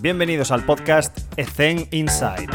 Bienvenidos 0.00 0.52
al 0.52 0.64
podcast 0.64 1.18
Ethen 1.36 1.88
Inside. 1.90 2.46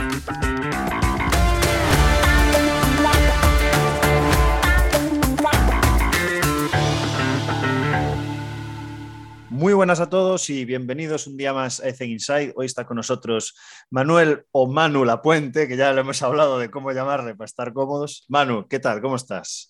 Muy 9.50 9.74
buenas 9.74 10.00
a 10.00 10.10
todos 10.10 10.50
y 10.50 10.64
bienvenidos 10.64 11.28
un 11.28 11.36
día 11.36 11.52
más 11.52 11.82
a 11.82 11.90
Ethen 11.90 12.12
Inside. 12.12 12.54
Hoy 12.56 12.66
está 12.66 12.86
con 12.86 12.96
nosotros 12.96 13.56
Manuel 13.90 14.46
o 14.52 14.72
Manu 14.72 15.04
Lapuente, 15.04 15.68
que 15.68 15.76
ya 15.76 15.92
le 15.92 16.00
hemos 16.00 16.22
hablado 16.24 16.60
de 16.60 16.72
cómo 16.72 16.94
llamarle 16.94 17.36
para 17.36 17.46
estar 17.46 17.74
cómodos. 17.74 18.24
Manu, 18.30 18.70
¿qué 18.70 18.80
tal? 18.80 19.02
¿Cómo 19.02 19.18
estás? 19.18 19.70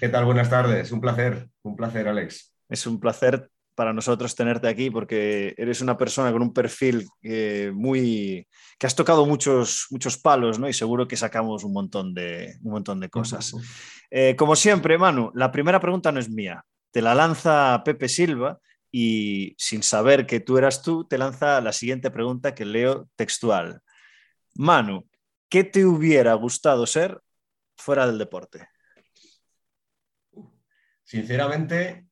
¿Qué 0.00 0.08
tal? 0.08 0.24
Buenas 0.24 0.48
tardes. 0.48 0.90
Un 0.90 1.02
placer, 1.02 1.50
un 1.64 1.76
placer, 1.76 2.08
Alex. 2.08 2.54
Es 2.70 2.86
un 2.86 2.98
placer 2.98 3.50
para 3.74 3.92
nosotros 3.92 4.34
tenerte 4.34 4.68
aquí 4.68 4.90
porque 4.90 5.54
eres 5.56 5.80
una 5.80 5.96
persona 5.96 6.32
con 6.32 6.42
un 6.42 6.52
perfil 6.52 7.06
eh, 7.22 7.72
muy 7.74 8.46
que 8.78 8.86
has 8.86 8.94
tocado 8.94 9.26
muchos, 9.26 9.86
muchos 9.90 10.18
palos 10.18 10.58
¿no? 10.58 10.68
y 10.68 10.72
seguro 10.72 11.06
que 11.08 11.16
sacamos 11.16 11.64
un 11.64 11.72
montón 11.72 12.14
de, 12.14 12.56
un 12.62 12.72
montón 12.72 13.00
de 13.00 13.08
cosas. 13.08 13.54
Eh, 14.10 14.36
como 14.36 14.56
siempre, 14.56 14.98
Manu, 14.98 15.30
la 15.34 15.50
primera 15.50 15.80
pregunta 15.80 16.12
no 16.12 16.20
es 16.20 16.30
mía, 16.30 16.64
te 16.90 17.02
la 17.02 17.14
lanza 17.14 17.82
Pepe 17.84 18.08
Silva 18.08 18.58
y 18.90 19.54
sin 19.58 19.82
saber 19.82 20.26
que 20.26 20.40
tú 20.40 20.56
eras 20.56 20.82
tú, 20.82 21.04
te 21.04 21.18
lanza 21.18 21.60
la 21.60 21.72
siguiente 21.72 22.10
pregunta 22.10 22.54
que 22.54 22.64
leo 22.64 23.08
textual. 23.16 23.80
Manu, 24.54 25.08
¿qué 25.48 25.64
te 25.64 25.84
hubiera 25.84 26.34
gustado 26.34 26.86
ser 26.86 27.20
fuera 27.76 28.06
del 28.06 28.18
deporte? 28.18 28.68
Sinceramente, 31.02 32.06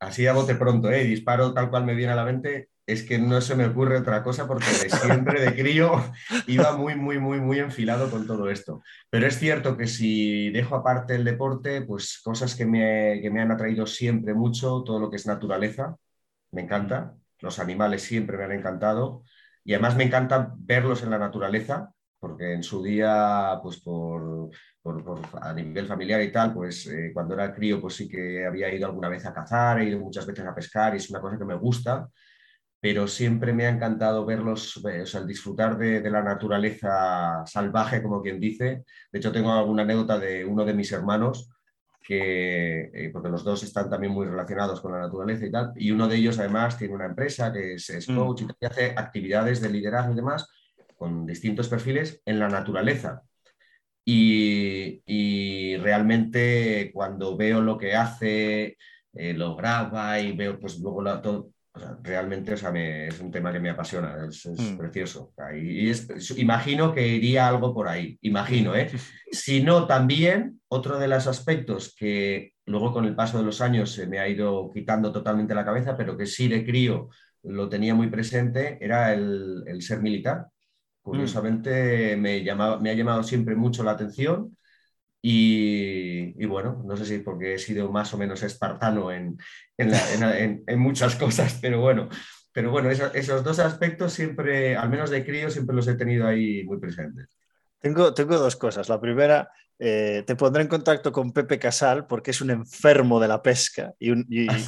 así 0.00 0.26
a 0.26 0.32
bote 0.32 0.54
pronto, 0.56 0.90
¿eh? 0.90 1.04
disparo 1.04 1.52
tal 1.54 1.70
cual 1.70 1.84
me 1.84 1.94
viene 1.94 2.12
a 2.12 2.16
la 2.16 2.24
mente, 2.24 2.70
es 2.86 3.04
que 3.04 3.18
no 3.18 3.40
se 3.40 3.54
me 3.54 3.66
ocurre 3.66 3.98
otra 3.98 4.22
cosa 4.22 4.46
porque 4.48 4.66
de 4.66 4.90
siempre 4.90 5.40
de 5.40 5.54
crío 5.54 5.92
iba 6.46 6.76
muy, 6.76 6.96
muy, 6.96 7.18
muy, 7.18 7.40
muy 7.40 7.58
enfilado 7.58 8.10
con 8.10 8.26
todo 8.26 8.50
esto. 8.50 8.82
Pero 9.10 9.26
es 9.26 9.38
cierto 9.38 9.76
que 9.76 9.86
si 9.86 10.50
dejo 10.50 10.74
aparte 10.74 11.14
el 11.14 11.24
deporte, 11.24 11.82
pues 11.82 12.20
cosas 12.24 12.56
que 12.56 12.66
me, 12.66 13.20
que 13.22 13.30
me 13.30 13.40
han 13.40 13.52
atraído 13.52 13.86
siempre 13.86 14.34
mucho, 14.34 14.82
todo 14.84 14.98
lo 14.98 15.10
que 15.10 15.16
es 15.16 15.26
naturaleza, 15.26 15.96
me 16.50 16.62
encanta, 16.62 17.14
los 17.40 17.58
animales 17.58 18.02
siempre 18.02 18.36
me 18.36 18.44
han 18.44 18.52
encantado 18.52 19.22
y 19.64 19.74
además 19.74 19.96
me 19.96 20.04
encanta 20.04 20.54
verlos 20.58 21.02
en 21.02 21.10
la 21.10 21.18
naturaleza, 21.18 21.92
porque 22.20 22.52
en 22.52 22.62
su 22.62 22.82
día, 22.82 23.58
pues 23.62 23.80
por, 23.80 24.50
a 25.40 25.54
nivel 25.54 25.86
familiar 25.86 26.20
y 26.20 26.30
tal, 26.30 26.52
pues 26.52 26.86
eh, 26.86 27.10
cuando 27.14 27.34
era 27.34 27.52
crío, 27.52 27.80
pues 27.80 27.94
sí 27.96 28.08
que 28.08 28.46
había 28.46 28.72
ido 28.72 28.86
alguna 28.86 29.08
vez 29.08 29.24
a 29.24 29.32
cazar, 29.32 29.80
he 29.80 29.88
ido 29.88 29.98
muchas 29.98 30.26
veces 30.26 30.44
a 30.44 30.54
pescar 30.54 30.94
y 30.94 30.98
es 30.98 31.08
una 31.08 31.20
cosa 31.20 31.38
que 31.38 31.46
me 31.46 31.54
gusta, 31.56 32.06
pero 32.78 33.08
siempre 33.08 33.54
me 33.54 33.66
ha 33.66 33.70
encantado 33.70 34.26
verlos, 34.26 34.82
eh, 34.86 35.02
o 35.02 35.06
sea, 35.06 35.22
el 35.22 35.26
disfrutar 35.26 35.78
de, 35.78 36.08
la 36.10 36.22
naturaleza 36.22 37.42
salvaje, 37.46 38.02
como 38.02 38.22
quien 38.22 38.38
dice. 38.38 38.84
De 39.10 39.18
hecho, 39.18 39.32
tengo 39.32 39.52
alguna 39.52 39.82
anécdota 39.82 40.18
de 40.18 40.44
uno 40.44 40.64
de 40.66 40.74
mis 40.74 40.92
hermanos, 40.92 41.50
que, 42.02 42.90
eh, 42.92 43.10
porque 43.12 43.28
los 43.30 43.44
dos 43.44 43.62
están 43.62 43.88
también 43.88 44.12
muy 44.12 44.26
relacionados 44.26 44.80
con 44.80 44.92
la 44.92 45.00
naturaleza 45.00 45.46
y 45.46 45.50
tal, 45.50 45.72
y 45.76 45.90
uno 45.90 46.06
de 46.06 46.16
ellos 46.16 46.38
además 46.38 46.76
tiene 46.76 46.94
una 46.94 47.06
empresa 47.06 47.50
que 47.50 47.74
es, 47.74 48.08
mm. 48.08 48.16
coach 48.16 48.42
y 48.42 48.66
hace 48.66 48.94
actividades 48.96 49.60
de 49.62 49.70
liderazgo 49.70 50.12
y 50.12 50.16
demás 50.16 50.46
con 51.00 51.24
distintos 51.24 51.66
perfiles 51.66 52.20
en 52.26 52.38
la 52.38 52.50
naturaleza. 52.50 53.22
Y, 54.04 55.76
realmente 55.78 56.90
cuando 56.92 57.38
veo 57.38 57.62
lo 57.62 57.78
que 57.78 57.94
hace, 57.94 58.76
eh, 59.14 59.32
lo 59.32 59.56
graba 59.56 60.20
y 60.20 60.32
veo 60.32 60.58
pues 60.60 60.78
luego 60.78 61.02
todo, 61.22 61.52
realmente 62.02 62.52
es 62.52 63.20
un 63.20 63.30
tema 63.30 63.50
que 63.50 63.60
me 63.60 63.70
apasiona, 63.70 64.26
es, 64.28 64.46
mm. 64.46 64.76
precioso. 64.76 65.32
Y 65.54 65.90
imagino 66.36 66.92
que 66.92 67.08
iría 67.08 67.48
algo 67.48 67.72
por 67.72 67.88
ahí, 67.88 68.18
imagino, 68.20 68.74
¿eh? 68.74 68.90
Si 69.32 69.62
no, 69.62 69.86
también 69.86 70.60
otro 70.68 70.98
de 70.98 71.08
los 71.08 71.26
aspectos 71.26 71.94
que 71.96 72.52
luego 72.66 72.92
con 72.92 73.06
el 73.06 73.16
paso 73.16 73.38
de 73.38 73.44
los 73.44 73.62
años 73.62 73.92
se 73.92 74.06
me 74.06 74.18
ha 74.18 74.28
ido 74.28 74.70
quitando 74.70 75.10
totalmente 75.12 75.54
la 75.54 75.64
cabeza, 75.64 75.96
pero 75.96 76.14
que 76.18 76.26
sí 76.26 76.46
de 76.46 76.62
crío 76.62 77.08
lo 77.44 77.70
tenía 77.70 77.94
muy 77.94 78.08
presente, 78.08 78.76
era 78.82 79.14
el, 79.14 79.64
el 79.66 79.80
ser 79.80 80.02
militar. 80.02 80.46
Curiosamente 81.02 82.16
me, 82.16 82.42
me 82.42 82.90
ha 82.90 82.94
llamado 82.94 83.22
siempre 83.22 83.56
mucho 83.56 83.82
la 83.82 83.92
atención 83.92 84.56
y, 85.22 86.46
bueno, 86.46 86.82
no 86.84 86.96
sé 86.96 87.04
si 87.04 87.18
porque 87.18 87.54
he 87.54 87.58
sido 87.58 87.90
más 87.90 88.12
o 88.14 88.18
menos 88.18 88.42
espartano 88.42 89.12
en, 89.12 89.36
en, 89.76 90.78
muchas 90.78 91.16
cosas, 91.16 91.58
pero 91.60 91.80
bueno, 91.80 92.08
pero 92.52 92.70
bueno 92.70 92.90
esos 92.90 93.44
dos 93.44 93.58
aspectos 93.58 94.12
siempre, 94.12 94.76
al 94.76 94.88
menos 94.88 95.10
de 95.10 95.24
crío, 95.24 95.50
siempre 95.50 95.76
los 95.76 95.88
he 95.88 95.94
tenido 95.94 96.26
ahí 96.26 96.64
muy 96.64 96.78
presentes. 96.78 97.36
Tengo, 97.78 98.12
tengo 98.12 98.38
dos 98.38 98.56
cosas. 98.56 98.88
La 98.88 99.00
primera, 99.00 99.50
eh, 99.78 100.24
te 100.26 100.36
pondré 100.36 100.62
en 100.62 100.68
contacto 100.68 101.10
con 101.10 101.32
Pepe 101.32 101.58
Casal 101.58 102.06
porque 102.06 102.32
es 102.32 102.42
un 102.42 102.50
enfermo 102.50 103.18
de 103.18 103.28
la 103.28 103.42
pesca 103.42 103.94
y, 103.98 104.10
ah, 104.46 104.58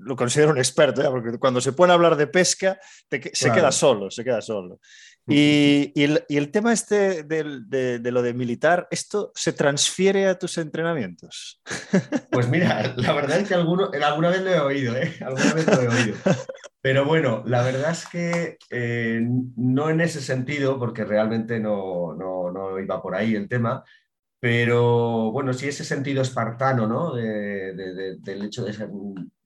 lo 0.00 0.16
considero 0.16 0.50
un 0.50 0.58
experto, 0.58 1.08
porque 1.10 1.38
cuando 1.38 1.60
se 1.60 1.72
pone 1.72 1.92
a 1.92 1.94
hablar 1.94 2.16
de 2.16 2.26
pesca 2.26 2.78
se 3.08 3.52
queda 3.52 3.70
solo, 3.70 4.10
se 4.10 4.24
queda 4.24 4.40
solo. 4.40 4.80
Y, 5.28 5.92
el, 5.94 6.50
tema 6.50 6.72
este 6.72 7.22
de, 7.22 8.10
lo 8.10 8.22
de 8.22 8.34
militar, 8.34 8.88
¿esto 8.90 9.32
se 9.34 9.52
transfiere 9.52 10.26
a 10.26 10.38
tus 10.38 10.58
entrenamientos? 10.58 11.60
Pues 12.30 12.48
mira, 12.48 12.94
la 12.96 13.12
verdad 13.12 13.40
es 13.40 13.48
que 13.48 13.54
alguna 13.54 13.88
vez 14.30 14.40
lo 14.40 14.50
he 14.50 14.60
oído, 14.60 14.96
¿eh? 14.96 15.14
Alguna 15.20 15.52
vez 15.52 15.66
lo 15.66 15.82
he 15.82 15.88
oído. 15.88 16.16
Pero 16.80 17.04
bueno, 17.04 17.42
la 17.46 17.62
verdad 17.62 17.90
es 17.90 18.08
que 18.08 18.56
eh, 18.70 19.20
no 19.56 19.90
en 19.90 20.00
ese 20.00 20.20
sentido, 20.20 20.78
porque 20.78 21.04
realmente 21.04 21.60
no, 21.60 22.14
no, 22.14 22.80
iba 22.80 23.02
por 23.02 23.14
ahí 23.14 23.34
el 23.36 23.48
tema, 23.48 23.84
pero 24.40 25.30
bueno, 25.30 25.52
sí 25.52 25.68
ese 25.68 25.84
sentido 25.84 26.22
espartano, 26.22 26.88
¿no? 26.88 27.14
del 27.14 28.42
hecho 28.44 28.64
de 28.64 28.72
ser 28.72 28.88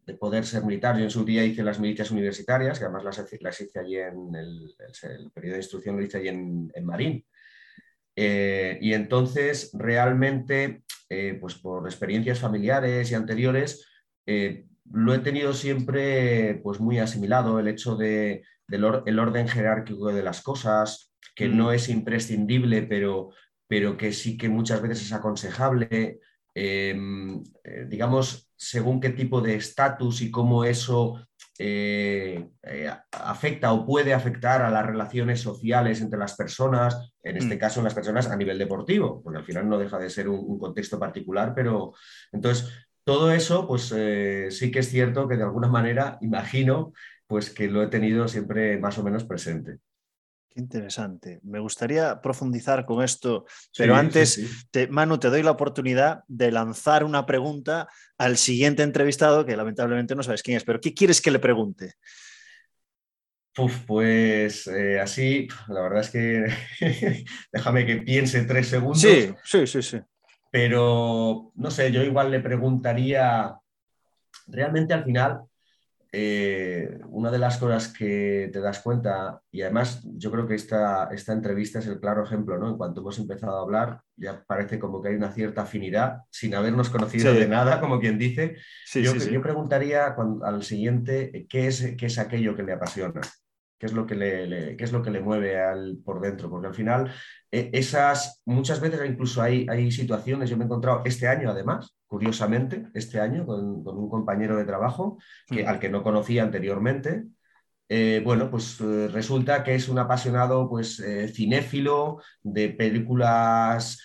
de 0.06 0.14
poder 0.14 0.46
ser 0.46 0.64
militar. 0.64 0.96
Yo 0.96 1.04
en 1.04 1.10
su 1.10 1.24
día 1.24 1.44
hice 1.44 1.64
las 1.64 1.80
milicias 1.80 2.10
universitarias, 2.12 2.78
que 2.78 2.84
además 2.84 3.04
las, 3.04 3.60
hice 3.60 3.78
allí 3.78 3.96
en 3.96 4.34
el, 4.34 4.74
periodo 5.34 5.54
de 5.54 5.62
instrucción, 5.62 5.96
lo 5.96 6.02
hice 6.02 6.18
allí 6.18 6.28
en, 6.28 6.70
Marín. 6.84 7.24
Eh, 8.14 8.78
y 8.80 8.94
entonces, 8.94 9.70
realmente, 9.74 10.84
eh, 11.10 11.36
pues 11.40 11.56
por 11.56 11.86
experiencias 11.86 12.38
familiares 12.38 13.10
y 13.10 13.14
anteriores, 13.14 13.84
eh, 14.26 14.66
lo 14.92 15.12
he 15.12 15.18
tenido 15.18 15.52
siempre 15.52 16.60
pues 16.62 16.78
muy 16.78 17.00
asimilado, 17.00 17.58
el 17.58 17.66
hecho 17.66 17.96
de, 17.96 18.44
del 18.68 19.02
el 19.06 19.18
orden 19.18 19.48
jerárquico 19.48 20.12
de 20.12 20.22
las 20.22 20.40
cosas, 20.40 21.12
que 21.34 21.48
no 21.48 21.70
mm. 21.70 21.72
es 21.72 21.88
imprescindible, 21.88 22.82
pero, 22.82 23.30
pero 23.66 23.96
que 23.96 24.12
sí 24.12 24.38
que 24.38 24.48
muchas 24.48 24.80
veces 24.80 25.02
es 25.02 25.12
aconsejable. 25.12 26.20
Em, 26.54 27.42
digamos, 27.88 28.45
según 28.56 29.00
qué 29.00 29.10
tipo 29.10 29.40
de 29.40 29.54
estatus 29.56 30.22
y 30.22 30.30
cómo 30.30 30.64
eso 30.64 31.20
eh, 31.58 32.48
eh, 32.62 32.90
afecta 33.12 33.72
o 33.72 33.86
puede 33.86 34.12
afectar 34.12 34.62
a 34.62 34.70
las 34.70 34.84
relaciones 34.84 35.40
sociales 35.40 36.00
entre 36.00 36.18
las 36.18 36.34
personas, 36.36 37.12
en 37.22 37.36
este 37.36 37.56
mm. 37.56 37.58
caso 37.58 37.80
en 37.80 37.84
las 37.84 37.94
personas 37.94 38.28
a 38.28 38.36
nivel 38.36 38.58
deportivo, 38.58 39.22
porque 39.22 39.38
al 39.38 39.44
final 39.44 39.68
no 39.68 39.78
deja 39.78 39.98
de 39.98 40.10
ser 40.10 40.28
un, 40.28 40.58
contexto 40.58 40.98
particular, 40.98 41.54
pero 41.54 41.94
entonces 42.32 42.70
todo 43.04 43.32
eso, 43.32 43.66
pues 43.66 43.92
eh, 43.96 44.48
sí 44.50 44.70
que 44.70 44.80
es 44.80 44.90
cierto 44.90 45.28
que 45.28 45.36
de 45.36 45.44
alguna 45.44 45.68
manera 45.68 46.18
imagino 46.20 46.92
pues 47.26 47.50
que 47.50 47.68
lo 47.68 47.82
he 47.82 47.88
tenido 47.88 48.28
siempre 48.28 48.78
más 48.78 48.98
o 48.98 49.02
menos 49.02 49.24
presente 49.24 49.78
interesante. 50.56 51.40
Me 51.42 51.60
gustaría 51.60 52.20
profundizar 52.20 52.84
con 52.84 53.02
esto, 53.02 53.46
pero 53.76 53.94
antes, 53.94 54.66
Manu, 54.90 55.18
te 55.18 55.30
doy 55.30 55.42
la 55.42 55.52
oportunidad 55.52 56.24
de 56.28 56.50
lanzar 56.50 57.04
una 57.04 57.26
pregunta 57.26 57.88
al 58.18 58.36
siguiente 58.36 58.82
entrevistado, 58.82 59.44
que 59.44 59.56
lamentablemente 59.56 60.14
no 60.14 60.22
sabes 60.22 60.42
quién 60.42 60.56
es, 60.56 60.64
pero 60.64 60.80
¿qué 60.80 60.94
quieres 60.94 61.20
que 61.20 61.30
le 61.30 61.38
pregunte? 61.38 61.94
pues 63.86 64.66
eh, 64.66 65.00
así, 65.00 65.48
la 65.68 65.80
verdad 65.80 66.00
es 66.00 66.10
que 66.10 67.24
déjame 67.52 67.86
que 67.86 67.96
piense 67.96 68.44
tres 68.44 68.68
segundos. 68.68 69.00
Sí, 69.00 69.34
sí, 69.44 69.66
sí, 69.66 69.82
sí. 69.82 70.00
Pero 70.50 71.52
no 71.54 71.70
sé, 71.70 71.90
yo 71.90 72.02
igual 72.02 72.30
le 72.30 72.40
preguntaría, 72.40 73.54
realmente 74.46 74.94
al 74.94 75.04
final, 75.04 75.40
eh, 76.18 76.98
una 77.10 77.30
de 77.30 77.38
las 77.38 77.58
cosas 77.58 77.92
que 77.92 78.48
te 78.50 78.60
das 78.60 78.80
cuenta, 78.80 79.42
y 79.50 79.60
además 79.60 80.00
yo 80.02 80.30
creo 80.30 80.46
que 80.46 80.54
esta, 80.54 81.10
esta 81.12 81.34
entrevista 81.34 81.80
es 81.80 81.86
el 81.88 82.00
claro 82.00 82.24
ejemplo, 82.24 82.56
¿no? 82.56 82.70
En 82.70 82.78
cuanto 82.78 83.02
hemos 83.02 83.18
empezado 83.18 83.58
a 83.58 83.60
hablar, 83.60 84.00
ya 84.16 84.42
parece 84.46 84.78
como 84.78 85.02
que 85.02 85.10
hay 85.10 85.16
una 85.16 85.32
cierta 85.32 85.62
afinidad, 85.62 86.20
sin 86.30 86.54
habernos 86.54 86.88
conocido 86.88 87.34
de 87.34 87.46
nada, 87.46 87.80
como 87.80 88.00
quien 88.00 88.16
dice. 88.16 88.56
yo, 88.94 89.14
yo, 89.14 89.42
preguntaría 89.42 90.16
al 90.42 90.62
siguiente, 90.62 91.46
¿qué 91.50 91.66
es, 91.66 91.94
¿qué 91.98 92.06
es 92.06 92.18
aquello 92.18 92.56
que 92.56 92.62
le 92.62 92.72
apasiona? 92.72 93.20
qué 93.78 93.84
es 93.84 93.92
lo 93.92 94.06
que 94.06 94.14
le, 94.14 94.82
es 94.82 94.92
lo 94.92 95.02
que 95.02 95.10
le 95.10 95.20
mueve 95.20 95.60
al, 95.60 95.98
por 96.02 96.22
dentro, 96.22 96.48
porque 96.48 96.68
al 96.68 96.74
final 96.74 97.12
e, 97.52 97.68
esas, 97.74 98.40
muchas 98.46 98.80
veces 98.80 99.00
incluso 99.06 99.42
hay, 99.42 99.66
hay 99.68 99.90
situaciones, 99.90 100.48
yo 100.48 100.56
me 100.56 100.64
he 100.64 100.66
encontrado 100.66 101.02
este 101.04 101.28
año 101.28 101.50
además, 101.50 101.94
curiosamente, 102.06 102.86
este 102.94 103.20
año 103.20 103.46
con, 103.46 103.86
un 103.86 104.10
compañero 104.10 104.56
de 104.56 104.64
trabajo 104.64 105.18
que, 105.46 105.66
al 105.66 105.78
que 105.78 105.88
no 105.88 106.02
conocía 106.02 106.42
anteriormente, 106.42 107.24
eh, 107.88 108.20
bueno, 108.24 108.50
pues 108.50 108.80
eh, 108.80 109.08
resulta 109.12 109.62
que 109.62 109.74
es 109.74 109.88
un 109.88 109.98
apasionado 109.98 110.68
pues, 110.68 110.98
eh, 111.00 111.28
cinéfilo 111.28 112.20
de 112.42 112.70
películas 112.70 114.02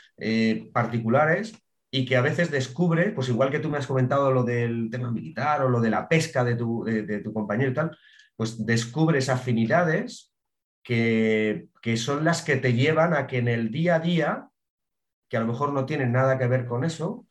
particulares 0.72 1.52
y 1.90 2.06
que 2.06 2.16
a 2.16 2.22
veces 2.22 2.52
descubre, 2.52 3.10
pues 3.10 3.28
igual 3.30 3.50
que 3.50 3.58
tú 3.58 3.72
me 3.72 3.80
has 3.80 3.88
comentado 3.88 4.32
lo 4.32 4.44
del 4.44 4.90
tema 4.92 5.10
militar 5.10 5.64
o 5.64 5.70
lo 5.70 5.82
de 5.82 5.90
la 5.90 6.08
pesca 6.08 6.44
de 6.44 6.56
tu, 6.56 6.86
tu 7.24 7.34
compañero 7.34 7.72
y 7.72 7.74
tal, 7.74 7.98
pues 8.36 8.64
descubres 8.64 9.30
afinidades 9.30 10.32
que, 10.84 11.70
que, 11.82 11.98
son 11.98 12.24
las 12.24 12.44
que 12.44 12.58
te 12.58 12.74
llevan 12.74 13.16
a 13.16 13.26
que 13.26 13.40
en 13.40 13.48
el 13.48 13.72
día 13.72 13.96
a 13.96 14.00
día, 14.00 14.50
que 15.28 15.38
a 15.38 15.40
lo 15.40 15.48
mejor 15.48 15.74
no 15.74 15.88
tienen 15.88 16.12
nada 16.12 16.38
que 16.38 16.48
ver 16.48 16.68
con 16.68 16.84
eso, 16.84 17.26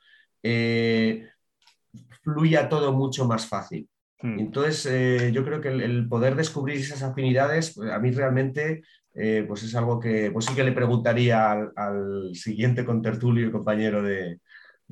fluya 2.23 2.69
todo 2.69 2.93
mucho 2.93 3.27
más 3.27 3.47
fácil. 3.47 3.89
Hmm. 4.23 4.39
Entonces, 4.39 4.87
eh, 4.87 5.31
yo 5.33 5.45
creo 5.45 5.61
que 5.61 5.69
el, 5.69 6.09
poder 6.09 6.37
descubrir 6.37 6.79
esas 6.79 7.03
afinidades, 7.03 7.75
pues, 7.75 7.91
a 7.91 7.99
mí 7.99 8.11
realmente, 8.11 8.83
eh, 9.15 9.45
pues 9.49 9.63
es 9.63 9.75
algo 9.75 9.99
que 9.99 10.31
pues 10.31 10.45
sí 10.45 10.55
que 10.55 10.65
le 10.65 10.73
preguntaría 10.73 11.53
al, 11.75 12.35
siguiente 12.35 12.85
contertulio 12.85 13.49
y 13.49 13.53
compañero 13.53 14.03
de, 14.03 14.41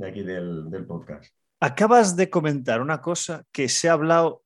aquí 0.03 0.23
del, 0.23 0.71
del, 0.71 0.87
podcast. 0.87 1.33
Acabas 1.61 2.17
de 2.17 2.31
comentar 2.31 2.81
una 2.81 3.01
cosa 3.01 3.45
que 3.53 3.69
se 3.69 3.89
ha 3.89 3.93
hablado 3.93 4.43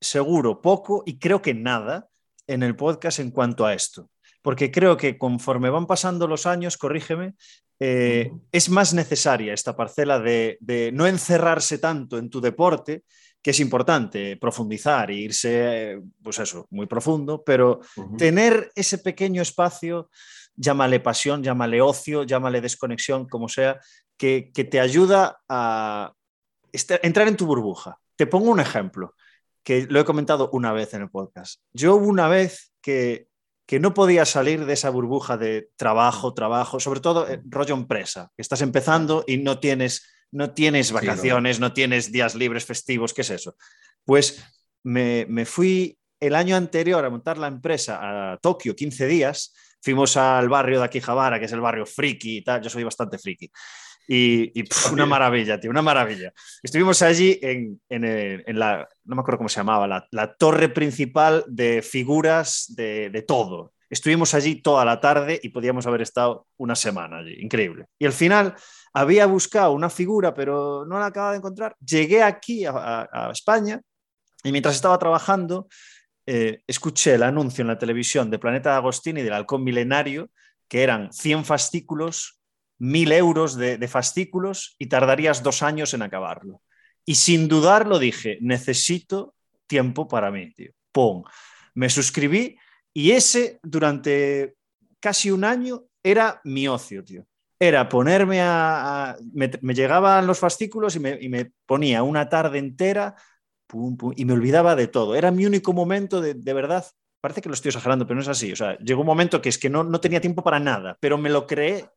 seguro 0.00 0.60
poco 0.60 1.02
y 1.06 1.18
creo 1.18 1.42
que 1.42 1.54
nada 1.54 2.08
en 2.46 2.62
el 2.62 2.76
podcast 2.76 3.18
en 3.18 3.30
cuanto 3.30 3.66
a 3.66 3.74
esto. 3.74 4.10
Porque 4.42 4.70
creo 4.70 4.96
que 4.96 5.16
conforme 5.16 5.70
van 5.70 5.86
pasando 5.86 6.26
los 6.26 6.44
años, 6.44 6.76
corrígeme, 6.76 7.34
eh, 7.80 8.30
es 8.52 8.68
más 8.68 8.94
necesaria 8.94 9.52
esta 9.52 9.76
parcela 9.76 10.18
de, 10.20 10.58
no 10.92 11.06
encerrarse 11.06 11.78
tanto 11.78 12.18
en 12.18 12.30
tu 12.30 12.40
deporte, 12.40 13.04
que 13.42 13.50
es 13.50 13.60
importante 13.60 14.36
profundizar 14.38 15.10
e 15.10 15.16
irse, 15.16 16.00
pues 16.22 16.38
eso, 16.38 16.66
muy 16.70 16.86
profundo, 16.86 17.42
pero 17.44 17.80
tener 18.16 18.70
ese 18.74 18.98
pequeño 18.98 19.42
espacio, 19.42 20.08
llámale 20.56 21.00
pasión, 21.00 21.42
llámale 21.42 21.82
ocio, 21.82 22.22
llámale 22.22 22.62
desconexión, 22.62 23.28
como 23.28 23.48
sea, 23.48 23.78
que, 24.16 24.50
te 24.54 24.80
ayuda 24.80 25.42
a 25.48 26.14
entrar 26.72 27.28
en 27.28 27.36
tu 27.36 27.44
burbuja. 27.44 27.98
Te 28.16 28.26
pongo 28.26 28.50
un 28.50 28.60
ejemplo, 28.60 29.14
que 29.62 29.86
lo 29.90 30.00
he 30.00 30.04
comentado 30.04 30.48
una 30.52 30.72
vez 30.72 30.94
en 30.94 31.02
el 31.02 31.10
podcast. 31.10 31.60
Yo 31.72 31.96
hubo 31.96 32.06
una 32.06 32.28
vez 32.28 32.72
que 32.80 33.28
que 33.66 33.80
no 33.80 33.94
podías 33.94 34.28
salir 34.28 34.66
de 34.66 34.74
esa 34.74 34.90
burbuja 34.90 35.36
de 35.36 35.70
trabajo, 35.76 36.34
trabajo, 36.34 36.80
sobre 36.80 37.00
todo 37.00 37.28
eh, 37.28 37.40
rollo 37.46 37.74
empresa, 37.74 38.30
que 38.36 38.42
estás 38.42 38.60
empezando 38.60 39.24
y 39.26 39.38
no 39.38 39.58
tienes, 39.58 40.06
no 40.30 40.52
tienes 40.52 40.92
vacaciones, 40.92 41.60
no. 41.60 41.72
tienes 41.72 42.12
días 42.12 42.34
libres 42.34 42.66
festivos, 42.66 43.14
¿qué 43.14 43.22
es 43.22 43.30
eso? 43.30 43.56
Pues 44.04 44.44
me, 44.82 45.46
fui 45.46 45.98
el 46.20 46.34
año 46.34 46.56
anterior 46.56 47.04
a 47.04 47.10
montar 47.10 47.38
la 47.38 47.48
empresa 47.48 48.32
a 48.32 48.38
Tokio, 48.38 48.76
15 48.76 49.06
días, 49.06 49.54
fuimos 49.80 50.16
al 50.16 50.48
barrio 50.48 50.80
de 50.80 50.84
Akihabara, 50.84 51.38
que 51.38 51.46
es 51.46 51.52
el 51.52 51.60
barrio 51.60 51.86
friki 51.86 52.38
y 52.38 52.44
tal, 52.44 52.60
yo 52.60 52.68
soy 52.68 52.84
bastante 52.84 53.18
friki. 53.18 53.50
Y, 54.06 54.64
una 54.92 55.06
maravilla, 55.06 55.58
tío, 55.58 55.70
una 55.70 55.82
maravilla. 55.82 56.32
Estuvimos 56.62 57.00
allí 57.02 57.38
en, 57.42 57.80
la, 58.58 58.88
no 59.04 59.16
me 59.16 59.20
acuerdo 59.20 59.38
cómo 59.38 59.48
se 59.48 59.60
llamaba, 59.60 60.06
la, 60.10 60.34
torre 60.34 60.68
principal 60.68 61.44
de 61.46 61.82
figuras 61.82 62.66
de, 62.76 63.24
todo. 63.26 63.72
Estuvimos 63.88 64.34
allí 64.34 64.56
toda 64.56 64.84
la 64.84 65.00
tarde 65.00 65.38
y 65.42 65.50
podíamos 65.50 65.86
haber 65.86 66.02
estado 66.02 66.46
una 66.56 66.74
semana 66.74 67.18
allí, 67.18 67.34
increíble. 67.40 67.86
Y 67.98 68.06
al 68.06 68.12
final 68.12 68.54
había 68.92 69.26
buscado 69.26 69.72
una 69.72 69.88
figura, 69.88 70.34
pero 70.34 70.84
no 70.86 70.98
la 70.98 71.06
acababa 71.06 71.32
de 71.32 71.38
encontrar. 71.38 71.76
Llegué 71.84 72.22
aquí 72.22 72.64
a, 72.66 73.30
España 73.32 73.80
y 74.42 74.52
mientras 74.52 74.74
estaba 74.74 74.98
trabajando, 74.98 75.68
eh, 76.26 76.62
escuché 76.66 77.14
el 77.14 77.22
anuncio 77.22 77.62
en 77.62 77.68
la 77.68 77.78
televisión 77.78 78.30
de 78.30 78.38
Planeta 78.38 78.70
de 78.70 78.76
Agostini 78.76 79.22
del 79.22 79.32
Halcón 79.32 79.64
Milenario, 79.64 80.30
que 80.68 80.82
eran 80.82 81.12
100 81.12 81.44
fascículos 81.44 82.40
mil 82.78 83.12
euros 83.12 83.56
de, 83.56 83.88
fascículos 83.88 84.76
y 84.78 84.86
tardarías 84.86 85.42
dos 85.42 85.62
años 85.62 85.94
en 85.94 86.02
acabarlo. 86.02 86.62
Y 87.04 87.16
sin 87.16 87.48
dudarlo 87.48 87.98
dije, 87.98 88.38
necesito 88.40 89.34
tiempo 89.66 90.08
para 90.08 90.30
mí, 90.30 90.52
tío. 90.54 90.72
¡Pum! 90.92 91.24
Me 91.74 91.90
suscribí 91.90 92.56
y 92.92 93.12
ese 93.12 93.58
durante 93.62 94.54
casi 95.00 95.30
un 95.30 95.44
año 95.44 95.84
era 96.02 96.40
mi 96.44 96.68
ocio, 96.68 97.04
tío. 97.04 97.26
Era 97.58 97.88
ponerme 97.88 98.40
a... 98.40 99.16
me, 99.32 99.74
llegaban 99.74 100.26
los 100.26 100.38
fascículos 100.38 100.96
y 100.96 101.00
me, 101.00 101.52
ponía 101.66 102.02
una 102.02 102.28
tarde 102.28 102.58
entera 102.58 103.14
y 104.16 104.24
me 104.24 104.32
olvidaba 104.32 104.76
de 104.76 104.88
todo. 104.88 105.14
Era 105.14 105.30
mi 105.30 105.46
único 105.46 105.72
momento 105.72 106.20
de, 106.20 106.34
de 106.34 106.52
verdad 106.52 106.84
parece 107.24 107.40
que 107.40 107.48
lo 107.48 107.54
estoy 107.54 107.70
exagerando, 107.70 108.06
pero 108.06 108.16
no 108.16 108.20
es 108.20 108.28
así. 108.28 108.52
O 108.52 108.56
sea, 108.56 108.76
llegó 108.80 109.00
un 109.00 109.06
momento 109.06 109.40
que 109.40 109.48
es 109.48 109.56
que 109.56 109.70
no, 109.70 109.82
no, 109.82 109.98
tenía 109.98 110.20
tiempo 110.20 110.44
para 110.44 110.60
nada, 110.60 110.98
pero 111.00 111.16
me 111.16 111.30
lo 111.30 111.46
creé 111.46 111.88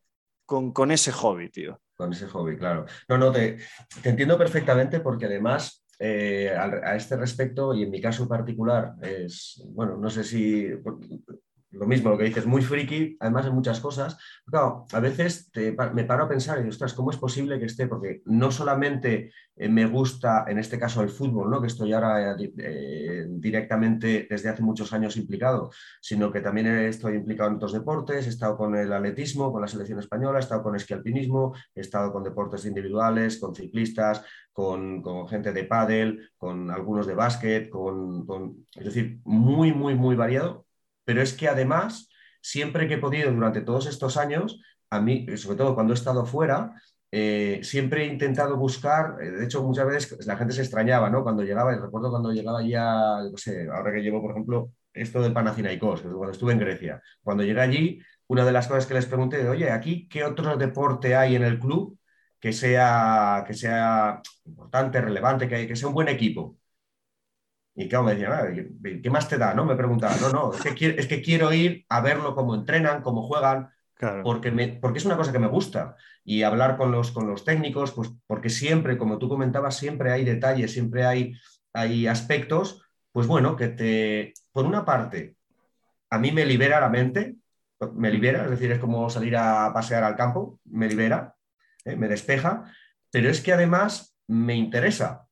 con, 0.47 0.91
ese 0.91 1.11
hobby, 1.11 1.49
tío. 1.49 1.79
Con 1.95 2.13
ese 2.13 2.27
hobby, 2.27 2.57
claro. 2.57 2.85
No, 3.09 3.17
no, 3.17 3.31
te, 3.31 3.57
te 4.01 4.09
entiendo 4.09 4.37
perfectamente 4.37 5.01
porque 5.01 5.25
además 5.25 5.85
eh, 5.99 6.49
a, 6.55 6.95
este 6.95 7.17
respecto, 7.17 7.73
y 7.73 7.83
en 7.83 7.91
mi 7.91 7.99
caso 7.99 8.27
particular, 8.27 8.93
es, 9.01 9.61
bueno, 9.69 9.97
no 9.97 10.09
sé 10.09 10.23
si 10.23 10.69
lo 11.71 11.85
mismo, 11.85 12.09
lo 12.09 12.17
que 12.17 12.23
dices, 12.25 12.45
muy 12.45 12.61
friki, 12.61 13.17
además 13.19 13.45
de 13.45 13.51
muchas 13.51 13.79
cosas. 13.79 14.17
Claro, 14.45 14.85
a 14.91 14.99
veces 14.99 15.51
me 15.93 16.05
paro 16.05 16.23
a 16.23 16.29
pensar, 16.29 16.63
y 16.63 16.69
ostras, 16.69 16.93
¿cómo 16.93 17.11
es 17.11 17.17
posible 17.17 17.59
que 17.59 17.65
esté? 17.65 17.87
Porque 17.87 18.21
no 18.25 18.51
solamente 18.51 19.31
eh, 19.55 19.67
me 19.67 19.85
gusta, 19.85 20.45
en 20.47 20.59
este 20.59 20.79
caso, 20.79 21.01
el 21.01 21.09
fútbol, 21.09 21.49
¿no? 21.49 21.59
que 21.59 21.67
estoy 21.67 21.91
ahora 21.91 22.37
eh, 22.39 23.25
directamente 23.29 24.27
desde 24.29 24.49
hace 24.49 24.63
muchos 24.63 24.93
años 24.93 25.17
implicado, 25.17 25.71
sino 25.99 26.31
que 26.31 26.41
también 26.41 26.67
estoy 26.67 27.15
implicado 27.15 27.49
en 27.49 27.57
otros 27.57 27.73
deportes, 27.73 28.27
he 28.27 28.29
estado 28.29 28.55
con 28.55 28.75
el 28.75 28.91
atletismo, 28.93 29.51
con 29.51 29.61
la 29.61 29.67
selección 29.67 29.99
española, 29.99 30.39
he 30.39 30.41
estado 30.41 30.63
con 30.63 30.75
esquí 30.75 30.93
alpinismo, 30.93 31.53
he 31.75 31.81
estado 31.81 32.13
con 32.13 32.23
deportes 32.23 32.65
individuales, 32.65 33.39
con 33.39 33.53
ciclistas, 33.53 34.23
con, 34.53 35.03
gente 35.27 35.51
de 35.51 35.63
pádel, 35.65 36.31
con 36.37 36.71
algunos 36.71 37.05
de 37.05 37.13
básquet, 37.13 37.69
con, 37.69 38.25
con, 38.25 38.65
es 38.75 38.85
decir, 38.85 39.19
muy, 39.25 39.73
muy, 39.73 39.95
muy 39.95 40.15
variado 40.15 40.66
pero 41.07 41.21
es 41.21 41.33
que 41.33 41.47
además, 41.47 42.09
siempre 42.41 42.85
que 42.85 42.95
he 42.95 42.97
podido 42.97 43.31
durante 43.31 43.61
todos 43.61 43.87
estos 43.87 44.17
años, 44.17 44.59
a 44.89 44.99
mí, 44.99 45.25
sobre 45.37 45.55
todo 45.55 45.73
cuando 45.73 45.93
he 45.93 45.95
estado 45.95 46.25
fuera, 46.25 46.73
eh, 47.09 47.61
siempre 47.63 48.03
he 48.03 48.07
intentado 48.07 48.57
buscar, 48.57 49.15
eh, 49.21 49.31
de 49.31 49.45
hecho 49.45 49.63
muchas 49.63 49.87
veces 49.87 50.27
la 50.27 50.35
gente 50.35 50.53
se 50.53 50.63
extrañaba, 50.63 51.09
¿no? 51.09 51.23
Cuando 51.23 51.43
llegaba, 51.43 51.73
y 51.73 51.77
recuerdo 51.79 52.09
cuando 52.09 52.33
llegaba 52.33 52.61
ya, 52.61 53.21
no 53.31 53.37
sé, 53.37 53.69
ahora 53.73 53.93
que 53.93 54.01
llevo, 54.01 54.21
por 54.21 54.31
ejemplo, 54.31 54.71
esto 54.93 55.21
de 55.21 55.31
Panathinaikos, 55.31 56.01
cuando 56.01 56.31
estuve 56.31 56.51
en 56.51 56.59
Grecia, 56.59 57.01
cuando 57.23 57.43
llegué 57.43 57.61
allí, 57.61 58.01
una 58.27 58.43
de 58.43 58.51
las 58.51 58.67
cosas 58.67 58.85
que 58.85 58.95
les 58.95 59.05
pregunté, 59.05 59.47
oye, 59.47 59.71
aquí, 59.71 60.09
¿qué 60.09 60.25
otro 60.25 60.57
deporte 60.57 61.15
hay 61.15 61.37
en 61.37 61.43
el 61.43 61.57
club 61.57 61.97
que 62.37 62.51
sea, 62.51 63.45
que 63.47 63.53
sea 63.53 64.21
importante, 64.45 64.99
relevante, 64.99 65.47
que, 65.47 65.67
que 65.67 65.75
sea 65.77 65.87
un 65.87 65.93
buen 65.93 66.09
equipo? 66.09 66.57
Y 67.79 67.87
claro, 67.87 68.05
me 68.05 68.15
decían, 68.15 68.31
ah, 68.33 68.47
¿qué 69.03 69.09
más 69.11 69.29
te 69.29 69.37
da? 69.37 69.53
¿no? 69.53 69.63
Me 69.63 69.75
preguntaba, 69.75 70.15
no, 70.19 70.29
no, 70.31 70.51
es 70.51 70.73
que, 70.73 70.95
es 70.97 71.05
que 71.05 71.21
quiero 71.21 71.53
ir 71.53 71.85
a 71.89 72.01
verlo 72.01 72.33
cómo 72.33 72.55
entrenan, 72.55 73.03
cómo 73.03 73.21
juegan, 73.21 73.69
porque, 74.23 74.49
me, 74.49 74.69
porque 74.69 74.97
es 74.97 75.05
una 75.05 75.15
cosa 75.15 75.31
que 75.31 75.37
me 75.37 75.47
gusta. 75.47 75.95
Y 76.23 76.41
hablar 76.41 76.75
con 76.75 76.91
los, 76.91 77.11
con 77.11 77.27
los 77.27 77.45
técnicos, 77.45 77.91
pues 77.91 78.09
porque 78.25 78.49
siempre, 78.49 78.97
como 78.97 79.19
tú 79.19 79.29
comentabas, 79.29 79.77
siempre 79.77 80.11
hay 80.11 80.25
detalles, 80.25 80.73
siempre 80.73 81.05
hay, 81.05 81.33
hay 81.71 82.07
aspectos, 82.07 82.81
pues 83.11 83.27
bueno, 83.27 83.55
que 83.55 83.67
te, 83.67 84.33
por 84.51 84.65
una 84.65 84.83
parte, 84.83 85.35
a 86.09 86.17
mí 86.17 86.31
me 86.31 86.47
libera 86.47 86.79
la 86.79 86.89
mente, 86.89 87.35
me 87.93 88.09
libera, 88.09 88.45
es 88.45 88.49
decir, 88.49 88.71
es 88.71 88.79
como 88.79 89.07
salir 89.11 89.37
a 89.37 89.71
pasear 89.71 90.03
al 90.03 90.15
campo, 90.15 90.59
me 90.65 90.87
libera, 90.87 91.35
¿eh? 91.85 91.95
me 91.95 92.07
despeja, 92.07 92.63
pero 93.11 93.29
es 93.29 93.39
que 93.39 93.53
además 93.53 94.17
me 94.25 94.55
interesa, 94.55 95.26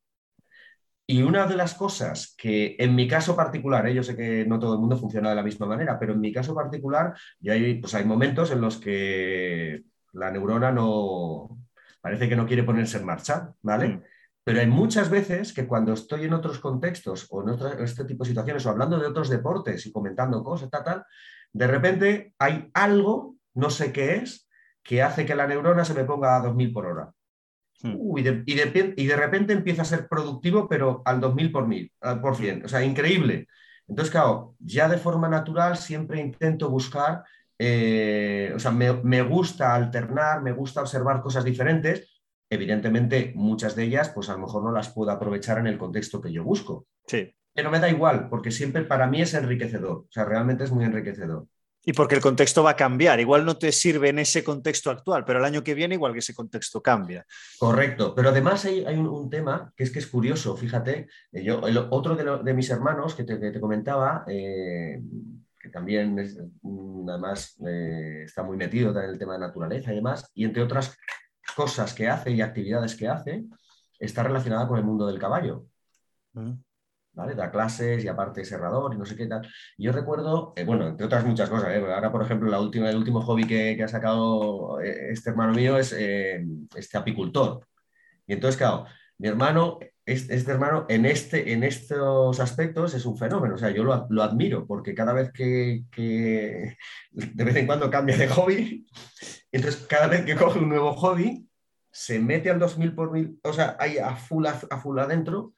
y 1.08 1.22
una 1.22 1.46
de 1.46 1.56
las 1.56 1.76
cosas 1.76 2.34
que 2.38 2.76
en 2.80 2.96
mi 2.96 3.08
caso 3.08 3.36
particular, 3.36 3.88
¿eh? 3.88 3.94
yo 3.94 4.04
sé 4.04 4.16
que 4.16 4.46
no 4.46 4.60
todo 4.60 4.74
el 4.74 4.80
mundo 4.80 4.98
funciona 4.98 5.30
de 5.30 5.36
la 5.36 5.44
misma 5.44 5.68
manera, 5.68 6.00
pero 6.00 6.14
en 6.14 6.20
mi 6.20 6.34
caso 6.34 6.56
particular 6.56 7.14
y 7.40 7.50
hay, 7.50 7.76
pues 7.76 7.94
hay 7.94 8.06
momentos 8.06 8.52
en 8.52 8.62
los 8.62 8.78
que 8.78 9.84
la 10.14 10.32
neurona 10.32 10.72
no 10.72 11.60
parece 12.02 12.28
que 12.28 12.36
no 12.36 12.48
quiere 12.48 12.64
ponerse 12.64 12.98
en 12.98 13.06
marcha, 13.06 13.52
¿vale? 13.62 13.88
Mm. 13.90 14.04
Pero 14.44 14.60
hay 14.60 14.68
muchas 14.68 15.10
veces 15.10 15.54
que 15.54 15.66
cuando 15.66 15.94
estoy 15.94 16.26
en 16.26 16.34
otros 16.34 16.60
contextos 16.60 17.26
o 17.32 17.42
en 17.42 17.58
este 17.84 18.06
tipo 18.06 18.24
de 18.24 18.30
situaciones 18.30 18.66
o 18.66 18.70
hablando 18.70 19.00
de 19.00 19.08
otros 19.08 19.30
deportes 19.30 19.86
y 19.86 19.92
comentando 19.92 20.44
cosas, 20.44 20.70
tal, 20.70 20.84
tal, 20.84 21.06
de 21.52 21.68
repente 21.68 22.34
hay 22.38 22.70
algo, 22.74 23.38
no 23.56 23.72
sé 23.72 23.92
qué 23.92 24.18
es, 24.18 24.48
que 24.84 25.02
hace 25.02 25.26
que 25.26 25.34
la 25.34 25.48
neurona 25.48 25.84
se 25.84 25.96
me 25.96 26.04
ponga 26.04 26.36
a 26.36 26.42
2000 26.42 26.74
por 26.74 26.86
hora. 26.86 27.12
Hmm. 27.86 28.18
y, 28.18 28.24
de, 28.24 29.16
repente 29.16 29.54
empieza 29.54 29.84
a 29.84 29.86
ser 29.86 30.08
productivo, 30.08 30.68
pero 30.68 31.04
al 31.06 31.22
2000 31.22 31.52
por, 31.52 31.68
mil, 31.68 31.92
por 32.20 32.36
cien. 32.36 32.66
O 32.66 32.68
sea, 32.68 32.84
increíble. 32.84 33.48
Entonces, 33.88 34.12
claro, 34.12 34.56
ya 34.58 34.90
de 34.90 34.98
forma 34.98 35.30
natural 35.30 35.78
siempre 35.78 36.20
intento 36.20 36.72
buscar, 36.72 37.24
eh, 37.60 38.52
o 38.56 38.60
sea, 38.60 38.72
me, 38.72 39.22
gusta 39.22 39.76
alternar, 39.76 40.42
me 40.42 40.52
gusta 40.52 40.82
observar 40.82 41.22
cosas 41.22 41.44
diferentes. 41.44 42.24
Evidentemente, 42.50 43.34
muchas 43.36 43.76
de 43.76 43.84
ellas, 43.84 44.10
pues 44.10 44.30
a 44.30 44.34
lo 44.34 44.40
mejor 44.40 44.64
no 44.64 44.72
las 44.72 44.90
puedo 44.90 45.12
aprovechar 45.12 45.60
en 45.60 45.68
el 45.68 45.78
contexto 45.78 46.20
que 46.20 46.32
yo 46.32 46.44
busco. 46.44 46.88
Sí. 47.06 47.36
Pero 47.54 47.70
me 47.70 47.80
da 47.80 47.88
igual, 47.88 48.30
porque 48.30 48.50
siempre 48.50 48.82
para 48.82 49.06
mí 49.06 49.22
es 49.22 49.36
enriquecedor, 49.36 49.98
o 49.98 50.08
sea, 50.10 50.26
realmente 50.26 50.64
es 50.64 50.72
muy 50.72 50.86
enriquecedor. 50.86 51.46
Y 51.88 51.94
porque 51.94 52.16
el 52.16 52.22
contexto 52.22 52.64
va 52.64 52.72
a 52.72 52.76
cambiar. 52.76 53.20
Igual 53.20 53.46
no 53.46 53.58
te 53.58 53.72
sirve 53.72 54.10
en 54.10 54.20
ese 54.20 54.44
contexto 54.44 54.90
actual, 54.90 55.24
pero 55.24 55.38
el 55.38 55.46
año 55.46 55.64
que 55.64 55.76
viene 55.76 55.94
igual 55.94 56.14
que 56.14 56.20
ese 56.20 56.34
contexto 56.34 56.82
cambia. 56.82 57.26
Correcto. 57.60 58.16
Pero 58.16 58.30
además 58.30 58.66
hay, 58.66 58.84
un, 58.98 59.30
tema 59.30 59.72
que 59.76 59.84
es 59.84 59.92
que 59.92 60.00
es 60.00 60.08
curioso. 60.08 60.58
Fíjate, 60.58 61.08
eh, 61.32 61.44
yo, 61.44 61.66
el, 61.68 61.78
otro 61.78 62.16
de, 62.16 62.54
mis 62.56 62.70
hermanos 62.72 63.14
que 63.14 63.24
te, 63.24 63.60
comentaba, 63.60 64.26
eh, 64.28 65.00
que 65.60 65.70
también 65.70 66.18
es, 66.18 66.40
mm, 66.64 67.08
además 67.08 67.56
eh, 67.68 68.24
está 68.26 68.42
muy 68.42 68.58
metido 68.58 68.90
en 68.92 69.10
el 69.10 69.20
tema 69.20 69.34
de 69.34 69.40
naturaleza 69.40 69.92
y 69.92 69.96
demás, 69.96 70.30
y 70.34 70.44
entre 70.46 70.64
otras 70.64 70.98
cosas 71.56 71.94
que 71.94 72.08
hace 72.08 72.32
y 72.32 72.42
actividades 72.42 72.96
que 72.96 73.08
hace, 73.08 73.46
está 74.00 74.24
relacionada 74.24 74.68
con 74.68 74.80
el 74.80 74.84
mundo 74.84 75.06
del 75.06 75.20
caballo. 75.20 75.68
Da 77.16 77.50
clases 77.50 78.04
y 78.04 78.10
aparte 78.10 78.42
es 78.42 78.50
cerrador 78.50 78.94
y 78.94 78.98
no 78.98 79.06
sé 79.06 79.16
qué 79.16 79.26
tal. 79.26 79.48
Yo 79.78 79.94
recuerdo, 79.94 80.52
eh, 80.58 80.66
bueno, 80.66 80.86
entre 80.86 81.06
otras 81.06 81.26
muchas 81.26 81.50
cosas, 81.50 81.70
¿eh? 81.70 81.78
ahora 81.78 82.12
por 82.12 82.22
ejemplo 82.22 82.50
la 82.50 82.60
última, 82.60 82.90
el 82.90 82.98
último 82.98 83.22
hobby 83.22 83.48
que, 83.48 83.82
ha 83.82 83.88
sacado 83.88 84.82
eh, 84.82 85.12
este 85.12 85.30
hermano 85.30 85.54
mío 85.54 85.78
es 85.78 85.94
este 85.94 86.98
apicultor. 86.98 87.66
Y 88.28 88.34
entonces, 88.34 88.58
claro, 88.58 88.86
mi 89.18 89.30
hermano, 89.30 89.80
este, 90.06 90.52
hermano 90.52 90.86
en, 90.90 91.06
este, 91.06 91.54
en 91.54 91.64
estos 91.64 92.42
aspectos 92.42 92.94
es 92.94 93.06
un 93.06 93.18
fenómeno, 93.18 93.56
o 93.56 93.58
sea, 93.58 93.70
yo 93.70 93.86
lo, 93.86 94.22
admiro 94.22 94.68
porque 94.68 94.94
cada 94.94 95.14
vez 95.14 95.32
que, 95.32 95.86
de 97.12 97.44
vez 97.44 97.56
en 97.56 97.66
cuando 97.66 97.90
cambia 97.90 98.18
de 98.18 98.28
hobby, 98.28 98.86
entonces 99.54 99.86
cada 99.88 100.08
vez 100.08 100.26
que 100.26 100.36
coge 100.36 100.60
un 100.60 100.68
nuevo 100.68 100.94
hobby, 100.94 101.48
se 101.92 102.20
mete 102.20 102.50
al 102.50 102.60
2000 102.60 102.94
por 102.94 103.12
mil, 103.12 103.40
o 103.42 103.54
sea, 103.54 103.78
ahí 103.80 103.98
a 104.00 104.18
full, 104.18 104.46
a 104.46 104.54
full 104.82 105.00
adentro 105.00 105.55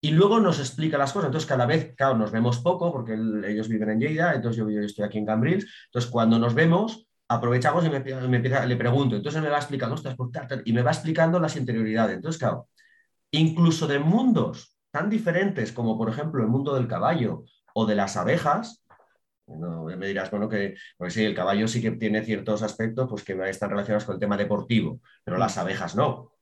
y 0.00 0.12
luego 0.12 0.40
nos 0.40 0.58
explica 0.58 0.96
las 0.96 1.12
cosas. 1.12 1.26
Entonces, 1.26 1.48
cada 1.48 1.66
vez, 1.66 1.94
claro, 1.94 2.16
nos 2.16 2.32
vemos 2.32 2.58
poco 2.60 2.90
porque 2.90 3.12
ellos 3.46 3.68
viven 3.68 3.90
en 3.90 4.00
Lleida, 4.00 4.34
entonces 4.34 4.64
yo, 4.64 4.68
estoy 4.80 5.04
aquí 5.04 5.18
en 5.18 5.26
Cambrils. 5.26 5.66
Entonces, 5.86 6.10
cuando 6.10 6.38
nos 6.38 6.54
vemos, 6.54 7.06
aprovechamos 7.28 7.84
y 7.84 7.90
me, 7.90 7.96
empieza, 7.98 8.64
le 8.64 8.76
pregunto. 8.76 9.16
Entonces, 9.16 9.42
me 9.42 9.50
va 9.50 9.58
explicando, 9.58 9.94
ostras, 9.94 10.16
por 10.16 10.30
y 10.64 10.72
me 10.72 10.82
va 10.82 10.90
explicando 10.90 11.38
las 11.38 11.56
interioridades. 11.56 12.16
Entonces, 12.16 12.38
claro, 12.38 12.68
incluso 13.30 13.86
de 13.86 13.98
mundos 13.98 14.76
tan 14.90 15.10
diferentes 15.10 15.72
como, 15.72 15.98
por 15.98 16.08
ejemplo, 16.08 16.42
el 16.42 16.48
mundo 16.48 16.74
del 16.74 16.88
caballo 16.88 17.44
o 17.74 17.86
de 17.86 17.94
las 17.94 18.16
abejas, 18.16 18.84
me 19.46 20.06
dirás, 20.06 20.30
bueno, 20.30 20.48
que 20.48 20.76
pues 20.96 21.12
sí, 21.12 21.24
el 21.24 21.34
caballo 21.34 21.66
sí 21.66 21.82
que 21.82 21.90
tiene 21.92 22.24
ciertos 22.24 22.62
aspectos 22.62 23.08
pues, 23.08 23.24
que 23.24 23.32
están 23.48 23.70
relacionados 23.70 24.04
con 24.04 24.14
el 24.14 24.20
tema 24.20 24.36
deportivo, 24.36 25.00
pero 25.24 25.38
las 25.38 25.58
abejas 25.58 25.94
no. 25.94 26.32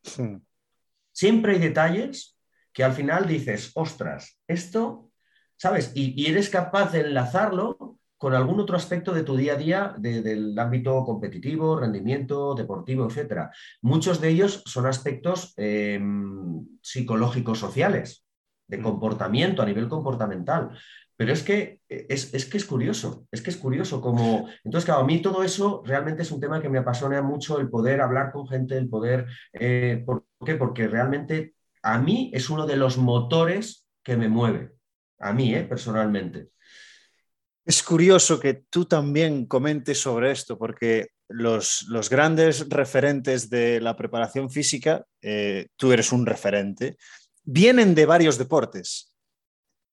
Siempre 1.13 1.53
hay 1.53 1.59
detalles 1.59 2.38
que 2.73 2.85
al 2.85 2.93
final 2.93 3.27
dices, 3.27 3.73
ostras, 3.75 4.39
esto, 4.47 5.11
¿sabes? 5.57 5.93
Y, 5.95 6.31
eres 6.31 6.49
capaz 6.49 6.93
de 6.93 7.01
enlazarlo 7.01 7.99
con 8.17 8.35
algún 8.35 8.59
otro 8.59 8.77
aspecto 8.77 9.13
de 9.13 9.23
tu 9.23 9.37
día 9.37 9.53
a 9.53 9.57
día 9.57 9.95
del 9.97 10.59
ámbito 10.59 11.05
competitivo, 11.05 11.79
rendimiento, 11.79 12.55
deportivo, 12.55 13.09
etc. 13.09 13.51
Muchos 13.83 14.21
de 14.21 14.29
ellos 14.29 14.63
son 14.67 14.87
aspectos 14.87 15.55
em, 15.57 16.67
psicológicos 16.83 17.59
sociales, 17.59 18.25
de 18.67 18.79
mm. 18.79 18.83
comportamiento, 18.83 19.63
a 19.63 19.67
nivel 19.67 19.89
comportamental. 19.89 20.71
Pero 21.19 21.33
es 21.33 21.43
que 21.43 21.81
es, 21.89 22.47
que 22.47 22.57
es 22.57 22.65
curioso, 22.65 23.27
es 23.33 23.43
que 23.43 23.51
es 23.51 23.57
curioso 23.57 24.01
como... 24.01 24.49
Entonces, 24.63 24.85
claro, 24.85 25.01
a 25.01 25.05
mí 25.05 25.21
todo 25.21 25.43
eso 25.43 25.83
realmente 25.85 26.23
es 26.23 26.31
un 26.31 26.39
tema 26.39 26.63
que 26.63 26.69
me 26.69 26.79
apasiona 26.79 27.21
mucho, 27.23 27.59
el 27.59 27.69
poder 27.69 28.01
hablar 28.01 28.31
con 28.31 28.47
gente, 28.47 28.79
el 28.79 28.89
poder... 28.89 29.27
Eh, 29.53 30.05
¿Por 30.07 30.27
qué? 30.47 30.55
Porque 30.55 30.87
realmente 30.87 31.55
a 31.83 31.99
mí 31.99 32.31
es 32.35 32.51
uno 32.51 32.67
de 32.67 32.77
los 32.77 32.99
motores 32.99 33.87
que 34.03 34.17
me 34.17 34.29
mueve, 34.29 34.73
a 35.19 35.33
mí 35.33 35.55
¿eh? 35.55 35.65
personalmente. 35.65 36.51
Es 37.65 37.83
curioso 37.83 38.41
que 38.41 38.65
tú 38.71 38.87
también 38.87 39.45
comentes 39.47 40.01
sobre 40.01 40.31
esto, 40.31 40.57
porque 40.57 41.09
los, 41.29 42.09
grandes 42.09 42.69
referentes 42.69 43.51
de 43.51 43.81
la 43.81 43.95
preparación 43.95 44.51
física, 44.51 45.05
eh, 45.21 45.69
tú 45.77 45.93
eres 45.93 46.13
un 46.13 46.25
referente, 46.25 46.97
vienen 47.45 47.95
de 47.95 48.07
varios 48.07 48.39
deportes. 48.39 49.15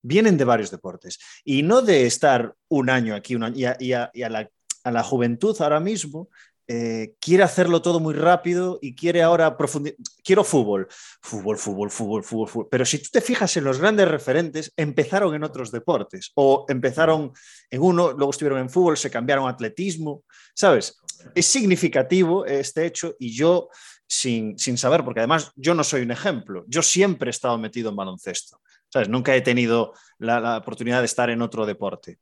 Vienen 0.01 0.37
de 0.37 0.45
varios 0.45 0.71
deportes. 0.71 1.19
Y 1.43 1.63
no 1.63 1.81
de 1.81 2.05
estar 2.05 2.53
un 2.69 2.89
año 2.89 3.15
aquí 3.15 3.35
un 3.35 3.53
y, 3.55 3.65
a, 3.65 4.11
la, 4.13 5.03
juventud 5.03 5.55
ahora 5.59 5.79
mismo 5.79 6.29
eh, 6.67 7.13
quiere 7.19 7.43
hacerlo 7.43 7.81
todo 7.81 7.99
muy 7.99 8.15
rápido 8.15 8.79
y 8.81 8.95
quiere 8.95 9.21
ahora 9.21 9.55
profundizar. 9.55 9.99
Quiero 10.23 10.43
fútbol, 10.43 10.87
fútbol, 11.21 11.57
fútbol, 11.57 11.91
fútbol, 11.91 12.23
fútbol, 12.23 12.47
fútbol. 12.47 12.67
Pero 12.71 12.85
si 12.85 12.99
tú 12.99 13.09
te 13.11 13.21
fijas 13.21 13.55
en 13.57 13.63
los 13.63 13.79
grandes 13.79 14.07
referentes, 14.07 14.73
empezaron 14.75 15.35
en 15.35 15.43
otros 15.43 15.71
deportes 15.71 16.31
o 16.35 16.65
empezaron 16.67 17.31
en 17.69 17.81
uno, 17.81 18.11
luego 18.11 18.31
estuvieron 18.31 18.59
en 18.59 18.69
fútbol, 18.69 18.97
se 18.97 19.11
cambiaron 19.11 19.45
a 19.45 19.51
atletismo, 19.51 20.23
¿sabes? 20.55 20.97
Es 21.35 21.45
significativo 21.45 22.45
este 22.45 22.85
hecho 22.85 23.15
y 23.19 23.35
yo, 23.35 23.69
sin, 24.07 24.57
sin 24.57 24.77
saber, 24.77 25.03
porque 25.03 25.19
además 25.19 25.51
yo 25.55 25.75
no 25.75 25.83
soy 25.83 26.01
un 26.01 26.11
ejemplo, 26.11 26.65
yo 26.67 26.81
siempre 26.81 27.29
he 27.29 27.31
estado 27.31 27.57
metido 27.57 27.89
en 27.89 27.95
baloncesto, 27.95 28.59
¿sabes? 28.89 29.09
Nunca 29.09 29.35
he 29.35 29.41
tenido 29.41 29.93
la, 30.17 30.39
la 30.39 30.57
oportunidad 30.57 30.99
de 30.99 31.05
estar 31.05 31.29
en 31.29 31.41
otro 31.41 31.65
deporte. 31.65 32.17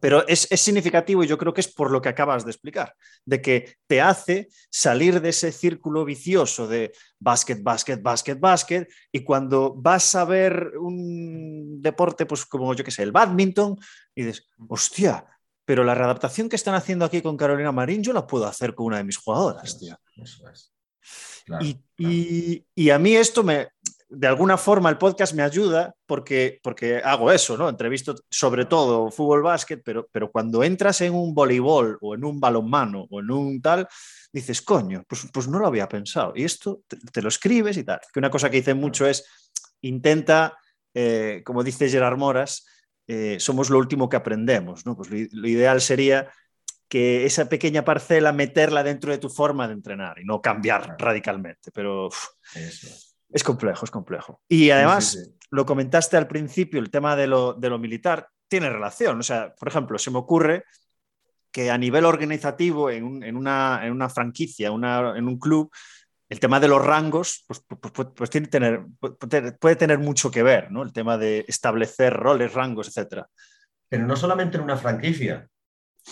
Pero 0.00 0.26
es, 0.26 0.48
significativo 0.56 1.24
y 1.24 1.26
yo 1.26 1.38
creo 1.38 1.52
que 1.54 1.60
es 1.60 1.72
por 1.72 1.90
lo 1.90 2.00
que 2.00 2.08
acabas 2.08 2.44
de 2.44 2.50
explicar, 2.50 2.94
de 3.24 3.40
que 3.40 3.76
te 3.86 4.00
hace 4.00 4.48
salir 4.70 5.20
de 5.20 5.30
ese 5.30 5.52
círculo 5.52 6.04
vicioso 6.04 6.66
de 6.66 6.92
básquet, 7.18 7.62
básquet, 7.62 8.02
básquet, 8.02 8.38
básquet, 8.38 8.88
y 9.12 9.24
cuando 9.24 9.74
vas 9.74 10.14
a 10.14 10.24
ver 10.24 10.72
un 10.78 11.80
deporte, 11.80 12.26
pues 12.26 12.44
como 12.44 12.74
yo 12.74 12.84
que 12.84 12.90
sé, 12.90 13.02
el 13.02 13.12
badminton, 13.12 13.78
y 14.14 14.24
dices, 14.24 14.46
hostia, 14.68 15.26
pero 15.64 15.84
la 15.84 15.94
readaptación 15.94 16.48
que 16.48 16.56
están 16.56 16.74
haciendo 16.74 17.04
aquí 17.04 17.22
con 17.22 17.36
Carolina 17.36 17.72
Marín, 17.72 18.02
yo 18.02 18.12
la 18.12 18.26
puedo 18.26 18.46
hacer 18.46 18.74
con 18.74 18.86
una 18.86 18.98
de 18.98 19.04
mis 19.04 19.16
jugadoras, 19.16 19.78
tío. 19.78 19.98
Eso 20.16 20.48
es. 20.48 20.72
y, 21.96 22.90
a 22.90 22.98
mí 22.98 23.16
esto 23.16 23.42
me, 23.42 23.68
de 24.08 24.26
alguna 24.26 24.56
forma 24.56 24.90
el 24.90 24.98
podcast 24.98 25.34
me 25.34 25.42
ayuda 25.42 25.94
porque, 26.06 26.60
porque 26.62 26.98
hago 26.98 27.32
eso, 27.32 27.56
¿no? 27.56 27.68
Entrevisto 27.68 28.14
sobre 28.30 28.66
todo 28.66 29.10
fútbol, 29.10 29.42
básquet, 29.42 29.82
pero, 29.84 30.08
pero 30.12 30.30
cuando 30.30 30.62
entras 30.62 31.00
en 31.00 31.14
un 31.14 31.34
voleibol 31.34 31.98
o 32.00 32.14
en 32.14 32.24
un 32.24 32.38
balonmano 32.38 33.06
o 33.10 33.20
en 33.20 33.30
un 33.30 33.62
tal, 33.62 33.88
dices, 34.32 34.62
coño, 34.62 35.04
pues, 35.08 35.28
pues 35.32 35.48
no 35.48 35.58
lo 35.58 35.66
había 35.66 35.88
pensado. 35.88 36.32
Y 36.36 36.44
esto 36.44 36.82
te, 36.86 37.22
lo 37.22 37.28
escribes 37.28 37.76
y 37.76 37.84
tal. 37.84 38.00
Que 38.12 38.18
una 38.18 38.30
cosa 38.30 38.50
que 38.50 38.58
hice 38.58 38.74
mucho 38.74 39.06
es, 39.06 39.24
intenta, 39.80 40.58
eh, 40.92 41.42
como 41.44 41.62
dice 41.62 41.88
Gerard 41.88 42.18
Moras, 42.18 42.66
eh, 43.06 43.36
somos 43.38 43.70
lo 43.70 43.78
último 43.78 44.08
que 44.08 44.16
aprendemos, 44.16 44.86
¿no? 44.86 44.96
Pues 44.96 45.10
lo, 45.10 45.48
ideal 45.48 45.80
sería 45.80 46.30
que 46.88 47.26
esa 47.26 47.48
pequeña 47.48 47.84
parcela 47.84 48.32
meterla 48.32 48.82
dentro 48.82 49.10
de 49.10 49.18
tu 49.18 49.28
forma 49.28 49.66
de 49.66 49.74
entrenar 49.74 50.18
y 50.18 50.24
no 50.24 50.40
cambiar 50.40 50.96
radicalmente, 50.98 51.70
pero... 51.72 52.10
Es 53.34 53.42
complejo, 53.42 53.84
es 53.84 53.90
complejo. 53.90 54.40
Y 54.48 54.70
además, 54.70 55.32
lo 55.50 55.66
comentaste 55.66 56.16
al 56.16 56.28
principio, 56.28 56.78
el 56.78 56.88
tema 56.88 57.16
de 57.16 57.26
lo, 57.26 57.56
militar 57.80 58.28
tiene 58.46 58.70
relación. 58.70 59.18
O 59.18 59.24
sea, 59.24 59.52
por 59.56 59.66
ejemplo, 59.66 59.98
se 59.98 60.12
me 60.12 60.18
ocurre 60.18 60.64
que 61.50 61.68
a 61.68 61.76
nivel 61.76 62.04
organizativo, 62.04 62.90
en, 62.90 63.36
una, 63.36 64.08
franquicia, 64.08 64.68
en 64.68 65.28
un 65.28 65.38
club, 65.40 65.68
el 66.28 66.38
tema 66.38 66.60
de 66.60 66.68
los 66.68 66.84
rangos 66.84 67.44
pues, 67.48 67.60
pues, 67.66 67.92
pues, 67.92 68.08
pues 68.14 68.30
tiene 68.30 68.46
tener, 68.46 68.84
puede 69.60 69.76
tener 69.76 69.98
mucho 69.98 70.30
que 70.30 70.44
ver, 70.44 70.70
¿no? 70.70 70.84
El 70.84 70.92
tema 70.92 71.18
de 71.18 71.44
establecer 71.48 72.14
roles, 72.14 72.54
rangos, 72.54 72.96
etc. 72.96 73.24
Pero 73.88 74.06
no 74.06 74.14
solamente 74.14 74.58
en 74.58 74.62
una 74.62 74.76
franquicia, 74.76 75.48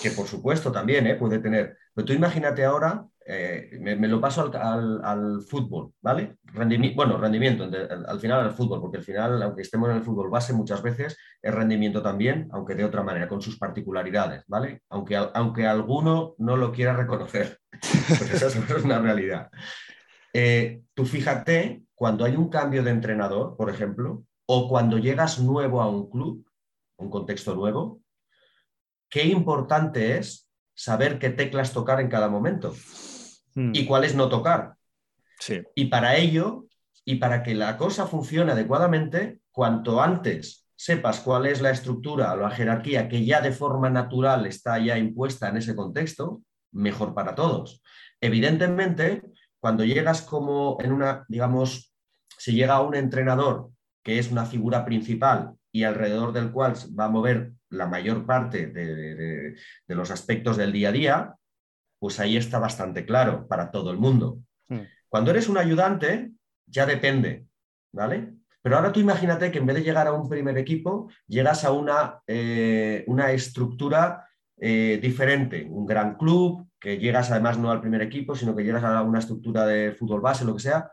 que 0.02 0.10
por 0.10 0.26
supuesto 0.26 0.72
también 0.72 1.06
¿eh? 1.06 1.14
puede 1.14 1.38
tener. 1.38 1.78
Pero 1.94 2.04
tú 2.04 2.12
imagínate 2.12 2.64
ahora 2.64 3.06
eh, 3.24 3.78
me, 3.80 4.08
lo 4.08 4.20
paso 4.20 4.50
al, 4.54 5.42
fútbol, 5.42 5.92
¿vale? 6.00 6.36
bueno, 6.94 7.16
rendimiento, 7.18 7.64
al, 7.64 8.20
final 8.20 8.40
al 8.40 8.52
fútbol, 8.52 8.80
porque 8.80 8.98
al 8.98 9.04
final, 9.04 9.42
aunque 9.42 9.62
estemos 9.62 9.90
en 9.90 9.96
el 9.96 10.02
fútbol 10.02 10.30
base, 10.30 10.52
muchas 10.52 10.82
veces 10.82 11.16
es 11.40 11.54
rendimiento 11.54 12.02
también, 12.02 12.48
aunque 12.52 12.74
de 12.74 12.84
otra 12.84 13.02
manera, 13.02 13.28
con 13.28 13.40
sus 13.40 13.58
particularidades, 13.58 14.44
¿vale? 14.46 14.82
Aunque, 14.88 15.16
aunque 15.16 15.66
alguno 15.66 16.34
no 16.38 16.56
lo 16.56 16.72
quiera 16.72 16.96
reconocer, 16.96 17.58
pues 17.70 18.42
esa 18.42 18.46
es 18.46 18.84
una 18.84 18.98
realidad. 18.98 19.50
Eh, 20.32 20.82
tú 20.94 21.04
fíjate, 21.04 21.82
cuando 21.94 22.24
hay 22.24 22.36
un 22.36 22.48
cambio 22.48 22.82
de 22.82 22.90
entrenador, 22.90 23.56
por 23.56 23.70
ejemplo, 23.70 24.24
o 24.46 24.68
cuando 24.68 24.98
llegas 24.98 25.38
nuevo 25.38 25.80
a 25.80 25.88
un 25.88 26.10
club, 26.10 26.46
un 26.96 27.10
contexto 27.10 27.54
nuevo, 27.54 28.00
qué 29.08 29.24
importante 29.24 30.18
es 30.18 30.48
saber 30.74 31.18
qué 31.18 31.30
teclas 31.30 31.72
tocar 31.72 32.00
en 32.00 32.08
cada 32.08 32.28
momento 32.28 32.74
y 33.54 33.82
hmm. 33.82 33.86
cuáles 33.86 34.14
no 34.14 34.28
tocar. 34.28 34.74
Y 35.74 35.86
para 35.86 36.16
ello, 36.16 36.66
y 37.04 37.16
para 37.16 37.42
que 37.42 37.54
la 37.54 37.76
cosa 37.76 38.06
funcione 38.06 38.52
adecuadamente, 38.52 39.40
cuanto 39.50 40.00
antes 40.00 40.68
sepas 40.76 41.20
cuál 41.20 41.46
es 41.46 41.60
la 41.60 41.70
estructura 41.70 42.32
o 42.32 42.36
la 42.36 42.50
jerarquía 42.50 43.08
que 43.08 43.24
ya 43.24 43.40
de 43.40 43.52
forma 43.52 43.90
natural 43.90 44.46
está 44.46 44.78
ya 44.78 44.98
impuesta 44.98 45.48
en 45.48 45.56
ese 45.56 45.76
contexto, 45.76 46.42
mejor 46.72 47.14
para 47.14 47.34
todos. 47.34 47.82
Evidentemente, 48.20 49.22
cuando 49.60 49.84
llegas 49.84 50.22
como 50.22 50.78
en 50.80 50.92
una, 50.92 51.24
digamos, 51.28 51.92
si 52.36 52.52
llega 52.52 52.80
un 52.80 52.94
entrenador 52.94 53.70
que 54.02 54.18
es 54.18 54.30
una 54.30 54.44
figura 54.44 54.84
principal 54.84 55.52
y 55.70 55.84
alrededor 55.84 56.32
del 56.32 56.50
cual 56.50 56.74
va 56.98 57.04
a 57.04 57.10
mover 57.10 57.52
la 57.70 57.86
mayor 57.86 58.26
parte 58.26 58.66
de, 58.66 59.54
los 59.86 60.10
aspectos 60.10 60.56
del 60.56 60.72
día 60.72 60.88
a 60.88 60.92
día, 60.92 61.34
pues 62.02 62.18
ahí 62.18 62.36
está 62.36 62.58
bastante 62.58 63.06
claro 63.06 63.46
para 63.46 63.70
todo 63.70 63.92
el 63.92 63.96
mundo. 63.96 64.40
Cuando 65.08 65.30
eres 65.30 65.48
un 65.48 65.56
ayudante, 65.56 66.32
ya 66.66 66.84
depende, 66.84 67.46
¿vale? 67.92 68.34
Pero 68.60 68.74
ahora 68.74 68.90
tú 68.90 68.98
imagínate 68.98 69.52
que 69.52 69.58
en 69.58 69.66
vez 69.66 69.76
de 69.76 69.82
llegar 69.84 70.08
a 70.08 70.12
un 70.12 70.28
primer 70.28 70.58
equipo, 70.58 71.08
llegas 71.28 71.64
a 71.64 71.70
una, 71.70 72.20
eh, 72.26 73.04
una 73.06 73.30
estructura 73.30 74.26
eh, 74.56 74.98
diferente, 75.00 75.64
un 75.70 75.86
gran 75.86 76.16
club, 76.16 76.66
que 76.80 76.98
llegas 76.98 77.30
además 77.30 77.56
no 77.56 77.70
al 77.70 77.80
primer 77.80 78.02
equipo, 78.02 78.34
sino 78.34 78.56
que 78.56 78.64
llegas 78.64 78.82
a 78.82 79.00
una 79.02 79.20
estructura 79.20 79.64
de 79.64 79.92
fútbol 79.92 80.20
base, 80.20 80.44
lo 80.44 80.56
que 80.56 80.62
sea. 80.62 80.90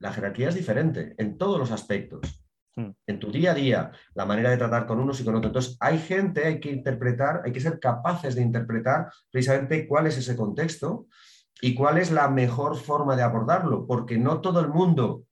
La 0.00 0.12
jerarquía 0.12 0.48
es 0.48 0.56
diferente 0.56 1.14
en 1.16 1.38
todos 1.38 1.60
los 1.60 1.70
aspectos. 1.70 2.43
Hmm. 2.76 2.90
En 3.06 3.20
tu 3.20 3.30
día 3.30 3.52
a 3.52 3.54
día, 3.54 3.92
la 4.14 4.26
manera 4.26 4.50
de 4.50 4.56
tratar 4.56 4.86
con 4.86 4.98
unos 4.98 5.20
y 5.20 5.24
con 5.24 5.36
otros. 5.36 5.50
Entonces, 5.50 5.76
hay 5.80 5.98
gente, 5.98 6.44
hay 6.44 6.60
que 6.60 6.70
interpretar, 6.70 7.42
hay 7.44 7.52
que 7.52 7.60
ser 7.60 7.78
capaces 7.78 8.34
de 8.34 8.42
interpretar 8.42 9.10
precisamente 9.30 9.86
cuál 9.86 10.06
es 10.06 10.18
ese 10.18 10.36
contexto 10.36 11.06
y 11.60 11.74
cuál 11.74 11.98
es 11.98 12.10
la 12.10 12.28
mejor 12.28 12.76
forma 12.76 13.16
de 13.16 13.22
abordarlo, 13.22 13.86
porque 13.86 14.18
no 14.18 14.40
todo 14.40 14.60
el 14.60 14.68
mundo 14.68 15.24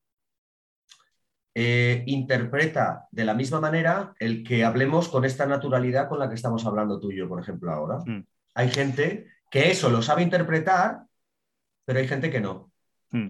eh, 1.55 2.03
interpreta 2.07 3.09
de 3.11 3.25
la 3.25 3.35
misma 3.35 3.61
manera 3.61 4.15
el 4.19 4.43
que 4.43 4.65
hablemos 4.65 5.09
con 5.09 5.27
esta 5.27 5.45
naturalidad 5.45 6.09
con 6.09 6.19
la 6.19 6.29
que 6.29 6.37
estamos 6.37 6.65
hablando 6.65 6.99
tú 6.99 7.11
y 7.11 7.17
yo, 7.17 7.29
por 7.29 7.41
ejemplo, 7.41 7.71
ahora. 7.71 7.99
Hmm. 8.07 8.25
Hay 8.55 8.71
gente 8.71 9.27
que 9.51 9.71
eso 9.71 9.91
lo 9.91 10.01
sabe 10.01 10.23
interpretar, 10.23 11.03
pero 11.85 11.99
hay 11.99 12.09
gente 12.09 12.31
que 12.31 12.41
no. 12.41 12.71
Hmm. 13.11 13.29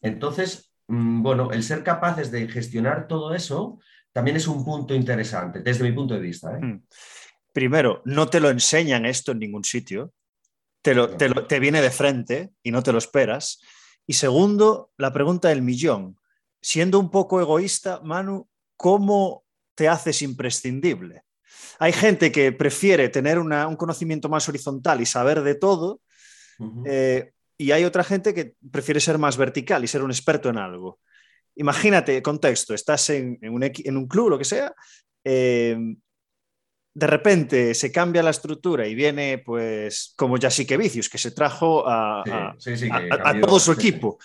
Entonces, 0.00 0.73
mm, 0.73 0.73
bueno, 0.86 1.50
el 1.52 1.62
ser 1.62 1.82
capaces 1.82 2.30
de 2.30 2.48
gestionar 2.48 3.08
todo 3.08 3.34
eso 3.34 3.78
también 4.12 4.36
es 4.36 4.46
un 4.46 4.64
punto 4.64 4.94
interesante, 4.94 5.60
desde 5.60 5.84
mi 5.84 5.92
punto 5.92 6.14
de 6.14 6.20
vista. 6.20 6.56
¿eh? 6.56 6.80
Primero, 7.52 8.02
no 8.04 8.28
te 8.28 8.40
lo 8.40 8.50
enseñan 8.50 9.06
esto 9.06 9.32
en 9.32 9.40
ningún 9.40 9.64
sitio 9.64 10.12
te, 11.48 11.60
viene 11.60 11.80
de 11.80 11.90
frente 11.90 12.50
y 12.62 12.70
no 12.70 12.82
te 12.82 12.92
lo 12.92 12.98
esperas. 12.98 13.60
Y 14.06 14.12
segundo, 14.12 14.90
la 14.98 15.12
pregunta 15.12 15.48
del 15.48 15.62
millón. 15.62 16.18
Siendo 16.60 16.98
un 16.98 17.10
poco 17.10 17.40
egoísta, 17.40 18.00
Manu, 18.02 18.48
¿cómo 18.76 19.44
te 19.74 19.88
haces 19.88 20.20
imprescindible? 20.22 21.22
Hay 21.78 21.92
gente 21.92 22.30
que 22.30 22.52
prefiere 22.52 23.08
tener 23.08 23.38
un 23.38 23.76
conocimiento 23.76 24.28
más 24.28 24.48
horizontal 24.48 25.00
y 25.00 25.06
saber 25.06 25.42
de 25.42 25.54
todo, 25.54 26.00
eh, 26.84 27.32
y 27.56 27.72
hay 27.72 27.84
otra 27.84 28.04
gente 28.04 28.34
que 28.34 28.54
prefiere 28.70 29.00
ser 29.00 29.18
más 29.18 29.36
vertical 29.36 29.84
y 29.84 29.88
ser 29.88 30.02
un 30.02 30.10
experto 30.10 30.48
en 30.48 30.58
algo. 30.58 31.00
Imagínate, 31.56 32.20
contexto, 32.22 32.74
estás 32.74 33.10
en, 33.10 33.38
un, 33.42 33.62
en 33.62 33.96
un, 33.96 34.08
club, 34.08 34.30
lo 34.30 34.38
que 34.38 34.44
sea, 34.44 34.74
eh, 35.22 35.76
de 36.94 37.06
repente 37.06 37.74
se 37.74 37.90
cambia 37.90 38.22
la 38.22 38.30
estructura 38.30 38.86
y 38.86 38.94
viene, 38.94 39.38
pues, 39.38 40.14
como 40.16 40.38
Jasique 40.38 40.76
Vicius, 40.76 41.08
que 41.08 41.18
se 41.18 41.32
trajo 41.32 41.84
a, 41.86 42.54
todo 43.40 43.58
su 43.58 43.72
equipo. 43.72 44.18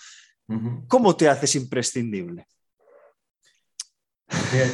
¿Cómo 0.88 1.15
te 1.15 1.27
haces 1.27 1.55
imprescindible? 1.55 2.45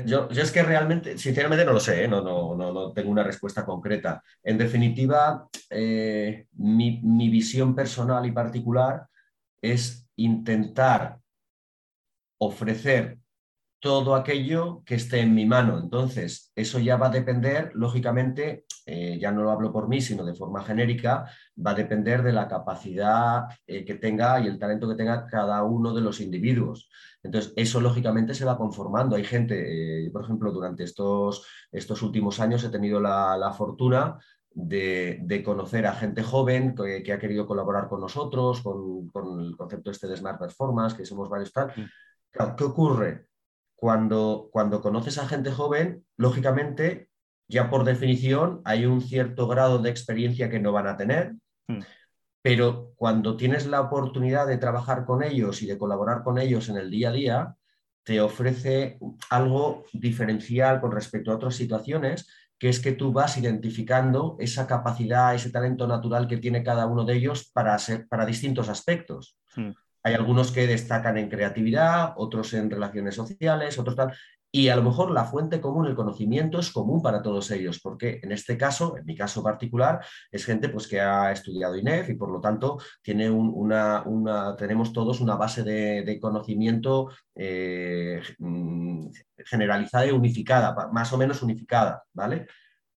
Yo, 0.05 0.27
es 0.29 0.51
que 0.51 0.63
realmente, 0.63 1.17
sinceramente 1.17 1.65
no 1.65 1.73
lo 1.73 1.79
sé, 1.79 2.03
¿eh? 2.03 2.07
no, 2.07 2.21
no, 2.21 2.55
no, 2.55 2.91
tengo 2.93 3.09
una 3.09 3.23
respuesta 3.23 3.65
concreta. 3.65 4.21
En 4.43 4.57
definitiva, 4.57 5.47
eh, 5.69 6.47
mi, 6.53 7.01
mi 7.01 7.29
visión 7.29 7.73
personal 7.73 8.25
y 8.25 8.31
particular 8.31 9.07
es 9.61 10.07
intentar 10.17 11.19
ofrecer 12.37 13.17
todo 13.85 14.15
aquello 14.15 14.81
que 14.83 14.95
esté 14.95 15.19
en 15.19 15.35
mi 15.35 15.45
mano. 15.45 15.77
Entonces, 15.77 16.51
eso 16.55 16.79
ya 16.79 16.97
va 16.97 17.05
a 17.09 17.11
depender, 17.11 17.69
lógicamente, 17.75 18.65
eh, 18.87 19.19
ya 19.21 19.31
no 19.31 19.43
lo 19.43 19.51
hablo 19.51 19.71
por 19.71 19.87
mí, 19.87 20.01
sino 20.01 20.25
de 20.25 20.33
forma 20.33 20.63
genérica, 20.63 21.29
va 21.63 21.69
a 21.69 21.75
depender 21.75 22.23
de 22.23 22.33
la 22.33 22.47
capacidad 22.47 23.43
eh, 23.67 23.85
que 23.85 23.93
tenga 23.93 24.39
y 24.39 24.47
el 24.47 24.57
talento 24.57 24.89
que 24.89 24.95
tenga 24.95 25.27
cada 25.27 25.61
uno 25.61 25.93
de 25.93 26.01
los 26.01 26.19
individuos. 26.19 26.89
Entonces, 27.21 27.53
eso 27.57 27.79
lógicamente 27.79 28.33
se 28.33 28.43
va 28.43 28.57
conformando. 28.57 29.17
Hay 29.17 29.23
gente, 29.23 30.07
eh, 30.07 30.09
por 30.09 30.23
ejemplo, 30.23 30.51
durante 30.51 30.83
estos, 30.83 31.45
estos 31.71 32.01
últimos 32.01 32.39
años 32.39 32.63
he 32.63 32.69
tenido 32.69 32.99
la, 32.99 33.53
fortuna 33.55 34.17
de, 34.49 35.43
conocer 35.45 35.85
a 35.85 35.93
gente 35.93 36.23
joven 36.23 36.73
que, 36.73 37.13
ha 37.13 37.19
querido 37.19 37.45
colaborar 37.45 37.87
con 37.87 38.01
nosotros, 38.01 38.63
con, 38.63 39.11
el 39.41 39.55
concepto 39.55 39.91
este 39.91 40.07
de 40.07 40.17
Smart 40.17 40.39
Performance, 40.39 40.97
que 40.97 41.05
somos 41.05 41.29
varios 41.29 41.53
tal. 41.53 41.67
Mm. 41.67 42.55
¿Qué 42.57 42.63
ocurre? 42.63 43.27
Cuando, 43.75 44.49
cuando 44.51 44.81
conoces 44.81 45.17
a 45.17 45.27
gente 45.27 45.51
joven, 45.51 46.05
lógicamente, 46.17 47.09
ya 47.47 47.69
por 47.69 47.83
definición, 47.83 48.61
hay 48.65 48.85
un 48.85 49.01
cierto 49.01 49.47
grado 49.47 49.79
de 49.79 49.89
experiencia 49.89 50.49
que 50.49 50.59
no 50.59 50.71
van 50.71 50.87
a 50.87 50.97
tener, 50.97 51.35
hmm. 51.67 51.79
pero 52.41 52.93
cuando 52.95 53.37
tienes 53.37 53.67
la 53.67 53.81
oportunidad 53.81 54.47
de 54.47 54.57
trabajar 54.57 55.05
con 55.05 55.23
ellos 55.23 55.61
y 55.61 55.67
de 55.67 55.77
colaborar 55.77 56.23
con 56.23 56.37
ellos 56.39 56.69
en 56.69 56.77
el 56.77 56.89
día 56.89 57.09
a 57.09 57.13
día, 57.13 57.55
te 58.03 58.21
ofrece 58.21 58.99
algo 59.29 59.85
diferencial 59.91 60.79
con 60.79 60.91
respecto 60.91 61.31
a 61.31 61.35
otras 61.35 61.55
situaciones, 61.55 62.27
que 62.57 62.69
es 62.69 62.79
que 62.79 62.93
tú 62.93 63.11
vas 63.11 63.37
identificando 63.37 64.37
esa 64.39 64.67
capacidad, 64.67 65.35
ese 65.35 65.51
talento 65.51 65.87
natural 65.87 66.27
que 66.27 66.37
tiene 66.37 66.63
cada 66.63 66.85
uno 66.85 67.03
de 67.03 67.15
ellos 67.15 67.49
para, 67.51 67.77
ser, 67.79 68.07
para 68.07 68.25
distintos 68.25 68.69
aspectos. 68.69 69.37
Hmm. 69.55 69.71
Hay 70.05 70.13
algunos 70.13 70.51
que 70.51 70.67
destacan 70.67 71.17
en 71.17 71.29
creatividad, 71.29 72.13
otros 72.17 72.53
en 72.53 72.69
relaciones 72.69 73.15
sociales, 73.15 73.79
otros 73.79 73.95
tal. 73.95 74.13
Y 74.51 74.69
a 74.69 74.75
lo 74.75 74.83
mejor 74.83 75.09
la 75.09 75.25
fuente 75.25 75.59
común, 75.59 75.87
el 75.87 75.95
conocimiento 75.95 76.59
es 76.59 76.71
común 76.71 77.01
para 77.01 77.23
todos 77.23 77.49
ellos, 77.49 77.79
porque 77.81 78.19
en 78.21 78.31
este 78.31 78.55
caso, 78.55 78.97
en 78.97 79.05
mi 79.05 79.15
caso 79.15 79.41
particular, 79.41 80.05
es 80.31 80.45
gente 80.45 80.69
pues, 80.69 80.87
que 80.87 81.01
ha 81.01 81.31
estudiado 81.31 81.75
INEF 81.75 82.11
y 82.11 82.13
por 82.13 82.29
lo 82.29 82.39
tanto 82.39 82.77
tiene 83.01 83.31
una, 83.31 84.03
tenemos 84.59 84.93
todos 84.93 85.21
una 85.21 85.37
base 85.37 85.63
de, 85.63 86.19
conocimiento 86.21 87.09
eh, 87.33 88.21
mm, 88.37 89.07
generalizada 89.43 90.05
y 90.05 90.11
unificada, 90.11 90.87
más 90.91 91.11
o 91.13 91.17
menos 91.17 91.41
unificada, 91.41 92.03
¿vale? 92.13 92.45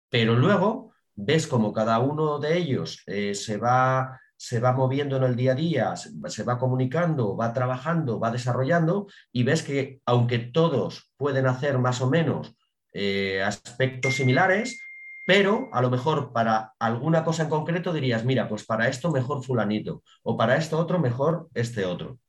Pero 0.10 0.36
luego 0.36 0.96
ves 1.13 1.46
como 1.46 1.72
cada 1.72 2.00
uno 2.00 2.39
de 2.39 2.58
ellos 2.58 3.04
eh, 3.06 3.36
se 3.36 3.58
va 3.58 4.20
se 4.38 4.60
va 4.60 4.74
moviendo 4.74 5.17
en 5.17 5.24
el 5.24 5.36
día 5.36 5.54
a 5.54 5.56
día, 5.56 5.95
se 5.95 6.43
va 6.43 6.58
comunicando, 6.58 7.36
va 7.36 7.54
trabajando, 7.54 8.19
va 8.19 8.32
desarrollando 8.32 9.08
y 9.32 9.43
ves 9.43 9.63
que 9.63 10.02
aunque 10.06 10.39
todos 10.39 11.12
pueden 11.17 11.48
hacer 11.48 11.78
más 11.78 12.02
o 12.02 12.10
menos 12.10 12.56
eh, 12.93 13.41
aspectos 13.43 14.15
similares, 14.15 14.82
pero 15.26 15.69
a 15.71 15.82
lo 15.82 15.89
mejor 15.89 16.32
para 16.32 16.74
alguna 16.80 17.24
cosa 17.24 17.43
en 17.43 17.50
concreto 17.50 17.91
dirías, 17.91 18.24
mira, 18.24 18.48
pues 18.48 18.65
para 18.65 18.88
esto 18.88 19.12
mejor 19.12 19.43
fulanito 19.43 20.04
o 20.24 20.38
para 20.38 20.56
esto 20.56 20.78
otro 20.78 21.00
mejor 21.00 21.50
este 21.54 21.86
otro. 21.86 22.19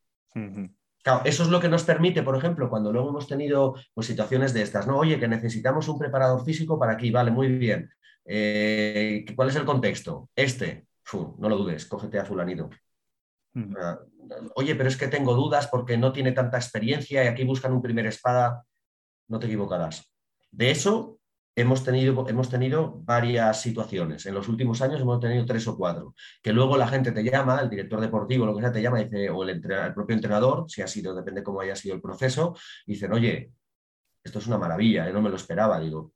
Claro, 1.02 1.22
eso 1.24 1.42
es 1.44 1.50
lo 1.50 1.60
que 1.60 1.68
nos 1.68 1.84
permite, 1.84 2.22
por 2.22 2.36
ejemplo, 2.36 2.68
cuando 2.68 2.92
luego 2.92 3.10
hemos 3.10 3.28
tenido 3.28 3.76
pues, 3.94 4.06
situaciones 4.06 4.52
de 4.52 4.62
estas, 4.62 4.86
¿no? 4.86 4.98
Oye, 4.98 5.20
que 5.20 5.28
necesitamos 5.28 5.88
un 5.88 5.98
preparador 5.98 6.44
físico 6.44 6.78
para 6.78 6.92
aquí, 6.92 7.10
vale, 7.10 7.30
muy 7.30 7.48
bien. 7.48 7.90
Eh, 8.24 9.24
¿Cuál 9.36 9.50
es 9.50 9.56
el 9.56 9.64
contexto? 9.64 10.30
Este, 10.34 10.85
no 11.12 11.48
lo 11.48 11.56
dudes, 11.56 11.86
cógete 11.86 12.18
a 12.18 12.24
fulanito. 12.24 12.70
Oye, 14.54 14.74
pero 14.74 14.88
es 14.88 14.96
que 14.96 15.08
tengo 15.08 15.34
dudas 15.34 15.68
porque 15.68 15.96
no 15.96 16.12
tiene 16.12 16.32
tanta 16.32 16.58
experiencia 16.58 17.24
y 17.24 17.28
aquí 17.28 17.44
buscan 17.44 17.72
un 17.72 17.82
primer 17.82 18.06
espada. 18.06 18.64
No 19.28 19.38
te 19.38 19.46
equivocarás. 19.46 20.12
De 20.50 20.70
eso 20.70 21.18
hemos 21.54 21.82
tenido, 21.82 22.28
hemos 22.28 22.50
tenido 22.50 23.00
varias 23.02 23.60
situaciones. 23.62 24.26
En 24.26 24.34
los 24.34 24.48
últimos 24.48 24.82
años 24.82 25.00
hemos 25.00 25.20
tenido 25.20 25.46
tres 25.46 25.66
o 25.68 25.76
cuatro. 25.76 26.14
Que 26.42 26.52
luego 26.52 26.76
la 26.76 26.86
gente 26.86 27.12
te 27.12 27.24
llama, 27.24 27.60
el 27.60 27.70
director 27.70 28.00
deportivo, 28.00 28.44
lo 28.44 28.54
que 28.54 28.60
sea, 28.60 28.72
te 28.72 28.82
llama 28.82 28.98
dice, 28.98 29.30
o 29.30 29.42
el, 29.42 29.50
el 29.50 29.94
propio 29.94 30.14
entrenador, 30.14 30.66
si 30.68 30.82
ha 30.82 30.86
sido, 30.86 31.14
depende 31.14 31.42
cómo 31.42 31.60
haya 31.60 31.74
sido 31.74 31.94
el 31.94 32.02
proceso, 32.02 32.56
dicen, 32.86 33.12
oye, 33.12 33.52
esto 34.22 34.38
es 34.38 34.46
una 34.46 34.58
maravilla, 34.58 35.08
¿eh? 35.08 35.12
no 35.12 35.22
me 35.22 35.30
lo 35.30 35.36
esperaba. 35.36 35.80
Digo, 35.80 36.12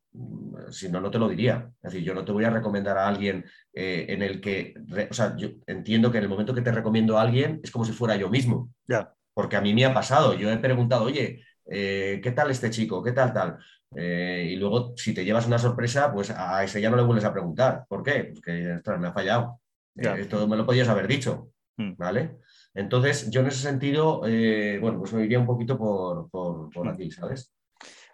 si 0.69 0.89
no, 0.89 0.99
no 0.99 1.09
te 1.09 1.19
lo 1.19 1.29
diría. 1.29 1.69
Es 1.81 1.93
decir, 1.93 2.05
yo 2.05 2.13
no 2.13 2.25
te 2.25 2.31
voy 2.31 2.43
a 2.43 2.49
recomendar 2.49 2.97
a 2.97 3.07
alguien 3.07 3.45
eh, 3.73 4.05
en 4.09 4.21
el 4.21 4.41
que, 4.41 4.73
o 5.09 5.13
sea, 5.13 5.35
yo 5.37 5.49
entiendo 5.67 6.11
que 6.11 6.17
en 6.17 6.25
el 6.25 6.29
momento 6.29 6.53
que 6.53 6.61
te 6.61 6.71
recomiendo 6.71 7.17
a 7.17 7.21
alguien 7.21 7.59
es 7.63 7.71
como 7.71 7.85
si 7.85 7.91
fuera 7.91 8.15
yo 8.15 8.29
mismo. 8.29 8.69
Ya. 8.87 9.13
Porque 9.33 9.55
a 9.55 9.61
mí 9.61 9.73
me 9.73 9.85
ha 9.85 9.93
pasado. 9.93 10.33
Yo 10.33 10.51
he 10.51 10.57
preguntado, 10.57 11.05
oye, 11.05 11.43
eh, 11.65 12.19
¿qué 12.21 12.31
tal 12.31 12.51
este 12.51 12.69
chico? 12.69 13.03
¿Qué 13.03 13.11
tal 13.11 13.33
tal? 13.33 13.57
y 13.93 14.55
luego, 14.55 14.93
si 14.95 15.13
te 15.13 15.25
llevas 15.25 15.47
una 15.47 15.59
sorpresa, 15.59 16.13
pues 16.13 16.29
a 16.29 16.63
ese 16.63 16.79
ya 16.79 16.89
no 16.89 16.95
le 16.95 17.03
vuelves 17.03 17.25
a 17.25 17.33
preguntar. 17.33 17.83
¿Por 17.89 18.03
qué? 18.03 18.31
Porque 18.33 18.79
me 18.97 19.07
ha 19.07 19.11
fallado. 19.11 19.59
esto 19.95 20.47
me 20.47 20.55
lo 20.55 20.65
podías 20.65 20.87
haber 20.87 21.07
dicho. 21.07 21.49
Mm. 21.75 21.95
¿Vale? 21.97 22.37
Entonces, 22.73 23.29
yo 23.29 23.41
en 23.41 23.47
ese 23.47 23.61
sentido, 23.61 24.19
bueno, 24.19 24.97
pues 24.97 25.11
me 25.11 25.25
iría 25.25 25.39
un 25.39 25.45
poquito 25.45 25.77
por, 25.77 26.29
por, 26.29 26.69
por 26.69 26.85
mm. 26.85 26.89
aquí, 26.89 27.11
¿sabes? 27.11 27.51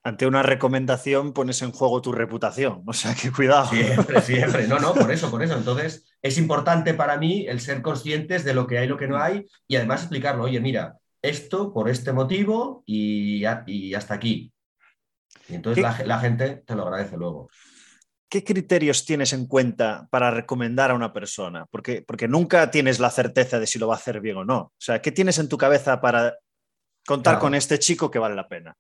Ante 0.08 0.26
una 0.26 0.42
recomendación 0.42 1.34
pones 1.34 1.62
en 1.62 1.74
juego 1.74 2.02
tu 2.02 2.14
reputación. 2.14 2.82
O 2.86 2.94
sea, 2.94 3.14
que 3.14 3.30
cuidado. 3.30 3.68
Siempre, 3.68 4.22
siempre. 4.22 4.66
No, 4.66 4.80
no, 4.80 4.94
por 4.94 5.12
eso, 5.12 5.30
por 5.30 5.44
eso. 5.44 5.58
Entonces, 5.58 6.06
es 6.22 6.38
importante 6.38 6.94
para 6.94 7.18
mí 7.18 7.46
el 7.46 7.60
ser 7.60 7.82
conscientes 7.82 8.46
de 8.46 8.54
lo 8.54 8.68
que 8.68 8.78
hay 8.78 8.86
y 8.86 8.88
lo 8.88 8.98
que 8.98 9.10
no 9.10 9.18
hay 9.18 9.46
y 9.68 9.76
además 9.76 10.04
explicarlo. 10.04 10.46
Oye, 10.46 10.62
mira, 10.62 10.96
esto 11.22 11.74
por 11.74 11.90
este 11.90 12.14
motivo 12.14 12.84
y, 12.86 13.44
y 13.66 13.94
hasta 13.96 14.14
aquí. 14.14 14.50
Y 15.50 15.56
entonces 15.56 15.84
la, 15.84 16.20
gente 16.22 16.64
te 16.66 16.76
lo 16.76 16.84
agradece 16.84 17.18
luego. 17.18 17.50
¿Qué 18.30 18.46
criterios 18.46 19.04
tienes 19.04 19.34
en 19.34 19.46
cuenta 19.46 20.08
para 20.10 20.32
recomendar 20.32 20.92
a 20.92 20.96
una 20.96 21.12
persona? 21.12 21.66
Porque, 21.66 22.02
porque 22.02 22.30
nunca 22.30 22.72
tienes 22.72 23.02
la 23.02 23.10
certeza 23.10 23.60
de 23.60 23.68
si 23.68 23.78
lo 23.78 23.90
va 23.90 23.96
a 23.96 23.98
hacer 23.98 24.22
bien 24.22 24.38
o 24.38 24.46
no. 24.46 24.58
O 24.58 24.74
sea, 24.78 25.02
¿qué 25.02 25.12
tienes 25.12 25.38
en 25.38 25.50
tu 25.50 25.58
cabeza 25.58 26.00
para 26.00 26.38
contar 27.06 27.40
con 27.40 27.54
este 27.56 27.78
chico 27.78 28.10
que 28.10 28.20
vale 28.20 28.36
la 28.36 28.48
pena? 28.48 28.74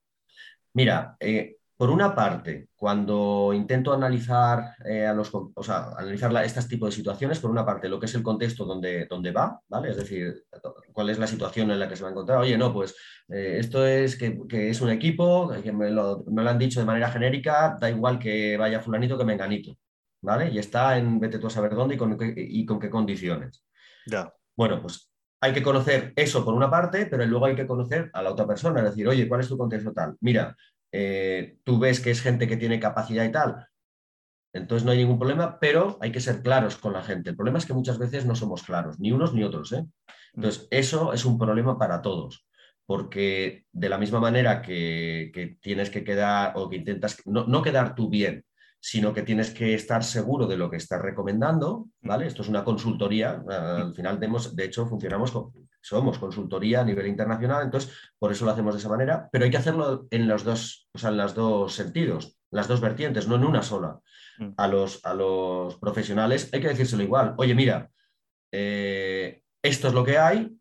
Mira, 0.77 1.17
eh, 1.19 1.55
por 1.75 1.89
una 1.89 2.13
parte, 2.13 2.69
cuando 2.75 3.51
intento 3.51 3.91
analizar, 3.91 4.75
eh, 4.85 5.07
a 5.07 5.13
los, 5.13 5.31
o 5.33 5.63
sea, 5.63 5.93
analizar 5.97 6.31
estas 6.45 6.67
tipos 6.67 6.89
de 6.91 6.95
situaciones, 6.95 7.39
por 7.39 7.49
una 7.49 7.65
parte, 7.65 7.89
lo 7.89 7.99
que 7.99 8.05
es 8.05 8.13
el 8.13 8.21
contexto 8.21 8.63
donde, 8.63 9.07
donde 9.07 9.31
va, 9.31 9.59
¿vale? 9.69 9.89
Es 9.89 9.97
decir, 9.97 10.45
cuál 10.93 11.09
es 11.09 11.17
la 11.17 11.25
situación 11.25 11.71
en 11.71 11.79
la 11.79 11.89
que 11.89 11.95
se 11.95 12.03
va 12.03 12.09
a 12.09 12.11
encontrar. 12.11 12.37
Oye, 12.37 12.55
no, 12.59 12.71
pues 12.71 12.95
eh, 13.27 13.57
esto 13.59 13.87
es 13.87 14.17
que, 14.17 14.69
es 14.69 14.79
un 14.79 14.91
equipo, 14.91 15.51
que 15.63 15.71
me 15.71 15.89
lo, 15.89 16.23
han 16.47 16.59
dicho 16.59 16.79
de 16.79 16.85
manera 16.85 17.09
genérica, 17.09 17.75
da 17.81 17.89
igual 17.89 18.19
que 18.19 18.55
vaya 18.55 18.79
fulanito 18.79 19.17
que 19.17 19.25
menganito, 19.25 19.75
¿vale? 20.21 20.51
Y 20.51 20.59
está 20.59 20.95
en 20.99 21.19
vete 21.19 21.39
tú 21.39 21.47
a 21.47 21.49
saber 21.49 21.73
dónde 21.73 21.95
y 21.95 21.97
con, 21.97 22.15
y 22.19 22.65
con 22.67 22.79
qué 22.79 22.91
condiciones. 22.91 23.65
Ya. 24.05 24.31
Bueno, 24.55 24.79
pues 24.79 25.09
hay 25.41 25.54
que 25.54 25.63
conocer 25.63 26.13
eso 26.15 26.43
por 26.43 26.54
una 26.54 26.69
parte, 26.69 27.06
pero 27.06 27.26
luego 27.26 27.45
hay 27.45 27.56
que 27.56 27.67
conocer 27.67 28.10
a 28.13 28.21
la 28.21 28.32
otra 28.32 28.47
persona, 28.47 28.80
es 28.80 28.89
decir, 28.89 29.08
oye, 29.08 29.28
¿cuál 29.28 29.41
es 29.41 29.47
tu 29.47 29.58
contexto 29.58 29.93
tal? 29.93 30.15
Mira, 30.21 30.56
eh, 30.91 31.58
tú 31.63 31.80
ves 31.80 32.00
que 32.00 32.12
es 32.12 32.21
gente 32.21 32.47
que 32.47 32.58
tiene 32.58 32.80
capacidad 32.80 33.23
y 33.23 33.32
tal, 33.32 33.67
entonces 34.54 34.86
no 34.86 34.91
hay 34.91 34.97
ningún 34.97 35.19
problema, 35.19 35.60
pero 35.60 35.97
hay 36.02 36.12
que 36.12 36.19
ser 36.19 36.41
claros 36.41 36.78
con 36.78 36.93
la 36.93 37.04
gente. 37.04 37.30
El 37.30 37.36
problema 37.36 37.60
es 37.60 37.65
que 37.65 37.73
muchas 37.73 37.97
veces 37.97 38.26
no 38.26 38.36
somos 38.36 38.63
claros, 38.63 39.00
ni 39.00 39.12
unos 39.12 39.34
ni 39.34 39.43
otros. 39.43 39.71
¿eh? 39.73 39.86
Entonces, 40.34 40.67
eso 40.71 41.13
es 41.13 41.26
un 41.26 41.38
problema 41.38 41.78
para 41.78 42.02
todos, 42.02 42.47
porque 42.86 43.65
de 43.71 43.89
la 43.89 43.97
misma 43.97 44.19
manera 44.19 44.62
que, 44.62 45.58
tienes 45.62 45.89
que 45.89 46.04
quedar 46.04 46.54
o 46.56 46.69
que 46.69 46.78
intentas 46.78 47.21
no, 47.26 47.45
no, 47.45 47.62
quedar 47.62 47.95
tú 47.95 48.10
bien, 48.10 48.45
sino 48.89 49.13
que 49.13 49.21
tienes 49.21 49.52
que 49.52 49.73
estar 49.73 50.02
seguro 50.02 50.47
de 50.47 50.56
lo 50.56 50.69
que 50.69 50.78
estás 50.78 51.02
recomendando, 51.02 51.89
¿vale? 52.00 52.26
Esto 52.26 52.41
es 52.41 52.47
una 52.47 52.63
consultoría, 52.63 53.43
al 53.50 53.93
final 53.93 54.17
de 54.17 54.63
hecho 54.63 54.88
funcionamos 54.88 55.30
con, 55.32 55.52
somos 55.82 56.17
consultoría 56.17 56.80
a 56.80 56.86
nivel 56.86 57.08
internacional, 57.08 57.63
entonces 57.63 57.91
por 58.17 58.32
eso 58.32 58.45
lo 58.45 58.52
hacemos 58.52 58.73
de 58.73 58.80
esa 58.80 58.88
manera, 58.88 59.28
pero 59.30 59.43
hay 59.43 59.52
que 59.52 59.58
hacerlo 59.58 60.08
en 60.10 60.30
los 60.30 60.45
dos, 60.45 60.88
o 60.93 61.00
sea, 61.00 61.10
en 61.10 61.17
los 61.17 61.36
dos 61.36 61.73
sentidos, 61.76 62.38
las 62.50 62.69
dos 62.69 62.80
vertientes, 62.80 63.28
no 63.28 63.36
en 63.36 63.43
una 63.43 63.62
sola. 63.62 64.00
Mm. 64.39 64.52
A 64.56 64.67
los, 64.69 65.04
a 65.04 65.13
los 65.13 65.76
profesionales 65.80 66.50
hay 66.54 66.62
que 66.62 66.69
decírselo 66.69 67.04
igual, 67.04 67.36
oye, 67.36 67.56
mira, 67.56 67.89
eh, 68.54 69.41
esto 69.62 69.89
es 69.89 69.93
lo 69.93 70.06
que 70.06 70.17
hay, 70.17 70.57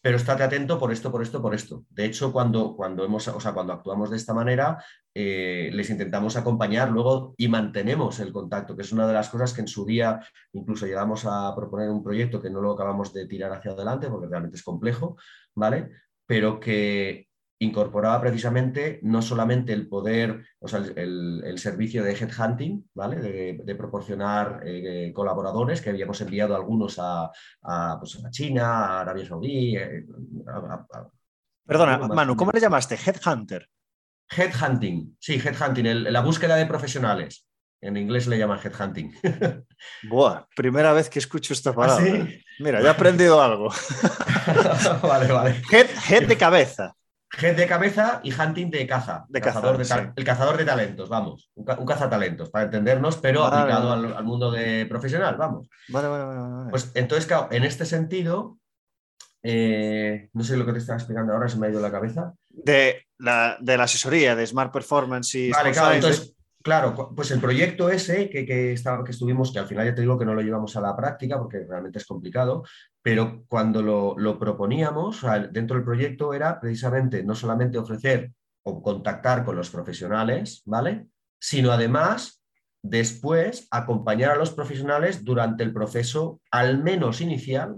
pero 0.00 0.16
estate 0.16 0.44
atento 0.44 0.78
por 0.78 0.92
esto, 0.92 1.10
por 1.10 1.22
esto, 1.22 1.42
por 1.42 1.54
esto. 1.54 1.84
De 1.90 2.04
hecho, 2.04 2.32
cuando, 2.32 2.76
cuando, 2.76 3.04
hemos, 3.04 3.26
o 3.28 3.40
sea, 3.40 3.52
cuando 3.52 3.72
actuamos 3.72 4.10
de 4.10 4.16
esta 4.16 4.32
manera, 4.32 4.82
eh, 5.14 5.70
les 5.72 5.90
intentamos 5.90 6.36
acompañar 6.36 6.90
luego 6.90 7.34
y 7.36 7.48
mantenemos 7.48 8.20
el 8.20 8.32
contacto, 8.32 8.76
que 8.76 8.82
es 8.82 8.92
una 8.92 9.06
de 9.06 9.12
las 9.14 9.28
cosas 9.28 9.52
que 9.52 9.60
en 9.60 9.68
su 9.68 9.84
día 9.84 10.20
incluso 10.52 10.86
llegamos 10.86 11.24
a 11.26 11.54
proponer 11.54 11.90
un 11.90 12.02
proyecto 12.02 12.40
que 12.40 12.50
no 12.50 12.60
lo 12.60 12.72
acabamos 12.72 13.12
de 13.12 13.26
tirar 13.26 13.52
hacia 13.52 13.72
adelante 13.72 14.08
porque 14.08 14.28
realmente 14.28 14.56
es 14.56 14.62
complejo, 14.62 15.16
¿vale? 15.54 15.90
Pero 16.26 16.60
que 16.60 17.27
incorporaba 17.60 18.20
precisamente 18.20 19.00
no 19.02 19.20
solamente 19.20 19.72
el 19.72 19.88
poder, 19.88 20.44
o 20.60 20.68
sea, 20.68 20.80
el, 20.94 21.58
servicio 21.58 22.04
de 22.04 22.12
headhunting, 22.12 22.88
¿vale? 22.94 23.16
De, 23.16 23.74
proporcionar 23.74 24.62
eh, 24.64 25.12
colaboradores, 25.14 25.80
que 25.80 25.90
habíamos 25.90 26.20
enviado 26.20 26.54
algunos 26.54 26.98
a, 26.98 27.30
pues, 27.98 28.18
China, 28.30 28.64
a 28.64 29.00
Arabia 29.00 29.26
Saudí. 29.26 29.76
Eh, 29.76 30.04
Perdona, 31.66 31.98
Manu, 31.98 32.36
¿cómo 32.36 32.52
le 32.52 32.60
llamaste? 32.60 32.96
Headhunter. 32.96 33.68
Headhunting, 34.30 35.16
sí, 35.18 35.34
headhunting, 35.34 36.12
la 36.12 36.20
búsqueda 36.20 36.56
de 36.56 36.66
profesionales. 36.66 37.46
En 37.80 37.96
inglés 37.96 38.26
le 38.26 38.38
llaman 38.38 38.58
headhunting. 38.62 39.14
Buah, 40.08 40.46
primera 40.54 40.92
vez 40.92 41.08
que 41.08 41.20
escucho 41.20 41.52
esta 41.52 41.70
¿Ah, 41.70 41.74
palabra. 41.74 42.28
Mira, 42.58 42.80
ya 42.80 42.88
he 42.88 42.90
aprendido 42.90 43.40
algo. 43.40 43.70
vale, 45.02 45.32
vale. 45.32 45.62
head 45.70 46.26
de 46.26 46.36
cabeza. 46.36 46.96
Head 47.40 47.56
de 47.56 47.66
cabeza 47.66 48.20
y 48.22 48.32
hunting 48.32 48.70
de 48.70 48.86
caza. 48.86 49.26
De 49.28 49.40
cazador 49.40 49.80
El 50.16 50.24
cazador 50.24 50.56
de 50.56 50.64
talentos, 50.64 51.08
vamos. 51.08 51.50
Un, 51.54 51.64
cazatalentos, 51.64 52.50
para 52.50 52.64
entendernos, 52.64 53.18
pero 53.18 53.44
aplicado 53.44 53.92
al, 53.92 54.24
mundo 54.24 54.50
de 54.50 54.86
profesional, 54.86 55.36
vamos. 55.36 55.68
Vale, 55.88 56.08
vale, 56.08 56.24
vale. 56.24 56.70
Pues 56.70 56.90
entonces, 56.94 57.26
claro, 57.26 57.48
en 57.50 57.64
este 57.64 57.84
sentido, 57.84 58.58
eh, 59.42 60.30
no 60.32 60.42
sé 60.42 60.56
lo 60.56 60.64
que 60.64 60.72
te 60.72 60.78
estaba 60.78 60.98
explicando 60.98 61.34
ahora, 61.34 61.48
se 61.48 61.58
me 61.58 61.66
ha 61.66 61.70
ido 61.70 61.80
la 61.80 61.90
cabeza. 61.90 62.32
De 62.48 63.06
la, 63.18 63.58
de 63.60 63.76
la 63.76 63.84
asesoría, 63.84 64.34
de 64.34 64.46
Smart 64.46 64.72
Performance 64.72 65.34
y... 65.34 65.50
Vale, 65.50 65.72
claro, 65.72 65.94
entonces 65.94 66.34
Claro, 66.62 67.14
pues 67.14 67.30
el 67.30 67.40
proyecto 67.40 67.88
ese 67.88 68.28
que, 68.28 68.44
que, 68.44 68.74
que 68.74 69.10
estuvimos, 69.10 69.52
que 69.52 69.60
al 69.60 69.66
final 69.66 69.86
ya 69.86 69.94
te 69.94 70.00
digo 70.00 70.18
que 70.18 70.24
no 70.24 70.34
lo 70.34 70.42
llevamos 70.42 70.76
a 70.76 70.80
la 70.80 70.96
práctica 70.96 71.38
porque 71.38 71.64
realmente 71.64 71.98
es 71.98 72.06
complicado, 72.06 72.64
pero 73.00 73.44
cuando 73.48 73.80
lo, 73.80 74.38
proponíamos, 74.38 75.24
dentro 75.52 75.76
del 75.76 75.84
proyecto 75.84 76.34
era 76.34 76.60
precisamente 76.60 77.22
no 77.22 77.34
solamente 77.34 77.78
ofrecer 77.78 78.32
o 78.64 78.82
contactar 78.82 79.44
con 79.44 79.56
los 79.56 79.70
profesionales, 79.70 80.62
¿vale? 80.66 81.06
Sino 81.38 81.70
además 81.70 82.42
después 82.82 83.68
acompañar 83.70 84.32
a 84.32 84.36
los 84.36 84.50
profesionales 84.50 85.24
durante 85.24 85.62
el 85.62 85.72
proceso, 85.72 86.40
al 86.50 86.82
menos 86.82 87.20
inicial, 87.20 87.76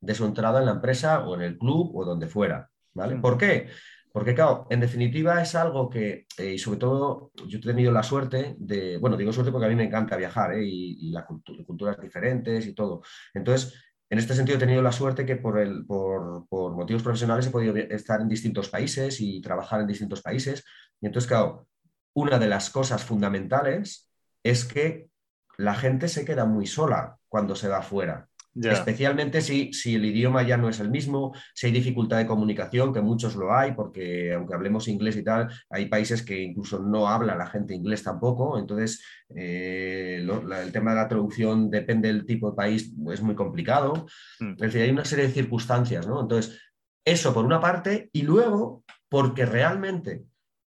de 0.00 0.14
su 0.14 0.24
entrada 0.24 0.60
en 0.60 0.66
la 0.66 0.72
empresa 0.72 1.20
o 1.20 1.34
en 1.34 1.42
el 1.42 1.58
club 1.58 1.94
o 1.94 2.04
donde 2.04 2.26
fuera, 2.26 2.70
¿vale? 2.94 3.16
¿Por 3.16 3.36
qué? 3.36 3.68
Porque, 4.14 4.32
claro, 4.32 4.68
en 4.70 4.78
definitiva 4.78 5.42
es 5.42 5.56
algo 5.56 5.90
que, 5.90 6.28
eh, 6.38 6.52
y 6.52 6.58
sobre 6.58 6.78
todo, 6.78 7.32
yo 7.48 7.58
he 7.58 7.60
tenido 7.60 7.90
la 7.90 8.04
suerte 8.04 8.54
de, 8.60 8.96
bueno, 8.98 9.16
digo 9.16 9.32
suerte 9.32 9.50
porque 9.50 9.66
a 9.66 9.68
mí 9.68 9.74
me 9.74 9.86
encanta 9.86 10.16
viajar 10.16 10.52
¿eh? 10.54 10.64
y, 10.64 11.10
las 11.10 11.24
culturas 11.66 12.00
diferentes 12.00 12.64
y 12.64 12.74
todo. 12.74 13.02
Entonces, 13.34 13.74
en 14.08 14.18
este 14.20 14.34
sentido 14.34 14.56
he 14.56 14.60
tenido 14.60 14.82
la 14.82 14.92
suerte 14.92 15.26
que 15.26 15.34
por, 15.34 15.58
el, 15.58 15.84
por, 15.84 16.46
por, 16.48 16.76
motivos 16.76 17.02
profesionales 17.02 17.48
he 17.48 17.50
podido 17.50 17.74
estar 17.74 18.20
en 18.20 18.28
distintos 18.28 18.68
países 18.68 19.20
y 19.20 19.40
trabajar 19.40 19.80
en 19.80 19.88
distintos 19.88 20.22
países. 20.22 20.64
Y 21.00 21.06
entonces, 21.06 21.26
claro, 21.26 21.66
una 22.14 22.38
de 22.38 22.46
las 22.46 22.70
cosas 22.70 23.02
fundamentales 23.02 24.12
es 24.44 24.64
que 24.64 25.08
la 25.56 25.74
gente 25.74 26.06
se 26.06 26.24
queda 26.24 26.44
muy 26.44 26.68
sola 26.68 27.18
cuando 27.28 27.56
se 27.56 27.66
va 27.66 27.78
afuera. 27.78 28.28
Especialmente 28.54 29.40
si, 29.40 29.72
si, 29.72 29.96
el 29.96 30.04
idioma 30.04 30.42
ya 30.42 30.56
no 30.56 30.68
es 30.68 30.78
el 30.78 30.88
mismo, 30.88 31.34
si 31.54 31.66
hay 31.66 31.72
dificultad 31.72 32.18
de 32.18 32.26
comunicación, 32.26 32.92
que 32.92 33.00
muchos 33.00 33.34
lo 33.34 33.52
hay, 33.52 33.72
porque 33.72 34.32
aunque 34.32 34.54
hablemos 34.54 34.86
inglés 34.86 35.16
y 35.16 35.24
tal, 35.24 35.48
hay 35.70 35.86
países 35.86 36.22
que 36.22 36.40
incluso 36.40 36.78
no 36.78 37.08
habla 37.08 37.34
la 37.36 37.46
gente 37.46 37.74
inglés 37.74 38.04
tampoco. 38.04 38.58
Entonces, 38.58 39.02
eh, 39.34 40.24
el 40.24 40.72
tema 40.72 40.90
de 40.92 40.96
la 40.96 41.08
traducción 41.08 41.68
depende 41.70 42.08
del 42.08 42.26
tipo 42.26 42.50
de 42.50 42.56
país, 42.56 42.92
es 43.12 43.22
muy 43.22 43.34
complicado. 43.34 44.06
Mm. 44.38 44.52
Es 44.52 44.58
decir, 44.58 44.82
hay 44.82 44.90
una 44.90 45.04
serie 45.04 45.26
de 45.26 45.32
circunstancias, 45.32 46.06
¿no? 46.06 46.20
Entonces, 46.20 46.60
eso 47.04 47.34
por 47.34 47.44
una 47.44 47.60
parte, 47.60 48.08
y 48.12 48.22
luego, 48.22 48.84
porque 49.08 49.46
realmente 49.46 50.24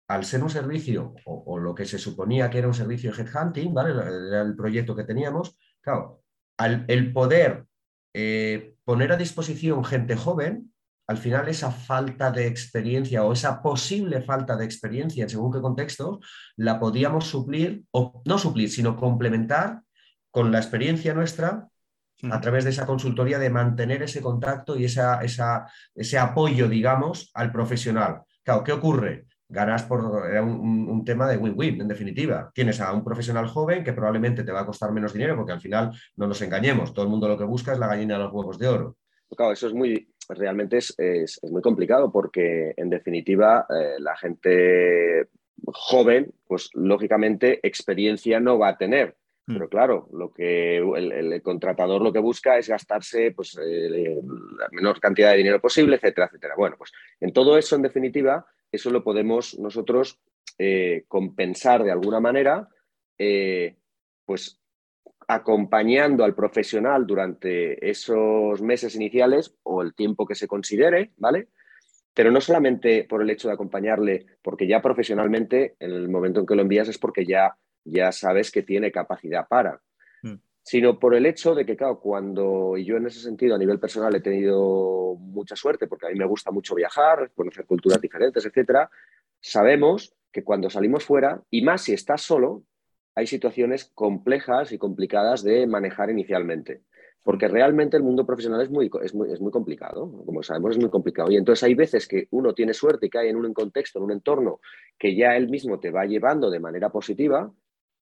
al 0.08 0.24
ser 0.26 0.44
un 0.44 0.50
servicio, 0.50 1.16
o, 1.26 1.58
lo 1.58 1.74
que 1.74 1.86
se 1.86 1.98
suponía 1.98 2.50
que 2.50 2.60
era 2.60 2.68
un 2.68 2.74
servicio 2.74 3.12
de 3.12 3.24
headhunting, 3.24 3.74
¿vale? 3.74 3.92
Era 3.92 4.42
el 4.42 4.56
proyecto 4.56 4.96
que 4.96 5.04
teníamos, 5.04 5.58
claro, 5.82 6.22
al, 6.58 6.86
el 6.88 7.12
poder 7.12 7.66
eh, 8.18 8.76
poner 8.86 9.12
a 9.12 9.18
disposición 9.18 9.84
gente 9.84 10.16
joven, 10.16 10.72
al 11.06 11.18
final 11.18 11.50
esa 11.50 11.70
falta 11.70 12.32
de 12.32 12.48
experiencia 12.48 13.26
o 13.26 13.34
esa 13.34 13.62
posible 13.62 14.22
falta 14.22 14.56
de 14.56 14.64
experiencia 14.64 15.24
en 15.24 15.30
según 15.30 15.52
qué 15.52 15.60
contexto, 15.60 16.22
la 16.56 16.80
podíamos 16.80 17.26
suplir, 17.28 17.84
o 17.92 18.22
no 18.24 18.38
suplir, 18.38 18.72
sino 18.72 18.96
complementar 18.96 19.82
con 20.32 20.50
la 20.50 20.60
experiencia 20.60 21.14
nuestra 21.14 21.68
a 22.32 22.40
través 22.40 22.64
de 22.64 22.70
esa 22.70 22.86
consultoría 22.86 23.38
de 23.38 23.50
mantener 23.50 24.02
ese 24.02 24.22
contacto 24.22 24.78
y 24.78 24.86
esa, 24.86 25.20
ese 25.94 26.18
apoyo, 26.18 26.70
digamos, 26.70 27.32
al 27.34 27.52
profesional. 27.52 28.22
Claro, 28.44 28.64
¿qué 28.64 28.72
ocurre? 28.72 29.28
Ganas 29.48 29.84
por. 29.84 30.30
Era 30.30 30.44
un, 30.44 31.04
tema 31.06 31.30
de 31.30 31.38
win-win, 31.38 31.82
en 31.82 31.88
definitiva. 31.88 32.52
Tienes 32.54 32.82
a 32.82 32.92
un 32.92 33.04
profesional 33.04 33.48
joven 33.48 33.84
que 33.84 33.94
probablemente 33.94 34.44
te 34.44 34.52
va 34.52 34.62
a 34.62 34.66
costar 34.66 34.92
menos 34.92 35.14
dinero, 35.14 35.36
porque 35.36 35.52
al 35.52 35.62
final 35.62 35.92
no 36.16 36.28
nos 36.28 36.42
engañemos, 36.42 36.94
todo 36.94 37.06
el 37.06 37.12
mundo 37.12 37.28
lo 37.28 37.38
que 37.38 37.44
busca 37.44 37.74
es 37.74 37.80
la 37.80 37.88
gallina 37.88 38.18
de 38.18 38.24
los 38.24 38.34
huevos 38.34 38.58
de 38.58 38.68
oro. 38.68 38.98
Claro, 39.36 39.54
eso 39.54 39.68
es 39.68 39.74
muy. 39.74 40.08
Realmente 40.30 40.78
es, 40.78 40.94
es, 40.98 41.40
muy 41.44 41.62
complicado 41.62 42.12
porque, 42.12 42.74
en 42.78 42.90
definitiva, 42.90 43.68
eh, 43.70 43.96
la 44.00 44.16
gente 44.18 45.30
joven, 45.68 46.34
pues 46.48 46.70
lógicamente 46.74 47.60
experiencia 47.62 48.40
no 48.40 48.58
va 48.58 48.70
a 48.70 48.78
tener. 48.78 49.16
Hmm. 49.48 49.54
Pero 49.54 49.70
claro, 49.70 50.10
lo 50.12 50.32
que 50.32 50.78
el, 50.78 51.42
contratador 51.44 52.02
lo 52.02 52.12
que 52.12 52.20
busca 52.20 52.58
es 52.58 52.68
gastarse 52.68 53.32
pues, 53.32 53.58
eh, 53.62 54.20
la 54.58 54.68
menor 54.72 55.00
cantidad 55.00 55.32
de 55.32 55.38
dinero 55.38 55.62
posible, 55.62 55.98
etcétera, 55.98 56.28
etcétera. 56.28 56.56
Bueno, 56.58 56.76
pues 56.78 56.92
en 57.20 57.32
todo 57.32 57.58
eso, 57.58 57.76
en 57.76 57.84
definitiva, 57.84 58.46
eso 58.72 58.90
lo 58.90 59.04
podemos 59.04 59.58
nosotros 59.60 60.20
eh, 60.58 61.06
compensar 61.08 61.84
de 61.84 61.92
alguna 61.92 62.20
manera, 62.20 62.68
eh, 63.18 63.78
pues 64.26 64.60
acompañando 65.28 66.24
al 66.24 66.36
profesional 66.36 67.06
durante 67.08 67.90
esos 67.90 68.62
meses 68.62 68.96
iniciales 68.96 69.56
o 69.64 69.82
el 69.82 69.96
tiempo 69.96 70.26
que 70.26 70.36
se 70.36 70.48
considere, 70.48 71.12
¿vale? 71.18 71.48
pero 72.16 72.32
no 72.32 72.40
solamente 72.40 73.04
por 73.04 73.22
el 73.22 73.30
hecho 73.30 73.50
de 73.50 73.56
acompañarle, 73.56 74.26
porque 74.42 74.66
ya 74.66 74.82
profesionalmente, 74.82 75.76
en 75.80 75.92
el 75.92 76.08
momento 76.08 76.40
en 76.40 76.46
que 76.46 76.56
lo 76.56 76.62
envías 76.62 76.88
es 76.88 76.98
porque 76.98 77.26
ya, 77.26 77.58
ya 77.84 78.14
sabes 78.14 78.52
que 78.52 78.64
tiene 78.64 78.92
capacidad 78.92 79.46
para. 79.50 79.82
Sino 80.66 80.98
por 80.98 81.14
el 81.14 81.28
hecho 81.28 81.54
de 81.54 81.64
que, 81.64 81.78
claro, 81.78 82.00
cuando, 82.00 82.76
yo 82.76 82.98
en 82.98 83.06
ese 83.06 83.20
sentido 83.20 83.54
a 83.54 83.60
nivel 83.60 83.80
personal 83.80 84.16
he 84.16 84.20
tenido 84.20 85.16
mucha 85.20 85.56
suerte, 85.56 85.86
porque 85.86 86.08
a 86.08 86.10
mí 86.10 86.18
me 86.18 86.26
gusta 86.26 86.50
mucho 86.50 86.74
viajar, 86.74 87.30
conocer 87.36 87.66
culturas 87.66 88.02
diferentes, 88.02 88.44
etcétera, 88.44 88.90
sabemos 89.40 90.16
que 90.32 90.44
cuando 90.44 90.72
salimos 90.72 91.04
fuera, 91.06 91.40
y 91.52 91.62
más 91.62 91.84
si 91.84 91.94
estás 91.94 92.24
solo, 92.24 92.64
hay 93.14 93.28
situaciones 93.28 93.92
complejas 93.94 94.72
y 94.72 94.80
complicadas 94.80 95.44
de 95.44 95.68
manejar 95.68 96.10
inicialmente 96.10 96.82
porque 97.24 97.48
realmente 97.48 97.98
el 97.98 98.04
mundo 98.04 98.24
profesional 98.24 98.62
es 98.62 98.70
muy, 98.70 98.92
es 99.02 99.16
muy, 99.16 99.32
es 99.32 99.42
muy 99.42 99.52
complicado, 99.52 100.12
como 100.28 100.44
sabemos 100.44 100.76
es 100.76 100.78
muy 100.78 100.92
complicado. 100.92 101.32
Y 101.32 101.38
entonces 101.38 101.64
hay 101.64 101.74
veces 101.74 102.08
que 102.08 102.28
uno 102.30 102.54
tiene 102.54 102.72
suerte 102.76 103.08
y 103.08 103.10
cae 103.10 103.30
en 103.30 103.36
un 103.36 103.52
contexto, 103.52 103.98
en 103.98 104.06
un 104.06 104.12
entorno 104.12 104.60
que 104.96 105.16
ya 105.16 105.36
él 105.36 105.50
mismo 105.50 105.80
te 105.80 105.90
va 105.90 106.06
llevando 106.06 106.52
de 106.52 106.60
manera 106.60 106.92
positiva, 106.92 107.52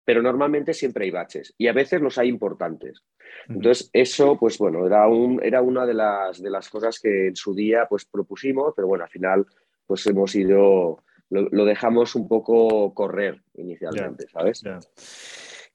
pero 0.05 0.21
normalmente 0.21 0.73
siempre 0.73 1.05
hay 1.05 1.11
baches 1.11 1.53
y 1.57 1.67
a 1.67 1.73
veces 1.73 2.01
los 2.01 2.17
hay 2.17 2.29
importantes. 2.29 3.03
Entonces 3.47 3.89
eso, 3.93 4.37
pues 4.37 4.57
bueno, 4.57 4.85
era, 4.85 5.07
un, 5.07 5.41
era 5.43 5.61
una 5.61 5.85
de 5.85 5.93
las, 5.93 6.41
de 6.41 6.49
las 6.49 6.69
cosas 6.69 6.99
que 6.99 7.27
en 7.27 7.35
su 7.35 7.53
día 7.53 7.87
pues 7.89 8.05
propusimos, 8.05 8.73
pero 8.75 8.87
bueno, 8.87 9.03
al 9.03 9.09
final 9.09 9.45
pues 9.85 10.05
hemos 10.07 10.33
ido, 10.35 11.03
lo, 11.29 11.65
dejamos 11.65 12.15
un 12.15 12.27
poco 12.27 12.93
correr 12.93 13.41
inicialmente, 13.55 14.27
¿sabes? 14.31 14.63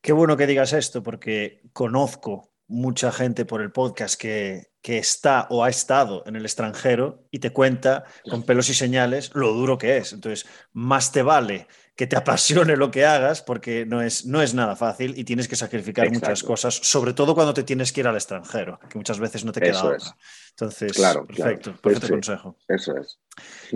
Qué 0.01 0.13
bueno 0.13 0.37
que 0.37 0.47
digas 0.47 0.73
esto 0.73 1.03
porque 1.03 1.61
conozco 1.73 2.51
mucha 2.69 3.11
gente 3.11 3.45
por 3.45 3.63
el 3.63 3.73
podcast 3.73 4.21
que, 4.21 4.69
está 4.83 5.47
o 5.51 5.65
ha 5.65 5.69
estado 5.69 6.23
en 6.25 6.35
el 6.35 6.47
extranjero 6.47 7.27
y 7.31 7.41
te 7.41 7.51
cuenta 7.51 8.05
con 8.31 8.43
pelos 8.47 8.71
y 8.71 8.75
señales 8.75 9.31
lo 9.35 9.53
duro 9.53 9.77
que 9.77 9.99
es. 9.99 10.15
Entonces, 10.15 10.49
más 10.73 11.13
te 11.13 11.21
vale 11.21 11.67
que 11.99 12.07
te 12.07 12.17
apasione 12.17 12.77
lo 12.77 12.93
que 12.93 13.05
hagas 13.05 13.43
porque 13.43 13.85
no 13.85 14.01
es, 14.01 14.25
no 14.25 14.41
es 14.41 14.55
nada 14.55 14.77
fácil 14.77 15.19
y 15.19 15.25
tienes 15.25 15.49
que 15.49 15.57
sacrificar 15.57 16.09
muchas 16.13 16.45
cosas, 16.45 16.77
sobre 16.77 17.13
todo 17.13 17.35
cuando 17.35 17.53
te 17.53 17.65
tienes 17.65 17.93
que 17.93 18.03
ir 18.03 18.07
al 18.07 18.15
extranjero, 18.15 18.79
que 18.89 18.99
muchas 18.99 19.19
veces 19.19 19.45
no 19.45 19.51
te 19.51 19.61
queda 19.61 19.85
otra. 19.85 20.17
Entonces, 20.51 20.93
claro, 20.93 21.27
perfecto, 21.27 21.75
perfecto 21.83 22.09
consejo. 22.09 22.57
Eso 22.69 22.97
es. 22.97 23.19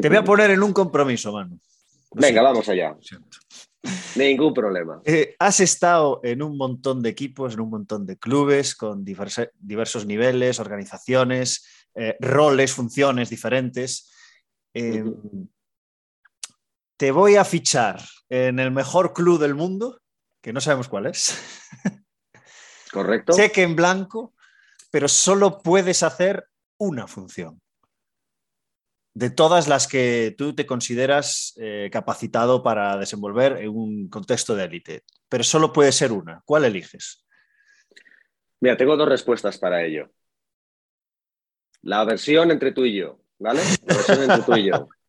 Te 0.01 0.09
voy 0.09 0.19
a 0.19 0.23
poner 0.23 0.53
en 0.53 0.63
un 0.63 0.73
compromiso, 0.73 1.33
mano. 1.33 1.59
Venga, 2.13 2.43
vamos 2.43 2.69
allá. 2.69 2.97
Ningún 4.15 4.55
problema. 4.55 5.03
Eh, 5.05 5.35
has 5.41 5.59
estado 5.59 6.21
en 6.23 6.43
un 6.43 6.57
montón 6.57 7.03
de 7.03 7.09
equipos, 7.09 7.55
en 7.55 7.61
un 7.61 7.71
montón 7.71 8.07
de 8.07 8.19
clubes, 8.19 8.77
con 8.77 9.05
diversos 9.05 10.07
niveles, 10.07 10.61
organizaciones, 10.61 11.67
eh, 11.97 12.17
roles, 12.21 12.73
funciones 12.73 13.31
diferentes. 13.31 14.13
Em, 14.73 15.13
te 17.03 17.11
voy 17.11 17.35
a 17.35 17.45
fichar 17.45 18.01
en 18.29 18.61
el 18.61 18.71
mejor 18.71 19.13
club 19.13 19.41
del 19.41 19.57
mundo, 19.57 20.01
que 20.41 20.53
no 20.53 20.61
sabemos 20.61 20.87
cuál 20.87 21.07
es. 21.07 21.37
Correcto. 22.93 23.33
Cheque 23.33 23.65
en 23.65 23.75
blanco, 23.75 24.35
pero 24.93 25.09
solo 25.09 25.59
puedes 25.59 26.05
hacer 26.05 26.47
una 26.79 27.09
función 27.09 27.61
de 29.15 29.31
todas 29.31 29.67
las 29.67 29.89
que 29.89 30.33
tú 30.39 30.55
te 30.55 30.65
consideras 30.65 31.55
eh, 31.57 31.91
capacitado 31.91 32.63
para 32.63 32.97
desenvolver 32.97 33.57
en 33.57 33.71
un 33.71 34.09
contexto 34.09 34.55
de 34.55 34.67
élite, 34.67 35.03
pero 35.29 35.43
solo 35.43 35.73
puede 35.73 35.91
ser 35.91 36.13
una. 36.13 36.41
¿Cuál 36.45 36.67
eliges? 36.67 37.27
Mira, 38.61 38.77
tengo 38.77 38.97
dos 38.97 39.09
respuestas 39.09 39.59
para 39.59 39.83
ello. 39.83 40.09
La 41.81 42.05
versión 42.05 42.53
entre 42.53 42.71
tú 42.71 42.85
y 42.85 42.97
yo, 42.97 43.19
¿vale? 43.41 43.61
La 43.87 43.97
versión 43.97 44.23
entre 44.23 44.43
tú 44.45 44.55
y 44.55 44.71
yo. 44.71 44.89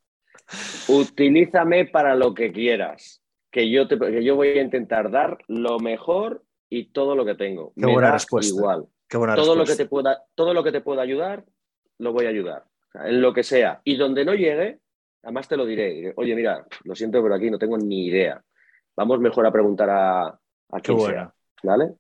Utilízame 0.88 1.86
para 1.86 2.16
lo 2.16 2.34
que 2.34 2.52
quieras, 2.52 3.22
que 3.52 3.70
yo, 3.70 3.88
te, 3.88 3.98
que 3.98 4.24
yo 4.24 4.36
voy 4.36 4.50
a 4.50 4.62
intentar 4.62 5.12
dar 5.12 5.38
lo 5.48 5.80
mejor 5.80 6.44
y 6.70 6.92
todo 6.92 7.16
lo 7.16 7.26
que 7.26 7.36
tengo. 7.36 7.74
Qué 7.76 7.86
buena 7.86 8.12
respuesta. 8.12 8.54
Igual. 8.54 8.86
Qué 9.08 9.18
buena 9.18 9.36
todo 9.36 9.56
respuesta. 9.56 9.72
Lo 9.74 9.78
que 9.78 9.84
te 9.84 9.90
pueda, 9.90 10.24
todo 10.36 10.54
lo 10.54 10.64
que 10.64 10.72
te 10.72 10.82
pueda 10.82 11.02
ayudar, 11.02 11.46
lo 12.00 12.14
voy 12.14 12.26
a 12.26 12.30
ayudar 12.30 12.66
en 12.96 13.22
lo 13.22 13.34
que 13.34 13.44
sea. 13.44 13.82
Y 13.84 13.96
donde 13.96 14.26
no 14.26 14.34
llegue, 14.34 14.80
además 15.24 15.48
te 15.48 15.58
lo 15.58 15.66
diré, 15.66 16.14
oye, 16.16 16.36
mira, 16.36 16.66
lo 16.84 16.96
siento, 16.96 17.22
pero 17.22 17.36
aquí 17.36 17.50
no 17.50 17.58
tengo 17.58 17.78
ni 17.78 18.08
idea. 18.08 18.44
Vamos 18.96 19.20
mejor 19.20 19.46
a 19.48 19.52
preguntar 19.52 19.90
a, 19.90 20.28
a 20.28 20.80
quien 20.82 21.00
sea, 21.00 21.34
¿vale? 21.64 21.94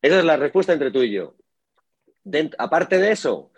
Esa 0.00 0.18
es 0.18 0.24
la 0.24 0.36
respuesta 0.36 0.72
entre 0.72 0.90
tú 0.90 1.02
y 1.02 1.12
yo. 1.12 1.34
aparte 2.58 2.98
de 2.98 3.12
eso, 3.12 3.52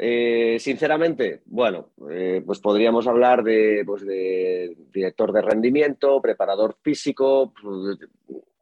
eh, 0.00 0.58
sinceramente, 0.60 1.42
bueno, 1.46 1.90
eh, 2.08 2.40
pues 2.46 2.60
podríamos 2.60 3.08
hablar 3.08 3.42
de, 3.42 3.82
pues 3.84 4.06
de, 4.06 4.76
director 4.92 5.32
de 5.32 5.42
rendimiento, 5.42 6.22
preparador 6.22 6.76
físico, 6.80 7.52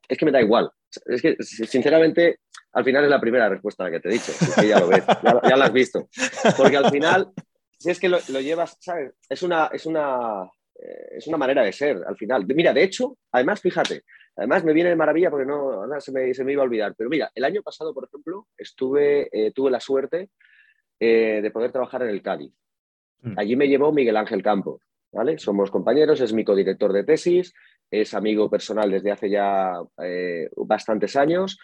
es 0.08 0.16
que 0.16 0.24
me 0.24 0.32
da 0.32 0.40
igual. 0.40 0.70
Es 1.04 1.20
que, 1.20 1.36
sinceramente, 1.40 2.40
al 2.72 2.84
final 2.84 3.04
es 3.04 3.10
la 3.10 3.20
primera 3.20 3.50
respuesta 3.50 3.84
la 3.84 3.90
que 3.90 4.00
te 4.00 4.08
he 4.08 4.12
dicho, 4.12 4.32
ya 4.66 4.80
lo 4.80 4.88
ves, 4.88 5.04
ya, 5.46 5.56
la 5.58 5.66
has 5.66 5.72
visto. 5.74 6.08
Porque 6.56 6.78
al 6.78 6.90
final, 6.90 7.30
si 7.78 7.90
es 7.90 8.00
que 8.00 8.08
lo, 8.08 8.18
llevas, 8.40 8.78
¿sabes? 8.80 9.12
Es 9.28 9.42
una, 9.42 9.68
es, 9.70 9.84
una, 9.84 10.42
eh, 10.74 11.16
es 11.18 11.26
una 11.26 11.36
manera 11.36 11.62
de 11.62 11.72
ser, 11.72 11.98
al 12.06 12.16
final. 12.16 12.46
Mira, 12.46 12.72
de 12.72 12.82
hecho, 12.82 13.18
además, 13.32 13.60
fíjate, 13.60 14.04
además 14.36 14.64
me 14.64 14.72
viene 14.72 14.88
de 14.88 14.96
maravilla 14.96 15.28
porque 15.28 15.44
no, 15.44 15.82
se, 16.00 16.12
me, 16.12 16.32
se, 16.32 16.44
me, 16.44 16.52
iba 16.52 16.62
a 16.62 16.64
olvidar, 16.64 16.94
pero 16.96 17.10
mira, 17.10 17.30
el 17.34 17.44
año 17.44 17.62
pasado, 17.62 17.92
por 17.92 18.06
ejemplo, 18.06 18.46
estuve, 18.56 19.28
tuve 19.54 19.70
la 19.70 19.80
suerte 19.80 20.30
eh, 21.00 21.40
de 21.42 21.50
poder 21.50 21.72
trabajar 21.72 22.02
en 22.02 22.10
el 22.10 22.22
Cádiz. 22.22 22.52
Mm. 23.22 23.38
Allí 23.38 23.56
me 23.56 23.68
llevó 23.68 23.92
Miguel 23.92 24.16
Ángel 24.16 24.42
Campos, 24.42 24.82
¿vale? 25.12 25.38
Somos 25.38 25.70
compañeros, 25.70 26.20
es 26.20 26.32
mi 26.32 26.44
codirector 26.44 26.92
de 26.92 27.04
tesis, 27.04 27.52
es 27.90 28.14
amigo 28.14 28.50
personal 28.50 28.90
desde 28.90 29.12
hace 29.12 29.30
ya 29.30 29.80
bastantes 30.56 31.14
años 31.16 31.58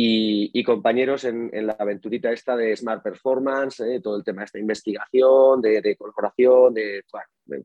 y, 0.00 0.62
compañeros 0.62 1.24
en, 1.24 1.50
la 1.66 1.72
aventurita 1.72 2.30
esta 2.30 2.56
de 2.56 2.76
Smart 2.76 3.02
Performance, 3.02 3.80
eh, 3.80 4.00
todo 4.00 4.16
el 4.16 4.22
tema 4.22 4.42
de 4.42 4.44
esta 4.44 4.58
investigación, 4.60 5.60
de, 5.60 5.96
colaboración, 5.96 6.72
de, 6.72 7.02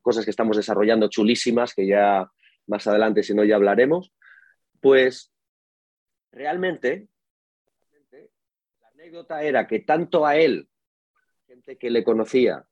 cosas 0.01 0.25
que 0.25 0.31
estamos 0.31 0.57
desarrollando 0.57 1.09
chulísimas, 1.09 1.75
que 1.75 1.85
ya 1.85 2.27
más 2.65 2.87
adelante, 2.87 3.21
si 3.21 3.35
no, 3.35 3.43
ya 3.43 3.55
hablaremos, 3.55 4.11
pues 4.81 5.31
realmente, 6.31 7.07
la 8.81 8.87
anécdota 8.95 9.43
era 9.43 9.67
que 9.67 9.81
tanto 9.81 10.25
a 10.25 10.35
él, 10.35 10.67
gente 11.53 11.77
que 11.77 11.91
le 11.91 12.03
conocía, 12.03 12.65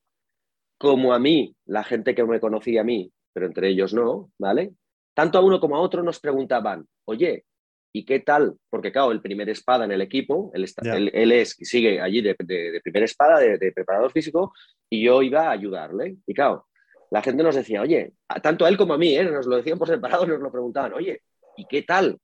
como 0.80 1.14
a 1.14 1.20
mí, 1.20 1.56
la 1.66 1.84
gente 1.84 2.16
que 2.16 2.24
me 2.24 2.40
conocía 2.40 2.82
a 2.82 2.84
mí, 2.84 3.12
pero 3.32 3.46
entre 3.46 3.70
ellos 3.70 3.94
no, 3.94 4.32
¿vale? 4.40 4.74
Tanto 5.14 5.38
a 5.38 5.42
uno 5.42 5.60
como 5.60 5.76
a 5.76 5.82
otro 5.82 6.02
nos 6.02 6.20
preguntaban, 6.20 6.88
oye, 7.06 7.46
¿Y 7.94 8.06
qué 8.06 8.22
tal? 8.22 8.56
Porque, 8.70 8.90
claro, 8.90 9.12
el 9.12 9.22
primer 9.22 9.50
espada 9.50 9.84
en 9.84 9.92
el 9.92 10.02
equipo, 10.02 10.50
él, 10.54 10.64
está, 10.64 10.96
él, 10.96 11.32
es, 11.34 11.58
sigue 11.60 12.00
allí 12.00 12.22
de, 12.22 12.38
de, 12.40 12.80
primer 12.82 13.04
espada, 13.04 13.38
de, 13.38 13.72
preparador 13.74 14.14
físico, 14.14 14.54
y 14.90 15.04
yo 15.04 15.22
iba 15.22 15.50
a 15.50 15.52
ayudarle. 15.52 16.16
Y 16.26 16.34
claro, 16.34 16.68
la 17.10 17.22
gente 17.22 17.44
nos 17.44 17.54
decía, 17.54 17.82
oye, 17.82 18.14
tanto 18.42 18.64
a 18.64 18.70
él 18.70 18.78
como 18.78 18.94
a 18.94 18.98
mí, 18.98 19.18
¿eh? 19.18 19.26
nos 19.26 19.46
lo 19.46 19.58
decían 19.58 19.78
por 19.78 19.90
separado, 19.90 20.26
nos 20.26 20.40
lo 20.40 20.50
preguntaban, 20.50 20.94
oye, 20.94 21.22
¿y 21.58 21.66
qué 21.66 21.82
tal? 21.82 22.18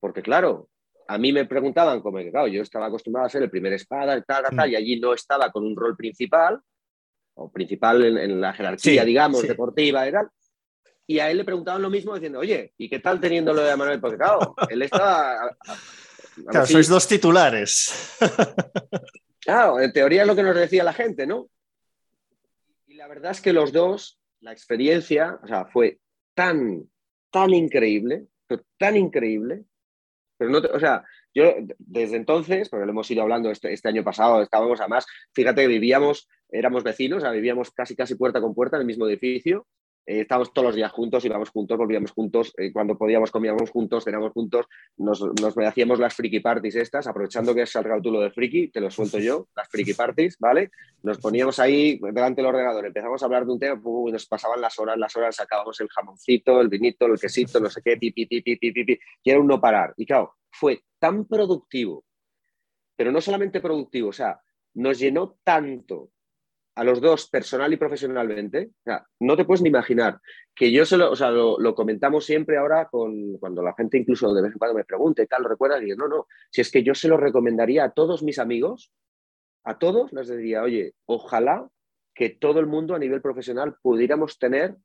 Porque, 0.00 0.20
claro, 0.20 0.68
a 1.08 1.18
mí 1.18 1.32
me 1.32 1.44
preguntaban, 1.44 2.00
como 2.00 2.18
que, 2.18 2.30
claro, 2.30 2.48
yo 2.48 2.62
estaba 2.62 2.86
acostumbrado 2.86 3.26
a 3.26 3.30
ser 3.30 3.42
el 3.42 3.50
primer 3.50 3.72
espada, 3.72 4.20
tal, 4.22 4.44
tal, 4.44 4.68
mm. 4.68 4.70
y 4.70 4.76
allí 4.76 5.00
no 5.00 5.14
estaba 5.14 5.50
con 5.50 5.64
un 5.64 5.76
rol 5.76 5.96
principal, 5.96 6.60
o 7.34 7.50
principal 7.50 8.04
en, 8.04 8.40
la 8.40 8.52
jerarquía, 8.52 9.04
digamos, 9.04 9.42
deportiva 9.46 10.08
y 10.08 10.12
tal. 10.12 10.28
Y 11.06 11.18
a 11.20 11.30
él 11.30 11.36
le 11.36 11.44
preguntaban 11.44 11.82
lo 11.82 11.90
mismo 11.90 12.14
diciendo, 12.14 12.40
oye, 12.40 12.72
¿y 12.78 12.88
qué 12.88 12.98
tal 12.98 13.20
teniéndolo 13.20 13.62
de 13.62 13.76
Manuel? 13.76 14.00
Porque 14.00 14.16
claro, 14.16 14.54
él 14.68 14.82
estaba... 14.82 15.54
claro, 16.48 16.66
sois 16.66 16.88
dos 16.88 17.06
titulares. 17.06 18.16
claro, 19.40 19.80
en 19.80 19.92
teoría 19.92 20.22
es 20.22 20.26
lo 20.26 20.34
que 20.34 20.42
nos 20.42 20.56
decía 20.56 20.82
la 20.82 20.94
gente, 20.94 21.26
¿no? 21.26 21.48
Y 22.86 22.94
la 22.94 23.06
verdad 23.06 23.32
es 23.32 23.40
que 23.40 23.52
los 23.52 23.70
dos, 23.70 24.18
la 24.40 24.52
experiencia, 24.52 25.38
o 25.42 25.46
sea, 25.46 25.66
fue 25.66 26.00
tan, 26.34 26.88
tan 27.30 27.52
increíble, 27.52 28.26
tan 28.78 28.96
increíble, 28.96 29.64
pero 30.36 30.50
no, 30.50 30.58
o 30.58 30.80
sea, 30.80 31.04
yo 31.34 31.54
desde 31.78 32.16
entonces, 32.16 32.68
porque 32.68 32.86
lo 32.86 32.92
hemos 32.92 33.10
ido 33.10 33.22
hablando 33.22 33.50
este, 33.50 33.72
este 33.72 33.88
año 33.88 34.04
pasado, 34.04 34.42
estábamos 34.42 34.80
además, 34.80 35.06
fíjate 35.34 35.62
que 35.62 35.68
vivíamos, 35.68 36.28
éramos 36.50 36.84
vecinos, 36.84 37.30
vivíamos 37.30 37.70
casi 37.70 37.96
casi 37.96 38.14
puerta 38.14 38.40
con 38.40 38.54
puerta 38.54 38.76
en 38.76 38.82
el 38.82 38.86
mismo 38.86 39.06
edificio 39.06 39.66
eh, 40.06 40.20
estábamos 40.20 40.52
todos 40.52 40.66
los 40.66 40.74
días 40.76 40.92
juntos, 40.92 41.24
íbamos 41.24 41.50
juntos, 41.50 41.76
volvíamos 41.76 42.12
juntos, 42.12 42.54
eh, 42.56 42.72
cuando 42.72 42.96
podíamos 42.96 43.32
comíamos 43.32 43.70
juntos, 43.70 44.04
cenábamos 44.04 44.32
juntos, 44.32 44.66
nos, 44.96 45.20
nos 45.20 45.58
hacíamos 45.58 45.98
las 45.98 46.14
friki 46.14 46.40
parties 46.40 46.76
estas, 46.76 47.08
aprovechando 47.08 47.54
que 47.54 47.62
es 47.62 47.74
el 47.74 47.84
tú 48.02 48.12
de 48.12 48.30
friki, 48.30 48.68
te 48.68 48.80
lo 48.80 48.90
suelto 48.90 49.18
yo, 49.18 49.48
las 49.56 49.68
friki 49.68 49.94
parties, 49.94 50.38
¿vale? 50.38 50.70
Nos 51.02 51.18
poníamos 51.18 51.58
ahí 51.58 51.98
delante 51.98 52.40
del 52.40 52.46
ordenador, 52.46 52.86
empezamos 52.86 53.20
a 53.20 53.26
hablar 53.26 53.46
de 53.46 53.52
un 53.52 53.58
tema, 53.58 53.80
y 54.08 54.12
nos 54.12 54.26
pasaban 54.26 54.60
las 54.60 54.78
horas, 54.78 54.96
las 54.96 55.16
horas, 55.16 55.34
sacábamos 55.34 55.80
el 55.80 55.88
jamoncito, 55.88 56.60
el 56.60 56.68
vinito, 56.68 57.06
el 57.06 57.18
quesito, 57.18 57.58
no 57.58 57.68
sé 57.68 57.82
qué, 57.82 57.96
pipi, 57.96 58.26
pipi, 58.26 58.56
pipi, 58.56 58.72
pipi, 58.72 58.98
y 59.24 59.30
era 59.30 59.40
un 59.40 59.48
no 59.48 59.60
parar. 59.60 59.92
Y 59.96 60.06
claro, 60.06 60.34
fue 60.50 60.82
tan 61.00 61.24
productivo, 61.24 62.04
pero 62.94 63.10
no 63.10 63.20
solamente 63.20 63.60
productivo, 63.60 64.10
o 64.10 64.12
sea, 64.12 64.40
nos 64.74 64.98
llenó 64.98 65.36
tanto 65.42 66.10
a 66.76 66.84
los 66.84 67.00
dos 67.00 67.28
personal 67.28 67.72
y 67.72 67.78
profesionalmente, 67.78 68.70
no 69.20 69.36
te 69.36 69.46
puedes 69.46 69.62
ni 69.62 69.70
imaginar 69.70 70.20
que 70.54 70.70
yo 70.70 70.84
se 70.84 70.98
lo, 70.98 71.10
o 71.10 71.16
sea, 71.16 71.30
lo, 71.30 71.74
comentamos 71.74 72.26
siempre 72.26 72.58
ahora 72.58 72.88
con, 72.90 73.38
cuando 73.38 73.62
la 73.62 73.74
gente 73.74 73.96
incluso 73.96 74.32
de 74.34 74.42
vez 74.42 74.52
en 74.52 74.58
cuando 74.58 74.76
me 74.76 74.84
pregunta 74.84 75.22
y 75.22 75.26
tal, 75.26 75.42
¿lo 75.42 75.48
recuerdas? 75.48 75.82
Y 75.82 75.88
no, 75.96 76.06
no, 76.06 76.26
si 76.50 76.60
es 76.60 76.70
que 76.70 76.82
yo 76.82 76.94
se 76.94 77.08
lo 77.08 77.16
recomendaría 77.16 77.84
a 77.84 77.90
todos 77.92 78.22
mis 78.22 78.38
amigos, 78.38 78.92
a 79.64 79.78
todos 79.78 80.12
les 80.12 80.28
diría, 80.28 80.62
oye, 80.62 80.92
ojalá 81.06 81.66
que 82.14 82.28
todo 82.28 82.60
el 82.60 82.66
mundo 82.66 82.94
a 82.94 82.98
nivel 82.98 83.22
profesional 83.22 83.76
pudiéramos 83.80 84.38
tener 84.38 84.76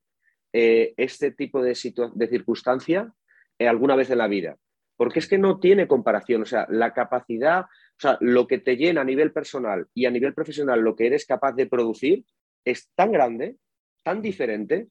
eh, 0.54 0.94
este 0.96 1.32
tipo 1.32 1.62
de, 1.62 1.78
de 2.14 2.28
circunstancia 2.28 3.14
eh, 3.60 3.68
alguna 3.68 3.96
vez 3.96 4.10
en 4.10 4.18
la 4.18 4.28
vida. 4.28 4.58
Porque 4.96 5.20
es 5.20 5.28
que 5.28 5.38
no 5.38 5.60
tiene 5.60 5.88
comparación, 5.88 6.44
o 6.44 6.46
sea, 6.46 6.68
la 6.70 6.94
capacidad, 6.94 7.66
o 8.02 8.08
sea, 8.08 8.18
lo 8.20 8.48
que 8.48 8.58
te 8.58 8.78
llena 8.78 9.02
a 9.02 9.06
nivel 9.06 9.32
personal 9.32 9.88
y 9.94 10.08
a 10.08 10.12
nivel 10.12 10.34
profesional, 10.34 10.82
lo 10.82 10.96
que 10.96 11.06
eres 11.06 11.28
capaz 11.28 11.54
de 11.54 11.68
producir, 11.68 12.26
es 12.66 12.90
tan 12.96 13.12
grande, 13.12 13.58
tan 14.04 14.24
diferente, 14.24 14.88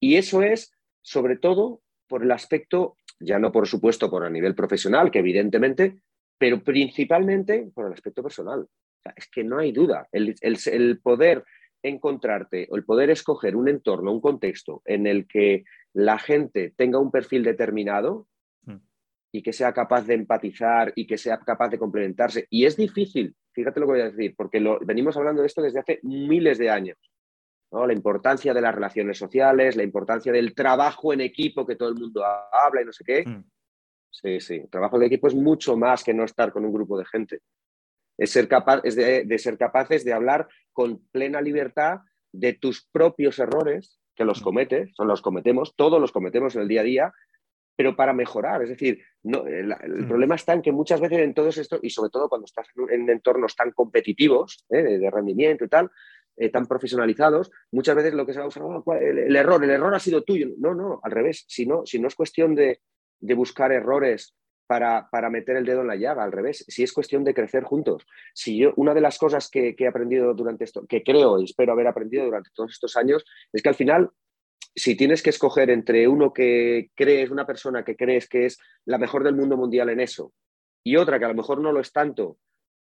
y 0.00 0.16
eso 0.16 0.42
es 0.42 0.72
sobre 1.02 1.36
todo 1.36 1.82
por 2.08 2.22
el 2.22 2.30
aspecto, 2.30 2.96
ya 3.20 3.38
no 3.38 3.52
por 3.52 3.68
supuesto 3.68 4.10
por 4.10 4.24
a 4.24 4.30
nivel 4.30 4.54
profesional, 4.54 5.10
que 5.10 5.18
evidentemente, 5.18 5.98
pero 6.38 6.64
principalmente 6.64 7.70
por 7.74 7.88
el 7.88 7.92
aspecto 7.92 8.22
personal. 8.22 8.66
es 9.14 9.28
que 9.28 9.44
no 9.44 9.58
hay 9.58 9.70
duda, 9.70 10.08
el, 10.10 10.34
el 10.40 11.00
poder 11.02 11.44
encontrarte 11.82 12.66
o 12.70 12.76
el 12.76 12.84
poder 12.86 13.10
escoger 13.10 13.56
un 13.56 13.68
entorno, 13.68 14.10
un 14.10 14.22
contexto 14.22 14.80
en 14.86 15.06
el 15.06 15.26
que 15.26 15.64
la 15.92 16.18
gente 16.18 16.72
tenga 16.74 16.98
un 16.98 17.10
perfil 17.10 17.44
determinado. 17.44 18.26
Y 19.34 19.42
que 19.42 19.52
sea 19.52 19.72
capaz 19.72 20.02
de 20.06 20.14
empatizar 20.14 20.92
y 20.94 21.06
que 21.06 21.18
sea 21.18 21.38
capaz 21.40 21.68
de 21.70 21.78
complementarse. 21.78 22.46
Y 22.50 22.66
es 22.66 22.76
difícil, 22.76 23.34
fíjate 23.52 23.80
lo 23.80 23.86
que 23.86 23.92
voy 23.92 24.00
a 24.00 24.10
decir, 24.10 24.34
porque 24.36 24.60
lo, 24.60 24.78
venimos 24.78 25.16
hablando 25.16 25.42
de 25.42 25.48
esto 25.48 25.60
desde 25.60 25.80
hace 25.80 25.98
miles 26.04 26.56
de 26.58 26.70
años. 26.70 26.98
La 27.72 27.92
importancia 27.92 28.54
de 28.54 28.60
las 28.60 28.72
relaciones 28.72 29.18
sociales, 29.18 29.74
la 29.74 29.82
importancia 29.82 30.30
del 30.30 30.54
trabajo 30.54 31.12
en 31.12 31.20
equipo 31.20 31.66
que 31.66 31.74
todo 31.74 31.88
el 31.88 31.96
mundo 31.96 32.22
habla 32.24 32.82
y 32.82 32.84
no 32.84 32.92
sé 32.92 33.02
qué. 33.04 33.24
Hmm. 33.26 33.42
Sí, 34.08 34.38
sí, 34.38 34.54
el 34.54 34.70
trabajo 34.70 34.96
de 35.00 35.06
equipo 35.06 35.26
es 35.26 35.34
mucho 35.34 35.76
más 35.76 36.04
que 36.04 36.14
no 36.14 36.22
estar 36.22 36.52
con 36.52 36.64
un 36.64 36.72
grupo 36.72 36.96
de 36.96 37.04
gente 37.04 37.40
es, 38.16 38.30
ser 38.30 38.48
capaz, 38.48 38.80
es 38.84 38.96
de, 38.96 39.38
ser 39.38 39.58
capaces 39.58 40.04
de 40.04 40.12
hablar 40.12 40.48
con 40.72 41.04
plena 41.10 41.40
libertad 41.40 42.00
de 42.32 42.52
tus 42.52 42.86
propios 42.86 43.38
errores, 43.38 43.98
que 44.14 44.24
los 44.24 44.40
cometes, 44.40 44.92
son 44.94 45.08
los 45.08 45.22
cometemos, 45.22 45.74
todos 45.74 46.00
los 46.00 46.12
cometemos 46.12 46.54
en 46.54 46.62
el 46.62 46.68
día 46.68 46.82
a 46.82 46.84
día, 46.84 47.12
pero 47.76 47.96
para 47.96 48.12
mejorar. 48.12 48.62
Es 48.62 48.68
decir, 48.68 49.02
no, 49.24 49.46
el, 49.46 49.68
mm. 49.68 50.08
problema 50.08 50.34
está 50.34 50.52
en 50.52 50.62
que 50.62 50.72
muchas 50.72 51.00
veces 51.00 51.18
en 51.18 51.34
todo 51.34 51.48
esto, 51.48 51.78
y 51.82 51.90
sobre 51.90 52.10
todo 52.10 52.28
cuando 52.28 52.44
estás 52.44 52.68
en, 52.90 53.08
entornos 53.08 53.56
tan 53.56 53.72
competitivos, 53.72 54.64
¿eh? 54.70 54.82
de, 54.82 55.10
rendimiento 55.10 55.64
y 55.64 55.68
tal, 55.68 55.90
eh, 56.36 56.50
tan 56.50 56.66
profesionalizados, 56.66 57.50
muchas 57.72 57.96
veces 57.96 58.14
lo 58.14 58.26
que 58.26 58.34
se 58.34 58.38
va 58.38 58.44
a 58.44 58.48
usar, 58.48 58.62
oh, 58.64 58.84
el, 58.94 59.34
error, 59.34 59.62
el 59.64 59.70
error 59.70 59.94
ha 59.94 59.98
sido 59.98 60.22
tuyo. 60.22 60.50
No, 60.58 60.74
no, 60.74 61.00
al 61.02 61.10
revés. 61.10 61.44
Si 61.48 61.66
no, 61.66 61.86
si 61.86 61.98
no 61.98 62.08
es 62.08 62.14
cuestión 62.14 62.54
de, 62.54 62.80
de 63.18 63.34
buscar 63.34 63.72
errores 63.72 64.34
para, 64.66 65.30
meter 65.30 65.56
el 65.56 65.64
dedo 65.64 65.82
en 65.82 65.88
la 65.88 65.96
llaga, 65.96 66.24
al 66.24 66.32
revés, 66.32 66.64
si 66.68 66.82
es 66.82 66.92
cuestión 66.92 67.24
de 67.24 67.34
crecer 67.34 67.64
juntos. 67.64 68.06
Si 68.32 68.58
yo, 68.58 68.72
una 68.76 68.94
de 68.94 69.00
las 69.00 69.18
cosas 69.18 69.50
que, 69.50 69.74
he 69.78 69.86
aprendido 69.86 70.34
durante 70.34 70.64
esto, 70.64 70.86
que 70.86 71.02
creo 71.02 71.38
y 71.38 71.44
espero 71.44 71.72
haber 71.72 71.86
aprendido 71.86 72.24
durante 72.24 72.50
todos 72.54 72.72
estos 72.72 72.96
años, 72.96 73.24
es 73.52 73.62
que 73.62 73.68
al 73.68 73.74
final, 73.74 74.10
si 74.74 74.96
tienes 74.96 75.22
que 75.22 75.30
escoger 75.30 75.70
entre 75.70 76.08
uno 76.08 76.32
que 76.32 76.90
crees, 76.94 77.30
una 77.30 77.46
persona 77.46 77.84
que 77.84 77.96
crees 77.96 78.28
que 78.28 78.46
es 78.46 78.58
la 78.84 78.98
mejor 78.98 79.24
del 79.24 79.36
mundo 79.36 79.56
mundial 79.56 79.90
en 79.90 80.00
eso, 80.00 80.32
y 80.84 80.96
otra 80.96 81.18
que 81.18 81.24
a 81.24 81.28
lo 81.28 81.34
mejor 81.34 81.60
no 81.60 81.72
lo 81.72 81.80
es 81.80 81.92
tanto, 81.92 82.38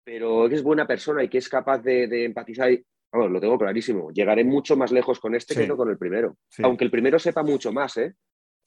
pero 0.05 0.47
es 0.47 0.63
buena 0.63 0.87
persona 0.87 1.23
y 1.23 1.29
que 1.29 1.39
es 1.39 1.49
capaz 1.49 1.79
de, 1.79 2.25
empatizar, 2.25 2.71
vamos, 3.13 3.31
lo 3.31 3.41
tengo 3.41 3.59
clarísimo, 3.59 4.11
llegaré 4.13 4.45
mucho 4.45 4.77
más 4.77 4.93
lejos 4.93 5.21
con 5.21 5.35
este 5.35 5.55
que 5.55 5.69
con 5.69 5.91
el 5.91 5.99
primero, 5.99 6.37
aunque 6.63 6.85
el 6.85 6.91
primero 6.91 7.19
sepa 7.19 7.43
mucho 7.43 7.73
más, 7.73 7.97
¿eh? 7.97 8.15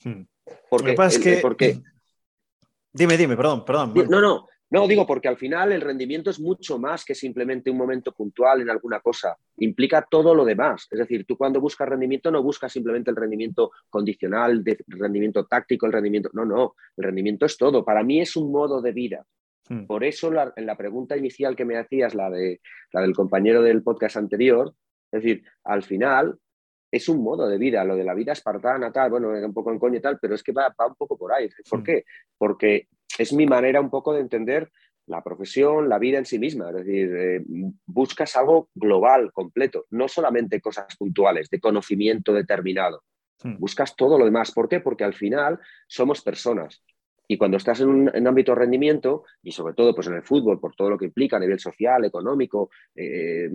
Hmm. 0.04 0.24
Porque, 0.70 0.96
que... 1.22 1.38
porque 1.38 1.82
Dime, 2.94 3.18
dime, 3.18 3.36
perdón, 3.36 3.66
perdón. 3.66 3.94
No, 4.08 4.22
no, 4.22 4.48
no, 4.74 4.88
digo 4.88 5.06
porque 5.06 5.28
al 5.28 5.38
final 5.38 5.72
el 5.72 5.82
rendimiento 5.82 6.32
es 6.32 6.40
mucho 6.40 6.80
más 6.80 7.06
que 7.06 7.14
simplemente 7.14 7.70
un 7.70 7.78
momento 7.78 8.12
puntual 8.12 8.60
en 8.62 8.72
alguna 8.72 9.02
cosa. 9.02 9.38
Implica 9.58 10.02
todo 10.10 10.34
lo 10.34 10.44
demás. 10.44 10.88
Es 10.90 10.98
decir, 10.98 11.28
tú 11.28 11.38
cuando 11.38 11.62
buscas 11.62 11.88
rendimiento 11.88 12.32
no 12.32 12.42
buscas 12.42 12.74
simplemente 12.74 13.12
el 13.12 13.16
rendimiento 13.16 13.70
condicional, 13.88 14.64
el 14.66 15.00
rendimiento 15.00 15.46
táctico, 15.46 15.86
el 15.86 15.92
rendimiento. 15.92 16.32
No, 16.34 16.44
no, 16.44 16.74
el 16.98 17.04
rendimiento 17.04 17.46
es 17.46 17.56
todo. 17.56 17.86
Para 17.86 18.04
mí 18.04 18.20
es 18.20 18.36
un 18.36 18.52
modo 18.52 18.82
de 18.82 18.92
vida. 18.94 19.24
Hmm. 19.70 19.86
Por 19.86 20.04
eso 20.04 20.32
en 20.56 20.66
la 20.66 20.76
pregunta 20.76 21.16
inicial 21.16 21.56
que 21.56 21.66
me 21.66 21.78
hacías, 21.78 22.16
la, 22.16 22.32
de, 22.32 22.60
la 22.94 23.02
del 23.02 23.14
compañero 23.14 23.62
del 23.62 23.84
podcast 23.84 24.18
anterior, 24.18 24.74
es 25.12 25.22
decir, 25.22 25.44
al 25.66 25.84
final 25.84 26.40
es 26.92 27.10
un 27.10 27.24
modo 27.24 27.48
de 27.48 27.60
vida, 27.60 27.84
lo 27.84 27.96
de 27.96 28.06
la 28.06 28.16
vida 28.16 28.32
espartana, 28.32 28.92
tal, 28.92 29.12
bueno, 29.12 29.30
un 29.30 29.54
poco 29.54 29.72
en 29.72 29.78
coño 29.78 29.98
y 29.98 30.02
tal, 30.02 30.18
pero 30.20 30.34
es 30.34 30.42
que 30.42 30.52
va, 30.52 30.74
un 30.88 30.96
poco 30.96 31.16
por 31.16 31.32
ahí. 31.32 31.48
¿Por 31.70 31.82
mm. 31.82 31.84
qué? 31.84 32.06
Porque 32.40 32.88
es 33.18 33.34
mi 33.34 33.46
manera 33.46 33.82
un 33.82 33.90
poco 33.90 34.14
de 34.14 34.22
entender 34.22 34.72
la 35.08 35.22
profesión, 35.22 35.90
la 35.90 36.00
vida 36.00 36.18
en 36.18 36.26
sí 36.26 36.40
misma. 36.40 36.70
Es 36.70 36.76
decir, 36.76 37.16
eh, 37.16 37.44
buscas 37.86 38.36
algo 38.36 38.70
global, 38.74 39.32
completo, 39.32 39.86
no 39.92 40.08
solamente 40.08 40.62
cosas 40.62 40.96
puntuales, 40.98 41.50
de 41.50 41.60
conocimiento 41.60 42.34
determinado. 42.34 43.04
Mm. 43.44 43.58
Buscas 43.60 43.96
todo 43.96 44.18
lo 44.18 44.26
demás. 44.26 44.52
¿Por 44.52 44.70
qué? 44.70 44.80
Porque 44.80 45.04
al 45.04 45.14
final 45.14 45.60
somos 45.88 46.22
personas. 46.22 46.84
Y 47.28 47.38
cuando 47.38 47.58
estás 47.58 47.80
en 47.80 47.90
un 47.90 48.28
ámbito 48.28 48.52
de 48.52 48.60
rendimiento, 48.60 49.24
y 49.42 49.52
sobre 49.52 49.74
todo 49.74 49.96
pues 49.96 50.08
en 50.08 50.16
el 50.16 50.24
fútbol, 50.24 50.60
por 50.60 50.76
todo 50.76 50.90
lo 50.90 50.98
que 50.98 51.06
implica 51.06 51.38
a 51.38 51.40
nivel 51.40 51.60
social, 51.60 52.04
económico, 52.04 52.70
eh, 52.96 53.50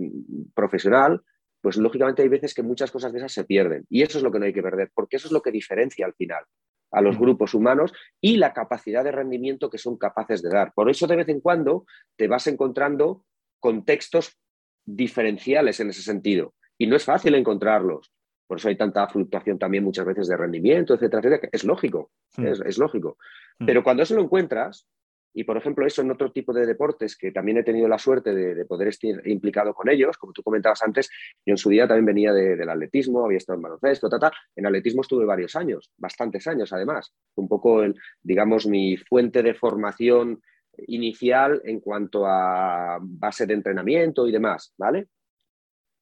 profesional, 0.55 1.21
pues 1.61 1.77
lógicamente 1.77 2.23
hay 2.23 2.29
veces 2.29 2.53
que 2.53 2.63
muchas 2.63 2.89
cosas 2.89 3.11
de 3.11 3.19
esas 3.19 3.31
se 3.31 3.43
pierden. 3.43 3.85
Y 3.89 4.01
eso 4.01 4.17
es 4.17 4.23
lo 4.23 4.31
que 4.31 4.39
no 4.39 4.45
hay 4.45 4.53
que 4.53 4.63
perder, 4.63 4.91
porque 4.93 5.17
eso 5.17 5.27
es 5.27 5.31
lo 5.31 5.41
que 5.41 5.51
diferencia 5.51 6.05
al 6.05 6.13
final 6.13 6.43
a 6.91 7.01
los 7.01 7.17
grupos 7.17 7.53
humanos 7.53 7.93
y 8.21 8.37
la 8.37 8.53
capacidad 8.53 9.03
de 9.03 9.11
rendimiento 9.11 9.69
que 9.69 9.77
son 9.77 9.97
capaces 9.97 10.41
de 10.41 10.49
dar. 10.49 10.73
Por 10.73 10.89
eso 10.89 11.07
de 11.07 11.15
vez 11.15 11.29
en 11.29 11.41
cuando 11.41 11.85
te 12.15 12.27
vas 12.27 12.47
encontrando 12.47 13.25
contextos 13.59 14.37
diferenciales 14.85 15.79
en 15.79 15.89
ese 15.89 16.01
sentido. 16.01 16.53
Y 16.77 16.87
no 16.87 16.95
es 16.95 17.05
fácil 17.05 17.35
encontrarlos. 17.35 18.11
Por 18.47 18.57
eso 18.57 18.69
hay 18.69 18.77
tanta 18.77 19.07
fluctuación 19.07 19.59
también 19.59 19.83
muchas 19.83 20.05
veces 20.05 20.27
de 20.27 20.35
rendimiento, 20.35 20.95
etcétera, 20.95 21.19
etcétera. 21.19 21.49
Es 21.51 21.63
lógico, 21.63 22.11
hmm. 22.37 22.45
es, 22.65 22.77
lógico. 22.79 23.17
Hmm. 23.59 23.65
Pero 23.65 23.83
cuando 23.83 24.03
eso 24.03 24.15
lo 24.15 24.23
encuentras, 24.23 24.87
y, 25.33 25.43
por 25.43 25.57
ejemplo, 25.57 25.85
eso 25.85 26.01
en 26.01 26.11
otro 26.11 26.31
tipo 26.31 26.53
de 26.53 26.65
deportes 26.65 27.15
que 27.15 27.31
también 27.31 27.59
he 27.59 27.63
tenido 27.63 27.87
la 27.87 27.99
suerte 27.99 28.33
de, 28.33 28.65
poder 28.65 28.87
estar 28.89 29.27
implicado 29.27 29.73
con 29.73 29.89
ellos, 29.89 30.17
como 30.17 30.33
tú 30.33 30.41
comentabas 30.41 30.81
antes, 30.81 31.09
yo 31.45 31.53
en 31.53 31.57
su 31.57 31.69
día 31.69 31.87
también 31.87 32.05
venía 32.05 32.33
del 32.33 32.69
atletismo, 32.69 33.25
había 33.25 33.37
estado 33.37 33.57
en 33.57 33.63
baloncesto, 33.63 34.09
en 34.55 34.65
atletismo 34.65 35.01
estuve 35.01 35.25
varios 35.25 35.55
años, 35.55 35.91
bastantes 35.97 36.47
años 36.47 36.73
además, 36.73 37.13
un 37.35 37.47
poco, 37.47 37.83
digamos, 38.21 38.65
mi 38.65 38.97
fuente 38.97 39.43
de 39.43 39.53
formación 39.53 40.41
inicial 40.87 41.61
en 41.65 41.79
cuanto 41.79 42.25
a 42.25 42.97
base 43.01 43.45
de 43.45 43.53
entrenamiento 43.53 44.27
y 44.27 44.31
demás, 44.31 44.73
¿vale? 44.77 45.07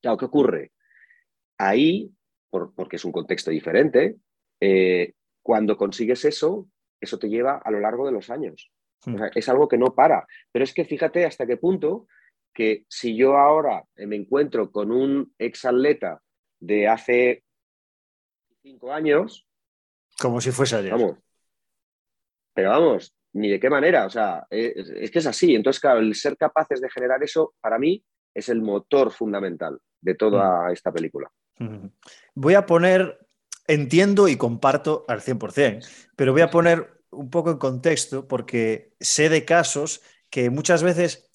Claro, 0.01 0.17
¿qué 0.17 0.25
ocurre? 0.25 0.71
Ahí, 1.57 2.11
porque 2.49 2.95
es 2.95 3.05
un 3.05 3.11
contexto 3.11 3.51
diferente, 3.51 4.17
eh, 4.61 5.13
cuando 5.41 5.77
consigues 5.77 6.25
eso, 6.25 6.67
eso 6.99 7.19
te 7.19 7.29
lleva 7.29 7.57
a 7.57 7.71
lo 7.71 7.79
largo 7.79 8.05
de 8.05 8.11
los 8.11 8.29
años. 8.29 8.71
Hmm. 9.05 9.15
es 9.35 9.49
algo 9.49 9.67
que 9.67 9.77
no 9.77 9.93
para. 9.93 10.25
Pero 10.51 10.63
es 10.63 10.73
que 10.73 10.85
fíjate 10.85 11.25
hasta 11.25 11.45
qué 11.45 11.57
punto 11.57 12.07
que 12.53 12.85
si 12.89 13.15
yo 13.15 13.37
ahora 13.37 13.83
me 13.97 14.15
encuentro 14.15 14.71
con 14.71 14.91
un 14.91 15.31
exatleta 15.37 16.21
de 16.59 16.87
hace 16.87 17.43
cinco 18.63 18.91
años. 18.91 19.47
Como 20.19 20.41
si 20.41 20.51
fuese 20.51 20.77
ayer. 20.77 20.91
Vamos. 20.91 21.17
Pero 22.53 22.71
vamos, 22.71 23.15
ni 23.33 23.49
de 23.49 23.59
qué 23.59 23.69
manera. 23.69 24.07
O 24.07 24.09
sea, 24.09 24.47
es, 24.49 25.11
que 25.11 25.19
es 25.19 25.27
así. 25.27 25.53
Entonces, 25.53 25.79
claro, 25.79 25.99
el 25.99 26.15
ser 26.15 26.35
capaces 26.35 26.81
de 26.81 26.89
generar 26.89 27.23
eso, 27.23 27.53
para 27.61 27.77
mí, 27.77 28.03
es 28.33 28.49
el 28.49 28.61
motor 28.61 29.11
fundamental 29.11 29.77
de 30.01 30.15
toda 30.15 30.67
hmm. 30.67 30.71
esta 30.71 30.91
película. 30.91 31.31
Hmm. 31.59 31.87
Voy 32.33 32.55
a 32.55 32.65
poner, 32.65 33.19
entiendo 33.67 34.27
y 34.27 34.35
comparto 34.35 35.05
al 35.07 35.21
100%, 35.21 35.87
pero 36.15 36.31
voy 36.31 36.41
a 36.41 36.49
poner 36.49 36.96
un 37.11 37.29
poco 37.29 37.51
en 37.51 37.57
contexto 37.57 38.27
porque 38.27 38.93
sé 38.99 39.29
de 39.29 39.45
casos 39.45 40.01
que 40.29 40.49
muchas 40.49 40.83
veces 40.83 41.29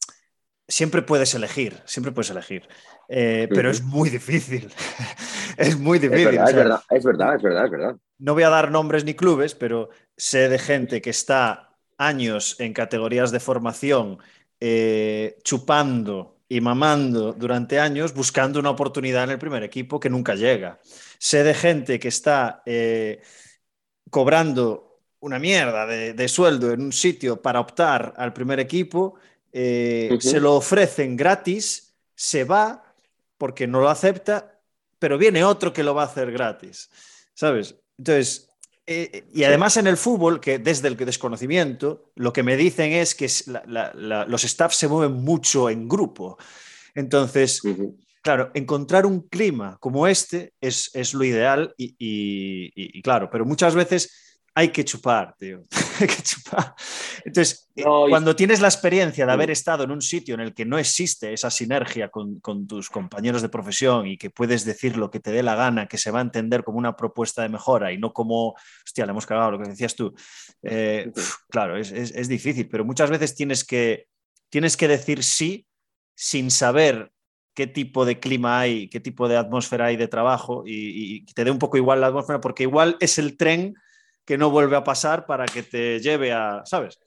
siempre 0.68 1.02
puedes 1.02 1.34
elegir, 1.34 1.82
siempre 1.84 2.12
puedes 2.12 2.30
elegir, 2.30 2.68
eh, 3.08 3.48
pero 3.50 3.70
es 3.70 3.82
muy 3.82 4.10
difícil. 4.10 4.72
es 5.56 5.78
muy 5.78 5.98
difícil. 5.98 6.28
Es 6.28 6.54
verdad, 6.54 6.82
es 6.90 7.04
verdad, 7.04 7.34
es 7.36 7.42
verdad, 7.42 7.64
es 7.66 7.70
verdad, 7.70 7.96
No 8.18 8.34
voy 8.34 8.42
a 8.42 8.48
dar 8.48 8.70
nombres 8.70 9.04
ni 9.04 9.14
clubes, 9.14 9.54
pero 9.54 9.90
sé 10.16 10.48
de 10.48 10.58
gente 10.58 11.02
que 11.02 11.10
está 11.10 11.76
años 11.98 12.56
en 12.58 12.72
categorías 12.72 13.30
de 13.30 13.40
formación 13.40 14.18
eh, 14.60 15.38
chupando 15.42 16.38
y 16.48 16.60
mamando 16.60 17.32
durante 17.32 17.80
años 17.80 18.14
buscando 18.14 18.60
una 18.60 18.70
oportunidad 18.70 19.24
en 19.24 19.30
el 19.30 19.38
primer 19.38 19.62
equipo 19.62 19.98
que 19.98 20.10
nunca 20.10 20.34
llega. 20.34 20.78
Sé 21.18 21.42
de 21.44 21.54
gente 21.54 21.98
que 21.98 22.08
está 22.08 22.62
eh, 22.66 23.22
cobrando 24.10 24.91
una 25.22 25.38
mierda 25.38 25.86
de, 25.86 26.28
sueldo 26.28 26.72
en 26.72 26.82
un 26.82 26.92
sitio 26.92 27.40
para 27.40 27.60
optar 27.60 28.12
al 28.16 28.32
primer 28.32 28.58
equipo, 28.58 29.14
eh, 29.52 30.18
se 30.20 30.40
lo 30.40 30.54
ofrecen 30.54 31.16
gratis, 31.16 31.94
se 32.14 32.44
va 32.44 32.94
porque 33.38 33.66
no 33.66 33.80
lo 33.80 33.88
acepta, 33.88 34.60
pero 34.98 35.18
viene 35.18 35.44
otro 35.44 35.72
que 35.72 35.84
lo 35.84 35.94
va 35.94 36.02
a 36.02 36.06
hacer 36.06 36.32
gratis, 36.32 36.90
¿sabes? 37.34 37.76
Entonces, 37.98 38.48
eh, 38.86 39.24
y 39.32 39.44
además 39.44 39.76
en 39.76 39.86
el 39.86 39.96
fútbol, 39.96 40.40
que 40.40 40.58
desde 40.58 40.88
el 40.88 40.96
desconocimiento, 40.96 42.10
lo 42.16 42.32
que 42.32 42.42
me 42.42 42.56
dicen 42.56 42.92
es 42.92 43.14
que 43.14 43.30
los 43.94 44.42
staffs 44.42 44.76
se 44.76 44.88
mueven 44.88 45.22
mucho 45.22 45.70
en 45.70 45.88
grupo. 45.88 46.36
Entonces, 46.94 47.62
claro, 48.22 48.50
encontrar 48.54 49.06
un 49.06 49.20
clima 49.28 49.76
como 49.78 50.08
este 50.08 50.54
es, 50.60 51.14
lo 51.14 51.22
ideal 51.22 51.74
y, 51.78 53.00
claro, 53.02 53.30
pero 53.30 53.44
muchas 53.44 53.76
veces 53.76 54.31
hay 54.54 54.68
que 54.68 54.84
chupar, 54.84 55.34
tío. 55.38 55.62
hay 56.00 56.06
que 56.06 56.22
chupar. 56.22 56.74
Entonces, 57.24 57.70
eh, 57.74 57.84
cuando 57.84 58.36
tienes 58.36 58.60
la 58.60 58.68
experiencia 58.68 59.24
de 59.24 59.32
haber 59.32 59.50
estado 59.50 59.84
en 59.84 59.90
un 59.90 60.02
sitio 60.02 60.34
en 60.34 60.40
el 60.40 60.54
que 60.54 60.66
no 60.66 60.78
existe 60.78 61.32
esa 61.32 61.50
sinergia 61.50 62.10
con, 62.10 62.40
tus 62.66 62.90
compañeros 62.90 63.40
de 63.40 63.48
profesión 63.48 64.06
y 64.06 64.18
que 64.18 64.30
puedes 64.30 64.64
decir 64.64 64.96
lo 64.96 65.10
que 65.10 65.20
te 65.20 65.32
dé 65.32 65.42
la 65.42 65.54
gana, 65.54 65.86
que 65.86 65.96
se 65.96 66.10
va 66.10 66.18
a 66.18 66.22
entender 66.22 66.64
como 66.64 66.78
una 66.78 66.96
propuesta 66.96 67.42
de 67.42 67.48
mejora 67.48 67.92
y 67.92 67.98
no 67.98 68.12
como, 68.12 68.54
hostia, 68.84 69.06
le 69.06 69.12
hemos 69.12 69.26
cagado 69.26 69.52
lo 69.52 69.58
que 69.58 69.70
decías 69.70 69.94
tú. 69.94 70.14
Eh, 70.62 71.10
claro, 71.48 71.78
es, 71.78 72.28
difícil, 72.28 72.68
pero 72.68 72.84
muchas 72.84 73.10
veces 73.10 73.34
tienes 73.34 73.64
que, 73.64 74.06
tienes 74.50 74.76
que 74.76 74.88
decir 74.88 75.22
sí 75.22 75.66
sin 76.14 76.50
saber 76.50 77.10
qué 77.54 77.66
tipo 77.66 78.04
de 78.04 78.20
clima 78.20 78.60
hay, 78.60 78.88
qué 78.88 79.00
tipo 79.00 79.28
de 79.28 79.36
atmósfera 79.36 79.86
hay 79.86 79.96
de 79.96 80.08
trabajo 80.08 80.64
y, 80.66 81.16
y 81.16 81.24
te 81.24 81.44
dé 81.44 81.50
un 81.50 81.58
poco 81.58 81.78
igual 81.78 82.02
la 82.02 82.08
atmósfera, 82.08 82.40
porque 82.40 82.64
igual 82.64 82.96
es 83.00 83.18
el 83.18 83.36
tren 83.36 83.74
que 84.24 84.38
no 84.38 84.50
vuelve 84.50 84.76
a 84.76 84.84
pasar 84.84 85.26
para 85.26 85.46
que 85.46 85.62
te 85.62 86.00
lleve 86.00 86.32
a, 86.32 86.62
¿sabes? 86.64 86.98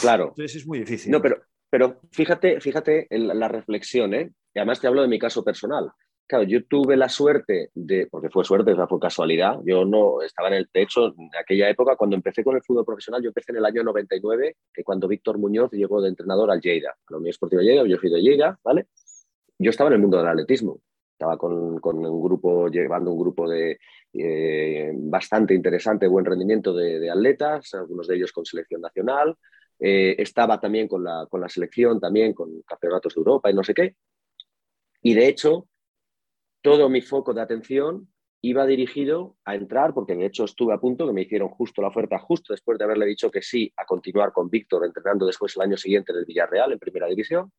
Claro. 0.00 0.28
Entonces 0.28 0.56
es 0.56 0.66
muy 0.66 0.80
difícil. 0.80 1.10
No, 1.10 1.20
pero, 1.20 1.42
pero 1.70 2.00
fíjate, 2.12 2.60
fíjate 2.60 3.06
en 3.10 3.38
la 3.38 3.48
reflexión, 3.48 4.14
¿eh? 4.14 4.30
Y 4.54 4.58
además 4.58 4.80
te 4.80 4.86
hablo 4.86 5.02
de 5.02 5.08
mi 5.08 5.18
caso 5.18 5.44
personal. 5.44 5.90
Claro, 6.26 6.44
yo 6.44 6.62
tuve 6.66 6.94
la 6.96 7.08
suerte 7.08 7.70
de, 7.74 8.06
porque 8.10 8.28
fue 8.28 8.44
suerte, 8.44 8.74
fue 8.86 9.00
casualidad, 9.00 9.56
yo 9.64 9.86
no 9.86 10.20
estaba 10.20 10.48
en 10.48 10.54
el 10.54 10.68
techo 10.68 11.06
en 11.06 11.30
aquella 11.40 11.70
época, 11.70 11.96
cuando 11.96 12.16
empecé 12.16 12.44
con 12.44 12.54
el 12.54 12.62
fútbol 12.62 12.84
profesional, 12.84 13.22
yo 13.22 13.28
empecé 13.28 13.52
en 13.52 13.58
el 13.58 13.64
año 13.64 13.82
99, 13.82 14.56
que 14.74 14.84
cuando 14.84 15.08
Víctor 15.08 15.38
Muñoz 15.38 15.70
llegó 15.72 16.02
de 16.02 16.10
entrenador 16.10 16.50
al 16.50 16.60
Lleida, 16.60 16.90
a 16.90 17.12
la 17.12 17.16
Unión 17.16 17.30
Esportiva 17.30 17.62
Lleida, 17.62 17.86
yo 17.86 17.96
fui 17.96 18.10
de 18.10 18.20
Lleida, 18.20 18.58
¿vale? 18.62 18.88
Yo 19.58 19.70
estaba 19.70 19.88
en 19.88 19.94
el 19.94 20.00
mundo 20.00 20.18
del 20.18 20.28
atletismo, 20.28 20.82
estaba 21.18 21.36
con, 21.36 21.80
con 21.80 21.98
un 21.98 22.22
grupo, 22.22 22.68
llevando 22.68 23.10
un 23.10 23.18
grupo 23.18 23.50
de, 23.50 23.80
eh, 24.12 24.92
bastante 24.94 25.52
interesante, 25.52 26.06
buen 26.06 26.24
rendimiento 26.24 26.72
de, 26.72 27.10
atletas, 27.10 27.74
algunos 27.74 28.06
de 28.06 28.14
ellos 28.14 28.30
con 28.30 28.44
selección 28.44 28.80
nacional. 28.80 29.34
Eh, 29.80 30.14
estaba 30.16 30.60
también 30.60 30.86
con 30.86 31.02
la, 31.02 31.26
con 31.28 31.40
la 31.40 31.48
selección, 31.48 31.98
también 31.98 32.34
con 32.34 32.62
campeonatos 32.62 33.14
de 33.14 33.18
Europa 33.18 33.50
y 33.50 33.54
no 33.54 33.64
sé 33.64 33.74
qué. 33.74 33.96
Y 35.02 35.14
de 35.14 35.26
hecho, 35.26 35.66
todo 36.62 36.88
mi 36.88 37.00
foco 37.00 37.34
de 37.34 37.40
atención 37.40 38.08
iba 38.40 38.64
dirigido 38.64 39.36
a 39.44 39.56
entrar, 39.56 39.94
porque 39.94 40.14
de 40.14 40.26
hecho 40.26 40.44
estuve 40.44 40.72
a 40.72 40.78
punto, 40.78 41.04
que 41.04 41.12
me 41.12 41.22
hicieron 41.22 41.48
justo 41.48 41.82
la 41.82 41.88
oferta, 41.88 42.20
justo 42.20 42.52
después 42.52 42.78
de 42.78 42.84
haberle 42.84 43.06
dicho 43.06 43.28
que 43.28 43.42
sí 43.42 43.72
a 43.76 43.84
continuar 43.84 44.32
con 44.32 44.48
Víctor 44.48 44.84
entrenando 44.84 45.26
después 45.26 45.56
el 45.56 45.62
año 45.62 45.76
siguiente 45.76 46.12
en 46.12 46.18
el 46.18 46.24
Villarreal, 46.24 46.70
en 46.70 46.78
primera 46.78 47.08
división, 47.08 47.50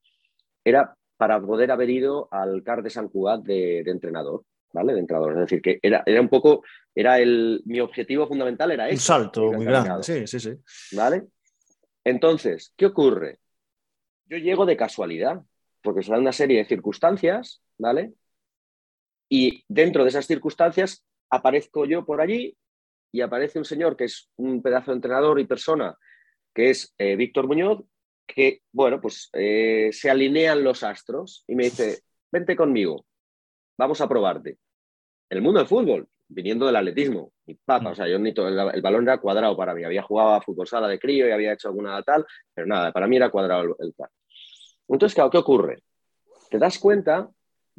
era 0.64 0.96
para 1.20 1.40
poder 1.42 1.70
haber 1.70 1.90
ido 1.90 2.30
al 2.32 2.64
CAR 2.64 2.82
de 2.82 2.90
San 2.90 3.10
Cugat 3.10 3.44
de 3.44 3.82
entrenador. 3.82 4.44
¿vale? 4.74 4.94
De 4.94 5.00
entrador. 5.00 5.34
Es 5.34 5.40
decir, 5.40 5.62
que 5.62 5.80
era, 5.82 6.04
era 6.06 6.22
un 6.22 6.30
poco, 6.30 6.64
era 6.94 7.20
el, 7.20 7.62
mi 7.66 7.80
objetivo 7.80 8.28
fundamental 8.28 8.72
era 8.72 8.88
eso. 8.88 8.96
Un 8.96 9.00
salto 9.00 9.52
muy 9.52 9.66
grande, 9.66 10.04
sí, 10.04 10.28
sí, 10.28 10.40
sí. 10.40 10.96
¿Vale? 10.96 11.24
Entonces, 12.04 12.74
¿qué 12.76 12.88
ocurre? 12.88 13.40
Yo 14.26 14.38
llego 14.38 14.66
de 14.66 14.78
casualidad, 14.78 15.42
porque 15.82 16.04
se 16.04 16.12
dan 16.12 16.22
una 16.22 16.32
serie 16.34 16.60
de 16.60 16.66
circunstancias, 16.66 17.62
¿vale? 17.78 18.14
Y 19.28 19.64
dentro 19.68 20.04
de 20.04 20.10
esas 20.10 20.26
circunstancias 20.26 21.04
aparezco 21.30 21.86
yo 21.86 22.06
por 22.06 22.22
allí 22.22 22.56
y 23.12 23.22
aparece 23.22 23.60
un 23.60 23.66
señor 23.66 23.96
que 23.96 24.06
es 24.06 24.30
un 24.36 24.62
pedazo 24.62 24.92
de 24.92 24.98
entrenador 24.98 25.40
y 25.40 25.46
persona, 25.46 25.96
que 26.54 26.72
es 26.72 26.94
eh, 26.98 27.16
Víctor 27.16 27.48
Muñoz, 27.48 27.84
que, 28.34 28.62
bueno, 28.72 29.02
pues 29.02 29.30
eh, 29.34 29.90
se 29.92 30.10
alinean 30.10 30.64
los 30.64 30.84
astros 30.84 31.44
y 31.48 31.56
me 31.56 31.66
dice, 31.66 32.00
vente 32.32 32.56
conmigo 32.56 33.06
vamos 33.80 34.02
a 34.02 34.10
probarte. 34.10 34.58
El 35.30 35.42
mundo 35.42 35.60
del 35.60 35.68
fútbol, 35.68 36.08
viniendo 36.28 36.66
del 36.66 36.76
atletismo, 36.76 37.32
y 37.46 37.56
papa, 37.56 37.90
mm. 37.90 37.92
o 37.94 37.96
sea, 37.96 38.08
yo 38.08 38.20
ni 38.20 38.34
el, 38.36 38.82
balón 38.82 39.04
era 39.04 39.18
cuadrado 39.20 39.56
para 39.56 39.74
mí. 39.74 39.84
Había 39.84 40.04
jugado 40.04 40.34
a 40.34 40.42
fútbol 40.42 40.68
sala 40.68 40.88
de 40.88 41.00
crío 41.00 41.28
y 41.28 41.32
había 41.32 41.54
hecho 41.54 41.70
alguna 41.70 42.04
tal, 42.04 42.26
pero 42.54 42.68
nada, 42.68 42.92
para 42.92 43.08
mí 43.08 43.16
era 43.16 43.30
cuadrado 43.30 43.78
el, 43.80 43.94
tal. 43.96 44.10
Entonces, 44.90 45.16
claro, 45.16 45.30
¿qué 45.30 45.38
ocurre? 45.38 45.82
Te 46.50 46.58
das 46.58 46.78
cuenta 46.78 47.30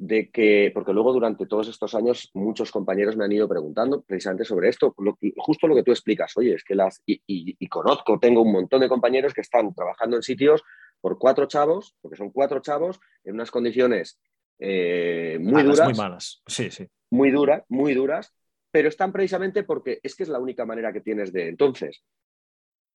de 0.03 0.30
que, 0.30 0.70
porque 0.72 0.94
luego 0.94 1.12
durante 1.12 1.44
todos 1.44 1.68
estos 1.68 1.94
años 1.94 2.30
muchos 2.32 2.72
compañeros 2.72 3.18
me 3.18 3.26
han 3.26 3.32
ido 3.32 3.46
preguntando 3.46 4.01
precisamente 4.01 4.46
sobre 4.46 4.70
esto, 4.70 4.94
justo 5.36 5.68
lo 5.68 5.74
que 5.74 5.82
tú 5.82 5.90
explicas, 5.90 6.34
oye, 6.38 6.55
es 6.55 6.64
que 6.64 6.74
las, 6.74 7.03
y, 7.05 7.68
conozco, 7.68 8.18
tengo 8.18 8.40
un 8.40 8.51
montón 8.51 8.80
de 8.80 8.88
compañeros 8.88 9.34
que 9.34 9.42
están 9.42 9.74
trabajando 9.74 10.16
en 10.16 10.22
sitios 10.22 10.62
por 11.03 11.18
cuatro 11.18 11.44
chavos, 11.44 11.94
porque 12.01 12.16
son 12.16 12.30
cuatro 12.30 12.61
chavos, 12.61 12.98
en 13.24 13.34
unas 13.34 13.51
condiciones 13.51 14.18
eh, 14.59 15.36
muy 15.38 15.64
duras. 15.64 15.88
Muy 15.88 15.98
malas, 15.98 16.42
sí, 16.46 16.70
sí. 16.70 16.88
Muy 17.11 17.30
duras, 17.30 17.64
muy 17.68 17.92
duras, 17.92 18.32
pero 18.70 18.88
están 18.88 19.12
precisamente 19.12 19.64
porque 19.64 20.01
es 20.03 20.14
que 20.14 20.22
es 20.22 20.30
la 20.30 20.38
única 20.38 20.64
manera 20.64 20.94
que 20.94 21.03
tienes 21.03 21.30
de. 21.30 21.48
Entonces, 21.48 22.03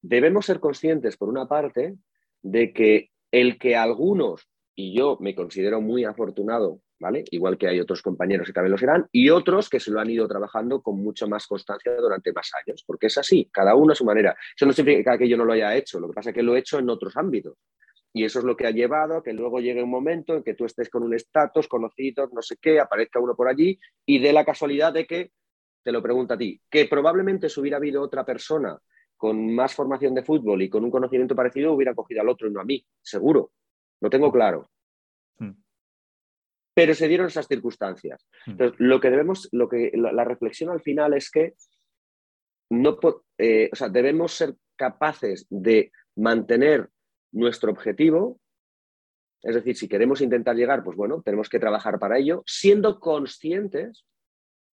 debemos 0.02 0.48
ser 0.48 0.60
conscientes, 0.60 1.18
por 1.18 1.30
una 1.30 1.48
parte, 1.48 1.98
de 2.42 2.74
que 2.74 3.12
el 3.32 3.60
que 3.60 3.76
algunos, 3.76 4.50
y 4.76 4.98
yo 4.98 5.20
me 5.22 5.36
considero 5.36 5.82
muy 5.82 6.04
afortunado, 6.04 6.82
¿vale? 7.00 7.24
Igual 7.32 7.58
que 7.58 7.68
hay 7.68 7.80
otros 7.80 8.02
compañeros 8.02 8.48
que 8.48 8.54
también 8.54 8.72
lo 8.72 8.78
serán, 8.78 9.08
y 9.12 9.30
otros 9.30 9.70
que 9.70 9.80
se 9.80 9.92
lo 9.92 10.00
han 10.00 10.10
ido 10.10 10.28
trabajando 10.28 10.82
con 10.82 11.02
mucha 11.02 11.28
más 11.28 11.48
constancia 11.48 11.96
durante 11.96 12.32
más 12.34 12.52
años, 12.66 12.84
porque 12.86 13.08
es 13.08 13.18
así, 13.18 13.50
cada 13.52 13.76
uno 13.76 13.94
a 13.94 13.96
su 13.96 14.06
manera. 14.06 14.36
Eso 14.56 14.66
no 14.66 14.74
significa 14.74 15.18
que 15.18 15.28
yo 15.28 15.38
no 15.38 15.46
lo 15.46 15.54
haya 15.54 15.76
hecho, 15.76 16.00
lo 16.00 16.08
que 16.08 16.14
pasa 16.14 16.30
es 16.30 16.36
que 16.36 16.44
lo 16.44 16.56
he 16.56 16.60
hecho 16.60 16.80
en 16.80 16.90
otros 16.90 17.16
ámbitos. 17.18 17.58
Y 18.14 18.24
eso 18.24 18.40
es 18.40 18.46
lo 18.46 18.56
que 18.56 18.66
ha 18.66 18.72
llevado 18.72 19.18
a 19.18 19.24
que 19.24 19.34
luego 19.34 19.60
llegue 19.60 19.84
un 19.84 19.90
momento 19.90 20.36
en 20.36 20.44
que 20.44 20.54
tú 20.54 20.64
estés 20.64 20.90
con 20.90 21.04
un 21.04 21.14
estatus, 21.14 21.68
conocido, 21.68 22.30
no 22.32 22.42
sé 22.42 22.56
qué, 22.62 22.80
aparezca 22.80 23.20
uno 23.20 23.36
por 23.36 23.50
allí 23.50 23.78
y 24.06 24.20
dé 24.20 24.32
la 24.32 24.46
casualidad 24.46 24.94
de 24.94 25.06
que 25.06 25.32
te 25.84 25.92
lo 25.92 26.02
pregunta 26.02 26.36
a 26.36 26.38
ti, 26.38 26.60
que 26.70 26.86
probablemente 26.86 27.50
si 27.50 27.60
hubiera 27.60 27.78
habido 27.78 28.02
otra 28.02 28.26
persona 28.26 28.80
con 29.18 29.54
más 29.54 29.74
formación 29.74 30.16
de 30.16 30.24
fútbol 30.24 30.62
y 30.62 30.70
con 30.70 30.84
un 30.84 30.92
conocimiento 30.92 31.36
parecido 31.36 31.74
hubiera 31.74 31.94
cogido 31.94 32.22
al 32.22 32.30
otro 32.30 32.48
y 32.48 32.52
no 32.52 32.62
a 32.62 32.66
mí, 32.66 32.86
seguro, 33.02 33.52
lo 34.00 34.10
tengo 34.10 34.32
claro. 34.32 34.70
Pero 36.76 36.94
se 36.94 37.08
dieron 37.08 37.28
esas 37.28 37.48
circunstancias. 37.48 38.28
Hmm. 38.46 38.52
Entonces, 38.52 38.80
lo 38.80 39.00
que 39.00 39.10
debemos, 39.10 39.50
lo 39.52 39.68
que 39.68 39.92
la, 39.96 40.24
reflexión 40.24 40.70
al 40.70 40.82
final 40.82 41.14
es 41.14 41.32
que 41.32 41.56
no, 42.70 43.00
eh, 43.40 43.70
o 43.72 43.76
sea, 43.76 43.90
debemos 43.90 44.34
ser 44.34 44.56
capaces 44.76 45.48
de 45.50 45.92
mantener 46.16 46.90
nuestro 47.32 47.72
objetivo. 47.72 48.40
Es 49.42 49.56
decir, 49.56 49.78
si 49.78 49.88
queremos 49.88 50.22
intentar 50.22 50.56
llegar, 50.56 50.84
pues 50.84 50.98
bueno, 50.98 51.22
tenemos 51.24 51.50
que 51.50 51.60
trabajar 51.60 51.98
para 51.98 52.18
ello, 52.18 52.44
siendo 52.46 53.00
conscientes 53.00 54.06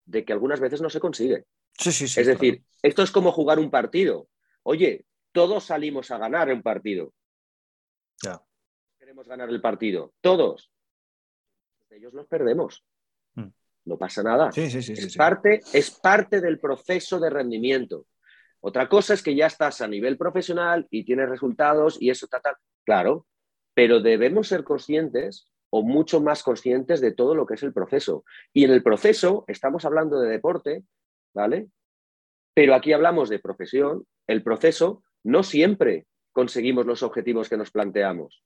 de 0.05 0.25
que 0.25 0.33
algunas 0.33 0.61
veces 0.61 0.81
no 0.83 0.91
se 0.91 1.01
consigue. 1.01 1.45
Sí, 1.79 1.93
sí, 1.93 2.09
sí, 2.09 2.21
es 2.21 2.27
decir, 2.27 2.65
esto 2.83 3.03
es 3.03 3.11
como 3.11 3.33
jugar 3.33 3.59
un 3.59 3.71
partido. 3.71 4.29
Oye, 4.63 5.07
todos 5.33 5.65
salimos 5.65 6.11
a 6.11 6.19
ganar 6.19 6.53
un 6.53 6.63
partido. 6.63 7.13
Ya. 8.23 8.43
Queremos 8.99 9.29
ganar 9.29 9.49
el 9.51 9.61
partido. 9.61 10.15
Todos. 10.21 10.72
Ellos 11.93 12.15
los 12.15 12.27
perdemos. 12.27 12.85
Hmm. 13.35 13.49
No 13.85 13.99
pasa 13.99 14.23
nada. 14.23 14.51
Sí, 14.53 14.71
sí, 14.71 14.83
sí, 14.83 14.93
es, 14.93 15.17
Parte, 15.17 15.61
es 15.73 15.91
parte 15.91 16.41
del 16.41 16.59
proceso 16.59 17.21
de 17.21 17.29
rendimiento. 17.29 18.07
Otra 18.61 18.89
cosa 18.89 19.13
es 19.15 19.23
que 19.23 19.35
ya 19.35 19.47
estás 19.47 19.81
a 19.81 19.89
nivel 19.89 20.17
profesional 20.17 20.87
y 20.91 21.05
tienes 21.05 21.29
resultados 21.29 22.01
y 22.01 22.11
eso 22.11 22.27
está 22.27 22.41
tal. 22.41 22.55
Claro, 22.85 23.27
pero 23.75 24.01
debemos 24.01 24.49
ser 24.49 24.65
conscientes 24.65 25.49
o 25.71 25.83
mucho 25.83 26.21
más 26.21 26.43
conscientes 26.43 27.01
de 27.01 27.13
todo 27.13 27.35
lo 27.35 27.45
que 27.45 27.55
es 27.55 27.63
el 27.63 27.73
proceso. 27.73 28.25
Y 28.53 28.65
en 28.65 28.71
el 28.71 28.83
proceso 28.83 29.45
estamos 29.47 29.85
hablando 29.85 30.21
de 30.21 30.31
deporte, 30.31 30.85
¿vale? 31.35 31.69
Pero 32.55 32.75
aquí 32.75 32.93
hablamos 32.93 33.29
de 33.29 33.39
profesión. 33.39 34.07
El 34.27 34.43
proceso 34.43 35.03
no 35.25 35.43
siempre 35.43 36.07
conseguimos 36.33 36.87
los 36.87 37.03
objetivos 37.03 37.49
que 37.49 37.57
nos 37.57 37.71
planteamos. 37.71 38.45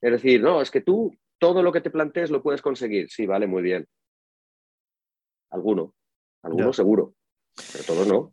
Es 0.00 0.12
decir, 0.12 0.42
no, 0.42 0.60
es 0.60 0.70
que 0.70 0.80
tú 0.80 1.16
todo 1.40 1.62
lo 1.62 1.72
que 1.72 1.80
te 1.80 1.90
plantees 1.90 2.30
lo 2.30 2.42
puedes 2.42 2.62
conseguir. 2.62 3.10
Sí, 3.10 3.26
vale, 3.26 3.48
muy 3.48 3.62
bien. 3.62 3.88
Alguno, 5.50 5.94
alguno 6.42 6.72
seguro, 6.72 7.14
pero 7.72 7.84
todos 7.84 8.06
no. 8.06 8.32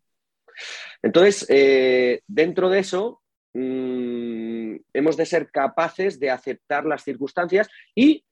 Entonces, 1.01 1.47
eh, 1.49 2.21
dentro 2.27 2.69
de 2.69 2.79
eso, 2.79 3.23
mm, 3.53 4.75
hemos 4.93 5.17
de 5.17 5.25
ser 5.25 5.49
capaces 5.49 6.19
de 6.19 6.29
aceptar 6.29 6.85
las 6.85 7.03
circunstancias 7.03 7.69
y, 7.95 8.23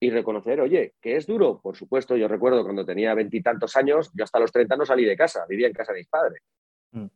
reconocer, 0.00 0.60
oye, 0.60 0.94
que 1.00 1.16
es 1.16 1.26
duro. 1.28 1.60
Por 1.60 1.76
supuesto, 1.76 2.16
yo 2.16 2.26
recuerdo 2.26 2.64
cuando 2.64 2.84
tenía 2.84 3.14
veintitantos 3.14 3.76
años, 3.76 4.10
yo 4.14 4.24
hasta 4.24 4.40
los 4.40 4.50
treinta 4.50 4.76
no 4.76 4.84
salí 4.84 5.04
de 5.04 5.16
casa, 5.16 5.46
vivía 5.48 5.68
en 5.68 5.72
casa 5.72 5.92
de 5.92 5.98
mis 6.00 6.08
padres. 6.08 6.42
Mm. 6.90 7.06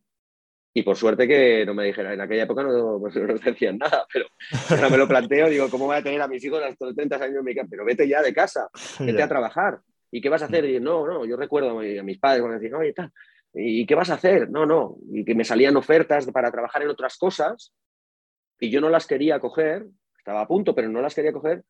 Y 0.73 0.83
por 0.83 0.95
suerte 0.95 1.27
que 1.27 1.65
no 1.65 1.73
me 1.73 1.85
dijeron, 1.85 2.11
en 2.11 2.21
aquella 2.21 2.43
época 2.43 2.61
no, 2.61 2.99
pues, 2.99 3.15
no 3.15 3.33
decían 3.33 3.77
nada, 3.77 4.05
pero 4.13 4.27
ahora 4.69 4.89
me 4.89 4.97
lo 4.97 5.07
planteo, 5.07 5.49
digo, 5.49 5.69
¿cómo 5.69 5.85
voy 5.85 5.95
a 5.95 6.03
tener 6.03 6.21
a 6.21 6.27
mis 6.27 6.43
hijos 6.43 6.61
hasta 6.61 6.85
los 6.85 6.95
30 6.95 7.15
años 7.15 7.37
en 7.39 7.45
mi 7.45 7.55
casa? 7.55 7.67
Pero 7.69 7.85
vete 7.85 8.07
ya 8.07 8.21
de 8.21 8.33
casa, 8.33 8.69
vete 8.99 9.23
a 9.23 9.27
trabajar. 9.27 9.79
¿Y 10.11 10.21
qué 10.21 10.29
vas 10.29 10.41
a 10.41 10.45
hacer? 10.45 10.65
Y 10.65 10.79
no, 10.79 11.05
no, 11.07 11.25
yo 11.25 11.35
recuerdo 11.35 11.79
a 11.79 12.03
mis 12.03 12.19
padres 12.19 12.41
cuando 12.41 12.59
decían, 12.59 12.79
oye, 12.79 12.93
tal, 12.93 13.11
¿y 13.53 13.85
qué 13.85 13.95
vas 13.95 14.09
a 14.09 14.15
hacer? 14.15 14.49
No, 14.49 14.65
no, 14.65 14.97
y 15.11 15.25
que 15.25 15.35
me 15.35 15.43
salían 15.43 15.75
ofertas 15.75 16.27
para 16.27 16.51
trabajar 16.51 16.83
en 16.83 16.89
otras 16.89 17.17
cosas 17.17 17.73
y 18.59 18.69
yo 18.69 18.79
no 18.79 18.89
las 18.89 19.07
quería 19.07 19.39
coger, 19.39 19.85
estaba 20.17 20.41
a 20.41 20.47
punto, 20.47 20.75
pero 20.75 20.89
no 20.89 21.01
las 21.01 21.15
quería 21.15 21.33
coger 21.33 21.63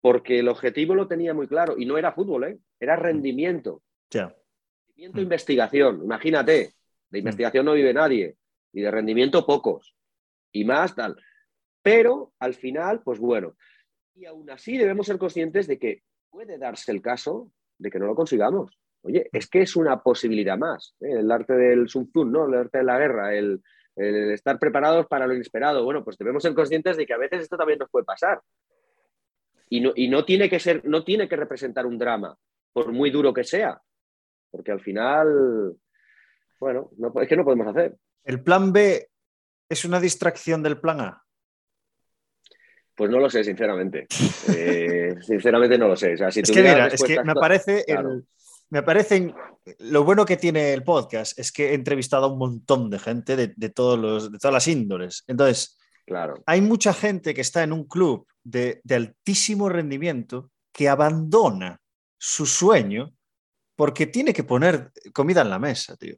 porque 0.00 0.38
el 0.38 0.48
objetivo 0.48 0.94
lo 0.94 1.06
tenía 1.06 1.34
muy 1.34 1.46
claro 1.46 1.76
y 1.78 1.84
no 1.84 1.98
era 1.98 2.12
fútbol, 2.12 2.44
¿eh? 2.44 2.58
era 2.78 2.96
rendimiento. 2.96 3.82
Ya. 4.10 4.34
Rendimiento 4.88 5.18
e 5.18 5.22
investigación, 5.22 6.00
imagínate, 6.04 6.72
de 7.10 7.18
investigación 7.18 7.66
no 7.66 7.72
vive 7.72 7.92
nadie 7.92 8.36
y 8.72 8.80
de 8.82 8.90
rendimiento 8.90 9.46
pocos 9.46 9.94
y 10.52 10.64
más 10.64 10.94
tal. 10.94 11.16
Pero 11.82 12.32
al 12.38 12.54
final, 12.54 13.02
pues 13.02 13.18
bueno, 13.18 13.56
y 14.14 14.26
aún 14.26 14.50
así 14.50 14.76
debemos 14.76 15.06
ser 15.06 15.18
conscientes 15.18 15.66
de 15.66 15.78
que 15.78 16.02
puede 16.28 16.58
darse 16.58 16.92
el 16.92 17.00
caso 17.00 17.50
de 17.78 17.90
que 17.90 17.98
no 17.98 18.06
lo 18.06 18.14
consigamos. 18.14 18.70
Oye, 19.02 19.28
es 19.32 19.48
que 19.48 19.62
es 19.62 19.76
una 19.76 20.02
posibilidad 20.02 20.58
más. 20.58 20.94
¿eh? 21.00 21.20
El 21.20 21.30
arte 21.30 21.54
del 21.54 21.88
Sun 21.88 22.10
¿no? 22.14 22.46
El 22.46 22.54
arte 22.54 22.78
de 22.78 22.84
la 22.84 22.98
guerra, 22.98 23.34
el, 23.34 23.62
estar 23.96 24.58
preparados 24.58 25.06
para 25.06 25.26
lo 25.26 25.34
inesperado. 25.34 25.84
Bueno, 25.84 26.04
pues 26.04 26.18
debemos 26.18 26.42
ser 26.42 26.54
conscientes 26.54 26.96
de 26.96 27.06
que 27.06 27.14
a 27.14 27.18
veces 27.18 27.42
esto 27.42 27.56
también 27.56 27.78
nos 27.78 27.90
puede 27.90 28.04
pasar. 28.04 28.40
Y 29.68 29.80
no, 29.80 29.92
y 29.94 30.08
no 30.08 30.24
tiene 30.24 30.50
que 30.50 30.58
ser, 30.58 30.84
no 30.84 31.04
tiene 31.04 31.28
que 31.28 31.36
representar 31.36 31.86
un 31.86 31.96
drama, 31.96 32.36
por 32.72 32.92
muy 32.92 33.10
duro 33.10 33.32
que 33.32 33.44
sea. 33.44 33.80
Porque 34.50 34.72
al 34.72 34.80
final, 34.80 35.76
bueno, 36.58 36.90
es 37.22 37.28
que 37.28 37.36
no 37.36 37.44
podemos 37.44 37.68
hacer. 37.68 37.96
¿El 38.24 38.42
plan 38.42 38.72
B 38.72 39.08
es 39.68 39.84
una 39.84 40.00
distracción 40.00 40.62
del 40.62 40.80
plan 40.80 41.00
A? 41.00 41.24
Pues 42.94 43.10
no 43.10 43.18
lo 43.18 43.30
sé, 43.30 43.44
sinceramente. 43.44 44.06
Eh, 44.52 45.14
sinceramente 45.22 45.78
no 45.78 45.88
lo 45.88 45.96
sé. 45.96 46.12
es 46.14 46.50
que 46.50 46.62
mira, 46.62 46.88
es 46.88 47.02
que 47.02 47.22
me 47.22 47.34
parece, 47.34 47.84
me 48.68 48.82
parecen, 48.82 49.34
lo 49.78 50.04
bueno 50.04 50.26
que 50.26 50.36
tiene 50.36 50.72
el 50.72 50.82
podcast 50.82 51.38
es 51.38 51.52
que 51.52 51.70
he 51.70 51.74
entrevistado 51.74 52.26
a 52.26 52.32
un 52.32 52.38
montón 52.38 52.90
de 52.90 52.98
gente 52.98 53.36
de, 53.36 53.68
todos 53.70 53.98
los, 53.98 54.32
de 54.32 54.38
todas 54.38 54.52
las 54.52 54.68
índoles. 54.68 55.24
Entonces, 55.28 55.78
claro. 56.04 56.34
hay 56.46 56.60
mucha 56.60 56.92
gente 56.92 57.32
que 57.32 57.40
está 57.40 57.62
en 57.62 57.72
un 57.72 57.84
club 57.84 58.26
de, 58.42 58.80
de 58.84 58.94
altísimo 58.96 59.68
rendimiento 59.68 60.50
que 60.72 60.88
abandona 60.88 61.80
su 62.18 62.44
sueño 62.44 63.14
porque 63.76 64.06
tiene 64.06 64.34
que 64.34 64.44
poner 64.44 64.90
comida 65.14 65.40
en 65.42 65.50
la 65.50 65.58
mesa, 65.58 65.96
tío. 65.96 66.16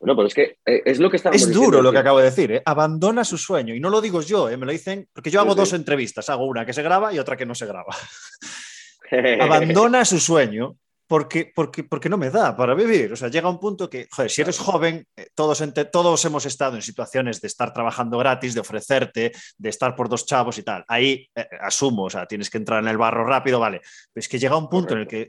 Bueno, 0.00 0.16
pero 0.16 0.28
es 0.28 0.34
que 0.34 0.58
eh, 0.64 0.82
es 0.84 0.98
lo 0.98 1.10
que 1.10 1.16
estamos 1.16 1.40
Es 1.40 1.52
duro 1.52 1.82
lo 1.82 1.92
que 1.92 1.98
acabo 1.98 2.18
de 2.18 2.26
decir, 2.26 2.52
¿eh? 2.52 2.62
abandona 2.64 3.24
su 3.24 3.38
sueño. 3.38 3.74
Y 3.74 3.80
no 3.80 3.90
lo 3.90 4.00
digo 4.00 4.20
yo, 4.22 4.48
¿eh? 4.48 4.56
me 4.56 4.66
lo 4.66 4.72
dicen, 4.72 5.08
porque 5.12 5.30
yo 5.30 5.40
hago 5.40 5.54
dos 5.54 5.72
entrevistas, 5.72 6.30
hago 6.30 6.46
una 6.46 6.64
que 6.64 6.72
se 6.72 6.82
graba 6.82 7.12
y 7.12 7.18
otra 7.18 7.36
que 7.36 7.46
no 7.46 7.54
se 7.54 7.66
graba. 7.66 7.94
abandona 9.40 10.04
su 10.04 10.18
sueño 10.18 10.76
porque, 11.06 11.52
porque, 11.54 11.84
porque 11.84 12.08
no 12.08 12.16
me 12.16 12.30
da 12.30 12.56
para 12.56 12.74
vivir. 12.74 13.12
O 13.12 13.16
sea, 13.16 13.28
llega 13.28 13.48
un 13.48 13.60
punto 13.60 13.88
que, 13.90 14.08
joder, 14.10 14.30
si 14.30 14.42
eres 14.42 14.58
joven, 14.58 15.06
todos, 15.34 15.62
todos 15.92 16.24
hemos 16.24 16.46
estado 16.46 16.76
en 16.76 16.82
situaciones 16.82 17.40
de 17.40 17.48
estar 17.48 17.72
trabajando 17.72 18.18
gratis, 18.18 18.54
de 18.54 18.60
ofrecerte, 18.60 19.32
de 19.58 19.68
estar 19.68 19.94
por 19.94 20.08
dos 20.08 20.26
chavos 20.26 20.58
y 20.58 20.62
tal. 20.62 20.84
Ahí 20.88 21.28
asumo, 21.60 22.04
o 22.04 22.10
sea, 22.10 22.26
tienes 22.26 22.50
que 22.50 22.58
entrar 22.58 22.82
en 22.82 22.88
el 22.88 22.98
barro 22.98 23.26
rápido, 23.26 23.60
vale. 23.60 23.80
Pero 24.12 24.20
es 24.20 24.28
que 24.28 24.38
llega 24.38 24.56
un 24.56 24.68
punto 24.68 24.94
en 24.94 25.00
el 25.00 25.06
que, 25.06 25.26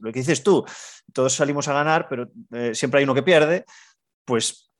lo 0.00 0.12
que 0.12 0.18
dices 0.20 0.42
tú, 0.42 0.64
todos 1.12 1.34
salimos 1.34 1.68
a 1.68 1.72
ganar, 1.74 2.06
pero 2.08 2.28
siempre 2.72 2.98
hay 2.98 3.04
uno 3.04 3.14
que 3.14 3.22
pierde 3.22 3.64
pues 4.28 4.70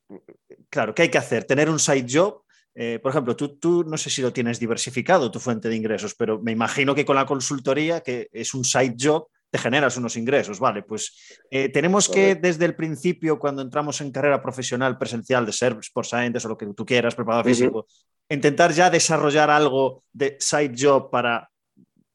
claro, 0.69 0.95
¿qué 0.95 1.03
hay 1.03 1.11
que 1.11 1.17
hacer? 1.17 1.45
Tener 1.45 1.71
un 1.71 1.79
side 1.79 2.07
job. 2.09 2.43
Eh, 2.75 3.01
por 3.03 3.11
ejemplo, 3.11 3.35
tú, 3.35 3.59
tú 3.59 3.83
no 3.85 3.97
sé 3.97 4.11
si 4.11 4.21
lo 4.21 4.33
tienes 4.33 4.61
diversificado, 4.61 5.31
tu 5.31 5.41
fuente 5.41 5.71
de 5.71 5.75
ingresos, 5.77 6.15
pero 6.15 6.39
me 6.41 6.53
imagino 6.53 6.95
que 6.95 7.07
con 7.07 7.17
la 7.17 7.27
consultoría, 7.27 8.03
que 8.03 8.29
es 8.31 8.53
un 8.53 8.63
side 8.63 8.95
job, 9.01 9.27
te 9.51 9.59
generas 9.59 9.97
unos 9.97 10.17
ingresos, 10.17 10.61
¿vale? 10.61 10.83
Pues 10.83 11.41
eh, 11.51 11.69
tenemos 11.71 12.09
que 12.09 12.35
desde 12.35 12.65
el 12.67 12.75
principio, 12.75 13.39
cuando 13.39 13.63
entramos 13.63 14.01
en 14.01 14.13
carrera 14.13 14.43
profesional 14.43 14.99
presencial 14.99 15.47
de 15.47 15.53
ser 15.53 15.77
por 15.93 16.07
scientist 16.07 16.47
o 16.47 16.51
lo 16.51 16.59
que 16.59 16.67
tú 16.67 16.85
quieras, 16.85 17.15
preparado 17.15 17.45
físico, 17.45 17.87
intentar 18.29 18.73
ya 18.73 18.91
desarrollar 18.91 19.51
algo 19.51 20.05
de 20.13 20.37
side 20.39 20.75
job 20.79 21.11
para, 21.11 21.49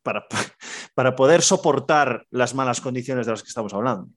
para, 0.03 0.27
para 0.93 1.15
poder 1.15 1.41
soportar 1.41 2.25
las 2.29 2.53
malas 2.53 2.81
condiciones 2.81 3.25
de 3.25 3.31
las 3.31 3.41
que 3.41 3.49
estamos 3.49 3.73
hablando. 3.73 4.09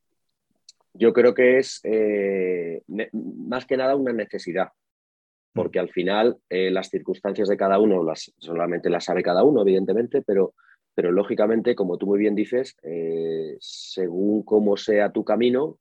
Yo 0.92 1.12
creo 1.12 1.34
que 1.34 1.58
es 1.58 1.80
eh, 1.84 2.82
más 3.12 3.66
que 3.66 3.76
nada 3.76 3.96
una 3.96 4.12
necesidad, 4.12 4.68
mm. 4.68 5.54
porque 5.54 5.78
al 5.78 5.90
final 5.90 6.38
eh, 6.50 6.70
las 6.70 6.90
circunstancias 6.90 7.48
de 7.48 7.56
cada 7.56 7.78
uno 7.78 8.02
las, 8.02 8.32
solamente 8.38 8.90
las 8.90 9.04
sabe 9.04 9.22
cada 9.22 9.42
uno, 9.42 9.62
evidentemente, 9.62 10.22
pero, 10.22 10.54
pero 10.96 11.12
lógicamente, 11.12 11.76
como 11.76 11.96
tú 11.96 12.06
muy 12.06 12.18
bien 12.18 12.34
dices, 12.34 12.76
eh, 12.82 13.56
según 13.60 14.42
cómo 14.42 14.76
sea 14.76 15.12
tu 15.12 15.24
camino, 15.24 15.78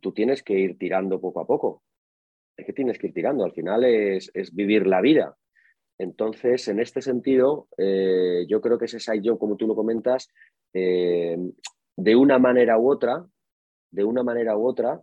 tú 0.00 0.12
tienes 0.12 0.44
que 0.44 0.54
ir 0.54 0.78
tirando 0.78 1.20
poco 1.20 1.40
a 1.40 1.46
poco. 1.46 1.82
Es 2.56 2.64
que 2.64 2.72
tienes 2.72 2.96
que 2.96 3.08
ir 3.08 3.12
tirando, 3.12 3.44
al 3.44 3.50
final 3.50 3.82
es, 3.82 4.30
es 4.34 4.54
vivir 4.54 4.86
la 4.86 5.00
vida. 5.00 5.36
Entonces, 5.98 6.68
en 6.68 6.78
este 6.78 7.02
sentido, 7.02 7.66
yo 7.76 8.60
creo 8.60 8.78
que 8.78 8.84
ese 8.84 9.00
side 9.00 9.22
job, 9.24 9.40
como 9.40 9.56
tú 9.56 9.66
lo 9.66 9.74
comentas, 9.74 10.28
de 10.72 12.16
una 12.16 12.38
manera 12.38 12.78
u 12.78 12.88
otra, 12.88 13.26
de 13.90 14.04
una 14.04 14.22
manera 14.22 14.56
u 14.56 14.66
otra, 14.66 15.00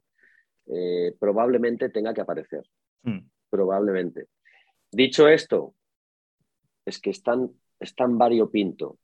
eh, 0.72 1.16
probablemente 1.20 1.90
tenga 1.90 2.14
que 2.14 2.22
aparecer. 2.22 2.64
Hmm. 3.04 3.20
Probablemente. 3.50 4.28
Dicho 4.92 5.28
esto, 5.28 5.74
es 6.86 7.00
que 7.00 7.10
están, 7.10 7.52
tan 7.96 8.18
variopinto, 8.18 8.98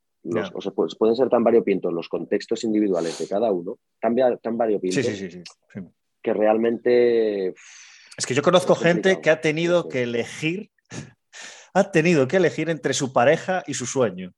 o 0.54 0.60
sea, 0.60 0.72
pues, 0.72 0.94
pueden 0.96 1.14
ser 1.14 1.28
tan 1.28 1.44
variopintos 1.44 1.92
los 1.92 2.08
contextos 2.08 2.64
individuales 2.64 3.18
de 3.18 3.28
cada 3.28 3.52
uno, 3.52 3.78
tan, 4.00 4.16
tan 4.40 4.56
variopintos, 4.56 5.06
que 6.22 6.32
realmente... 6.32 7.54
Es 8.16 8.26
que 8.26 8.34
yo 8.34 8.42
conozco 8.42 8.74
gente 8.74 9.20
que 9.20 9.30
ha 9.30 9.40
tenido 9.40 9.88
que 9.88 10.02
elegir, 10.02 10.70
ha 11.74 11.90
tenido 11.90 12.26
que 12.26 12.38
elegir 12.38 12.70
entre 12.70 12.94
su 12.94 13.12
pareja 13.12 13.62
y 13.66 13.74
su 13.74 13.86
sueño, 13.86 14.32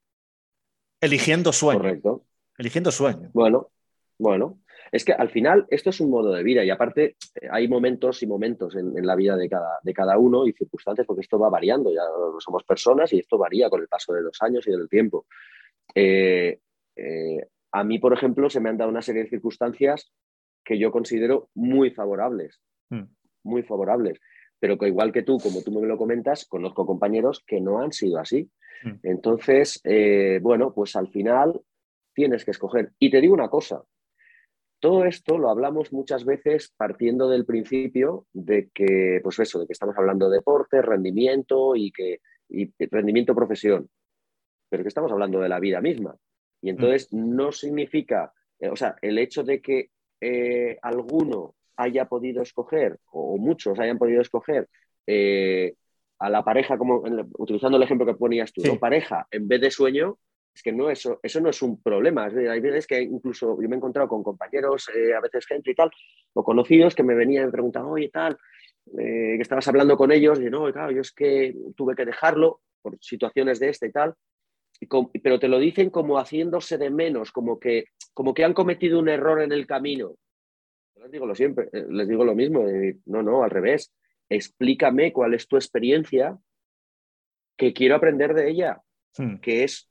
eligiendo 1.01 1.53
sueño. 1.53 1.79
Correcto. 1.79 2.25
Eligiendo 2.57 2.91
sueño. 2.91 3.31
Bueno, 3.33 3.71
bueno, 4.17 4.59
es 4.91 5.05
que 5.05 5.13
al 5.13 5.29
final 5.29 5.65
esto 5.69 5.89
es 5.89 5.99
un 5.99 6.09
modo 6.09 6.31
de 6.33 6.43
vida 6.43 6.63
y 6.63 6.69
aparte 6.69 7.15
eh, 7.35 7.47
hay 7.51 7.67
momentos 7.67 8.21
y 8.23 8.27
momentos 8.27 8.75
en, 8.75 8.93
la 9.05 9.15
vida 9.15 9.35
de 9.35 9.49
cada, 9.49 9.79
de 9.83 9.93
cada, 9.93 10.17
uno 10.17 10.47
y 10.47 10.53
circunstancias 10.53 11.05
porque 11.05 11.21
esto 11.21 11.39
va 11.39 11.49
variando, 11.49 11.91
ya 11.91 12.01
somos 12.39 12.63
personas 12.63 13.11
y 13.13 13.19
esto 13.19 13.37
varía 13.37 13.69
con 13.69 13.81
el 13.81 13.87
paso 13.87 14.13
de 14.13 14.21
los 14.21 14.41
años 14.41 14.67
y 14.67 14.71
del 14.71 14.89
tiempo. 14.89 15.25
Eh, 15.93 16.59
eh, 16.95 17.47
a 17.71 17.83
mí, 17.83 17.99
por 17.99 18.13
ejemplo, 18.13 18.49
se 18.49 18.59
me 18.59 18.69
han 18.69 18.77
dado 18.77 18.89
una 18.89 19.01
serie 19.01 19.23
de 19.23 19.29
circunstancias 19.29 20.11
que 20.63 20.77
yo 20.77 20.91
considero 20.91 21.49
muy 21.53 21.91
favorables, 21.91 22.59
hmm. 22.89 23.03
muy 23.43 23.63
favorables, 23.63 24.19
pero 24.59 24.77
que 24.77 24.87
igual 24.87 25.11
que 25.11 25.23
tú, 25.23 25.37
como 25.37 25.61
tú 25.61 25.71
me 25.71 25.87
lo 25.87 25.97
comentas, 25.97 26.45
conozco 26.45 26.85
compañeros 26.85 27.43
que 27.45 27.61
no 27.61 27.79
han 27.79 27.91
sido 27.91 28.19
así. 28.19 28.49
Hmm. 28.83 28.95
Entonces, 29.03 29.81
bueno, 30.41 30.73
pues 30.73 30.95
al 30.95 31.09
final 31.09 31.61
tienes 32.13 32.43
que 32.43 32.51
escoger. 32.51 32.91
Y 32.99 33.09
te 33.09 33.21
digo 33.21 33.33
una 33.33 33.49
cosa, 33.49 33.83
todo 34.79 35.05
esto 35.05 35.37
lo 35.37 35.49
hablamos 35.49 35.91
muchas 35.91 36.25
veces 36.25 36.73
partiendo 36.77 37.29
del 37.29 37.45
principio 37.45 38.25
de 38.33 38.69
que, 38.73 39.19
pues 39.21 39.39
eso, 39.39 39.59
de 39.59 39.67
que 39.67 39.73
estamos 39.73 39.97
hablando 39.97 40.29
de 40.29 40.37
deporte, 40.37 40.81
rendimiento 40.81 41.75
y 41.75 41.91
que 41.91 42.19
rendimiento 42.91 43.35
profesión, 43.35 43.89
pero 44.69 44.83
que 44.83 44.89
estamos 44.89 45.11
hablando 45.11 45.39
de 45.39 45.49
la 45.49 45.59
vida 45.59 45.81
misma. 45.81 46.15
Y 46.61 46.67
mm. 46.67 46.69
entonces 46.69 47.13
no 47.13 47.51
significa, 47.51 48.33
eh, 48.59 48.69
o 48.69 48.75
sea, 48.75 48.95
el 49.01 49.17
hecho 49.17 49.43
de 49.43 49.61
que 49.61 49.89
eh, 50.21 50.77
alguno 50.81 51.55
haya 51.75 52.05
podido 52.05 52.41
escoger, 52.41 52.99
o 53.11 53.37
muchos 53.37 53.79
hayan 53.79 53.97
podido 53.97 54.21
escoger 54.21 54.67
eh, 55.07 55.75
a 56.19 56.29
la 56.29 56.43
pareja, 56.43 56.77
como 56.77 57.03
utilizando 57.37 57.77
el 57.77 57.83
ejemplo 57.83 58.05
que 58.05 58.15
ponías 58.15 58.51
tú, 58.51 58.61
pareja 58.79 59.27
en 59.31 59.47
vez 59.47 59.61
de 59.61 59.71
sueño, 59.71 60.17
es 60.59 60.63
que 60.63 60.73
no, 60.73 60.89
eso, 60.89 61.21
eso 61.23 61.39
no 61.39 61.49
es 61.49 61.61
un 61.61 61.81
problema. 61.81 62.25
hay 62.25 62.59
veces 62.59 62.85
que 62.85 63.01
incluso 63.01 63.61
yo 63.61 63.69
me 63.69 63.75
he 63.75 63.77
encontrado 63.77 64.09
con 64.09 64.21
compañeros, 64.21 64.89
eh, 64.93 65.13
a 65.13 65.21
veces 65.21 65.45
gente 65.45 65.71
y 65.71 65.75
tal, 65.75 65.89
o 66.33 66.43
conocidos 66.43 66.95
que 66.95 67.03
me 67.03 67.15
venían 67.15 67.47
y 67.47 67.51
preguntaban, 67.51 67.89
oye, 67.89 68.09
tal, 68.09 68.37
eh, 68.97 69.35
que 69.37 69.41
estabas 69.41 69.65
hablando 69.69 69.95
con 69.95 70.11
ellos, 70.11 70.41
y 70.41 70.49
no, 70.49 70.69
claro, 70.73 70.91
yo 70.91 70.99
es 70.99 71.13
que 71.13 71.55
tuve 71.77 71.95
que 71.95 72.05
dejarlo 72.05 72.59
por 72.81 72.97
situaciones 72.99 73.59
de 73.61 73.69
este 73.69 73.87
y 73.87 73.91
tal, 73.93 74.15
pero 75.23 75.39
te 75.39 75.47
lo 75.47 75.59
dicen 75.59 75.89
como 75.89 76.19
haciéndose 76.19 76.77
de 76.77 76.89
menos, 76.89 77.31
como 77.31 77.57
que, 77.57 77.85
como 78.13 78.33
que 78.33 78.43
han 78.43 78.53
cometido 78.53 78.99
un 78.99 79.07
error 79.07 79.41
en 79.41 79.53
el 79.53 79.65
camino. 79.65 80.15
Les 80.97 81.09
digo 81.09 81.25
lo 81.25 81.35
siempre, 81.35 81.69
eh, 81.71 81.85
les 81.89 82.07
digo 82.07 82.25
lo 82.25 82.35
mismo, 82.35 82.65
no, 83.05 83.23
no, 83.23 83.43
al 83.43 83.49
revés. 83.49 83.93
Explícame 84.27 85.13
cuál 85.13 85.35
es 85.35 85.47
tu 85.47 85.55
experiencia, 85.55 86.37
que 87.55 87.71
quiero 87.71 87.95
aprender 87.95 88.33
de 88.33 88.49
ella, 88.49 88.81
hmm. 89.17 89.37
que 89.37 89.63
es 89.63 89.89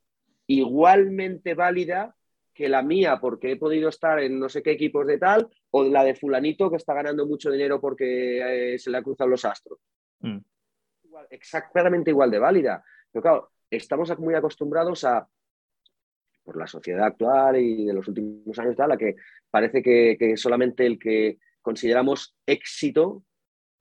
igualmente 0.48 1.54
válida 1.54 2.14
que 2.52 2.68
la 2.68 2.82
mía 2.82 3.18
porque 3.20 3.52
he 3.52 3.56
podido 3.56 3.88
estar 3.88 4.18
en 4.18 4.40
no 4.40 4.48
sé 4.48 4.62
qué 4.62 4.72
equipos 4.72 5.06
de 5.06 5.18
tal, 5.18 5.48
o 5.70 5.84
la 5.84 6.02
de 6.02 6.16
fulanito 6.16 6.68
que 6.68 6.76
está 6.76 6.92
ganando 6.94 7.24
mucho 7.26 7.52
dinero 7.52 7.80
porque 7.80 8.74
eh, 8.74 8.78
se 8.78 8.90
le 8.90 8.98
ha 8.98 9.02
cruzado 9.02 9.30
los 9.30 9.44
astros. 9.44 9.78
Mm. 10.20 10.38
exactamente 11.30 12.10
igual 12.10 12.30
de 12.30 12.40
válida. 12.40 12.82
Pero 13.12 13.22
claro, 13.22 13.50
estamos 13.70 14.18
muy 14.18 14.34
acostumbrados 14.34 15.04
a, 15.04 15.28
por 16.42 16.56
la 16.56 16.66
sociedad 16.66 17.06
actual 17.06 17.56
y 17.56 17.86
de 17.86 17.92
los 17.92 18.08
últimos 18.08 18.58
años, 18.58 18.74
tal, 18.74 18.90
a 18.90 18.96
que 18.96 19.14
parece 19.50 19.82
que 19.82 20.36
solamente 20.36 20.84
el 20.84 20.98
que 20.98 21.38
consideramos 21.62 22.34
éxito 22.44 23.22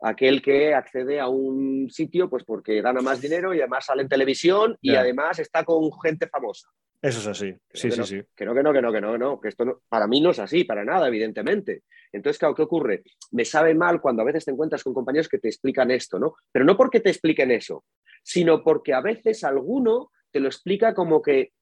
aquel 0.01 0.41
que 0.41 0.73
accede 0.73 1.19
a 1.19 1.27
un 1.27 1.89
sitio 1.89 2.29
pues 2.29 2.43
porque 2.43 2.81
gana 2.81 3.01
más 3.01 3.21
dinero 3.21 3.53
y 3.53 3.59
además 3.59 3.85
sale 3.85 4.03
en 4.03 4.09
televisión 4.09 4.77
y 4.81 4.95
además 4.95 5.39
está 5.39 5.63
con 5.63 5.89
gente 6.01 6.27
famosa. 6.27 6.69
Eso 7.01 7.19
es 7.19 7.27
así. 7.27 7.53
Sí, 7.73 7.91
sí, 7.91 8.03
sí. 8.03 8.21
Que 8.35 8.45
no, 8.45 8.55
que 8.55 8.63
no, 8.63 8.73
que 8.73 8.81
no, 8.81 8.91
que 8.91 9.01
no, 9.01 9.17
no, 9.17 9.39
que 9.39 9.49
esto 9.49 9.83
para 9.87 10.07
mí 10.07 10.19
no 10.19 10.31
es 10.31 10.39
así, 10.39 10.63
para 10.63 10.83
nada, 10.83 11.07
evidentemente. 11.07 11.83
Entonces, 12.11 12.39
claro, 12.39 12.55
¿qué 12.55 12.63
ocurre? 12.63 13.03
Me 13.31 13.45
sabe 13.45 13.75
mal 13.75 14.01
cuando 14.01 14.23
a 14.23 14.25
veces 14.25 14.45
te 14.45 14.51
encuentras 14.51 14.83
con 14.83 14.93
compañeros 14.93 15.29
que 15.29 15.37
te 15.37 15.47
explican 15.47 15.91
esto, 15.91 16.17
¿no? 16.17 16.35
Pero 16.51 16.65
no 16.65 16.75
porque 16.75 16.99
te 16.99 17.09
expliquen 17.09 17.51
eso, 17.51 17.85
sino 18.23 18.63
porque 18.63 18.93
a 18.93 19.01
veces 19.01 19.43
alguno 19.43 20.11
te 20.31 20.39
lo 20.39 20.47
explica 20.47 20.93
como 20.93 21.21
que 21.21 21.53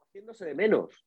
haciéndose 0.00 0.44
de 0.44 0.54
menos. 0.54 1.04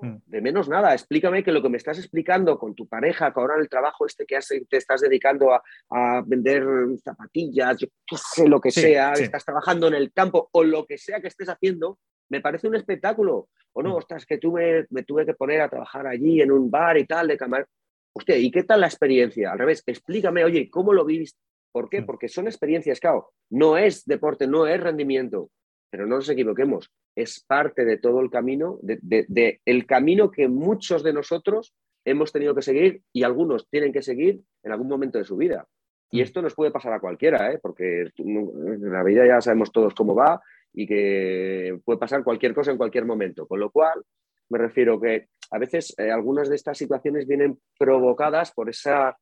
Mm. 0.00 0.16
de 0.26 0.40
menos 0.40 0.68
nada. 0.68 0.92
Explícame 0.92 1.42
que 1.42 1.52
lo 1.52 1.62
que 1.62 1.68
me 1.68 1.76
estás 1.76 1.98
explicando 1.98 2.58
con 2.58 2.74
tu 2.74 2.86
pareja, 2.86 3.32
que 3.32 3.40
ahora 3.40 3.54
en 3.54 3.62
el 3.62 3.68
trabajo 3.68 4.06
este 4.06 4.26
que 4.26 4.38
te 4.68 4.76
estás 4.76 5.00
dedicando 5.00 5.52
a, 5.52 6.22
vender 6.26 6.64
zapatillas, 7.02 7.78
yo 7.78 7.88
qué 8.06 8.16
sé, 8.16 8.48
lo 8.48 8.60
que 8.60 8.70
sea, 8.70 9.12
estás 9.12 9.44
trabajando 9.44 9.88
en 9.88 9.94
el 9.94 10.12
campo 10.12 10.48
o 10.52 10.64
lo 10.64 10.84
que 10.86 10.98
sea 10.98 11.20
que 11.20 11.28
estés 11.28 11.48
haciendo, 11.48 11.98
me 12.28 12.40
parece 12.40 12.68
un 12.68 12.76
espectáculo. 12.76 13.48
O 13.72 13.82
no, 13.82 13.90
mm. 13.90 13.96
ostras, 13.96 14.26
que 14.26 14.38
tú 14.38 14.52
me, 14.52 15.02
tuve 15.04 15.26
que 15.26 15.34
poner 15.34 15.60
a 15.60 15.68
trabajar 15.68 16.06
allí 16.06 16.40
en 16.40 16.52
un 16.52 16.70
bar 16.70 16.98
y 16.98 17.06
tal, 17.06 17.28
de 17.28 17.36
cámara. 17.36 17.66
Hostia, 18.12 18.36
¿y 18.36 18.50
qué 18.50 18.64
tal 18.64 18.80
la 18.80 18.86
experiencia? 18.86 19.52
Al 19.52 19.58
revés, 19.58 19.82
explícame, 19.86 20.44
oye, 20.44 20.68
¿cómo 20.70 20.92
lo 20.92 21.04
viviste? 21.04 21.38
¿Por 21.72 21.88
qué? 21.88 22.00
Mm. 22.00 22.06
Porque 22.06 22.28
son 22.28 22.46
experiencias, 22.46 23.00
claro. 23.00 23.30
No 23.50 23.76
es 23.76 24.04
deporte, 24.04 24.46
no 24.46 24.66
es 24.66 24.80
rendimiento. 24.80 25.50
Pero 25.90 26.06
no 26.06 26.16
nos 26.16 26.28
equivoquemos 26.28 26.90
es 27.18 27.40
parte 27.40 27.84
de 27.84 27.98
todo 27.98 28.20
el 28.20 28.30
camino, 28.30 28.78
de, 28.80 29.60
el 29.64 29.86
camino 29.86 30.30
que 30.30 30.46
muchos 30.46 31.02
de 31.02 31.12
nosotros 31.12 31.74
hemos 32.04 32.30
tenido 32.30 32.54
que 32.54 32.62
seguir 32.62 33.02
y 33.12 33.24
algunos 33.24 33.68
tienen 33.68 33.92
que 33.92 34.02
seguir 34.02 34.40
en 34.62 34.72
algún 34.72 34.86
momento 34.86 35.18
de 35.18 35.24
su 35.24 35.36
vida. 35.36 35.66
Y 36.12 36.20
mm. 36.20 36.22
esto 36.22 36.42
nos 36.42 36.54
puede 36.54 36.70
pasar 36.70 36.92
a 36.92 37.00
cualquiera, 37.00 37.52
¿eh? 37.52 37.58
porque 37.60 38.12
en 38.18 38.92
la 38.92 39.02
vida 39.02 39.26
ya 39.26 39.40
sabemos 39.40 39.72
todos 39.72 39.94
cómo 39.94 40.14
va 40.14 40.40
y 40.72 40.86
que 40.86 41.76
puede 41.84 41.98
pasar 41.98 42.22
cualquier 42.22 42.54
cosa 42.54 42.70
en 42.70 42.78
cualquier 42.78 43.04
momento. 43.04 43.48
Con 43.48 43.58
lo 43.58 43.70
cual, 43.70 44.00
me 44.48 44.58
refiero 44.58 45.00
que 45.00 45.26
a 45.50 45.58
veces 45.58 45.94
eh, 45.98 46.12
algunas 46.12 46.48
de 46.48 46.54
estas 46.54 46.78
situaciones 46.78 47.26
vienen 47.26 47.58
provocadas 47.76 48.52
por 48.52 48.70
esa 48.70 49.18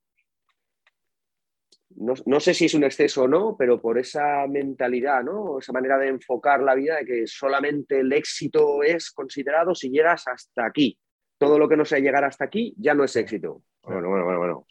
no, 1.94 2.40
sé 2.40 2.52
si 2.52 2.66
es 2.66 2.74
un 2.74 2.84
exceso 2.84 3.22
o 3.22 3.28
no, 3.28 3.56
pero 3.56 3.80
por 3.80 3.98
esa 3.98 4.46
mentalidad, 4.48 5.22
¿no? 5.22 5.58
Esa 5.58 5.72
manera 5.72 5.98
de 5.98 6.08
enfocar 6.08 6.60
la 6.62 6.74
vida 6.74 6.96
de 6.96 7.04
que 7.04 7.26
solamente 7.26 8.00
el 8.00 8.12
éxito 8.12 8.82
es 8.82 9.10
considerado 9.10 9.74
si 9.74 9.90
llegas 9.90 10.26
hasta 10.26 10.66
aquí. 10.66 10.98
Todo 11.38 11.58
lo 11.58 11.68
que 11.68 11.76
no 11.76 11.84
sea 11.84 11.98
llegar 11.98 12.24
hasta 12.24 12.44
aquí 12.44 12.74
ya 12.76 12.94
no 12.94 13.04
es 13.04 13.14
éxito. 13.16 13.62
Bueno, 13.82 14.08
bueno, 14.08 14.24
bueno, 14.24 14.38
bueno. 14.38 14.66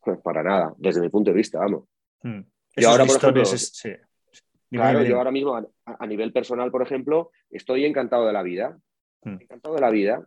Pues 0.00 0.20
para 0.20 0.42
nada, 0.42 0.72
desde 0.78 1.00
mi 1.00 1.08
punto 1.08 1.30
de 1.30 1.36
vista, 1.36 1.58
vamos. 1.58 1.84
Hmm. 2.22 2.42
Yo 2.76 2.90
ahora, 2.90 3.04
por 3.06 3.16
ejemplo, 3.16 3.42
claro, 4.70 5.02
yo 5.02 5.16
ahora 5.16 5.30
mismo 5.30 5.56
a, 5.56 6.06
nivel 6.06 6.32
personal, 6.32 6.70
por 6.70 6.82
ejemplo, 6.82 7.32
estoy 7.50 7.84
encantado 7.84 8.26
de 8.26 8.32
la 8.32 8.42
vida. 8.42 8.78
Hmm. 9.22 9.38
Encantado 9.40 9.74
de 9.74 9.80
la 9.80 9.90
vida. 9.90 10.26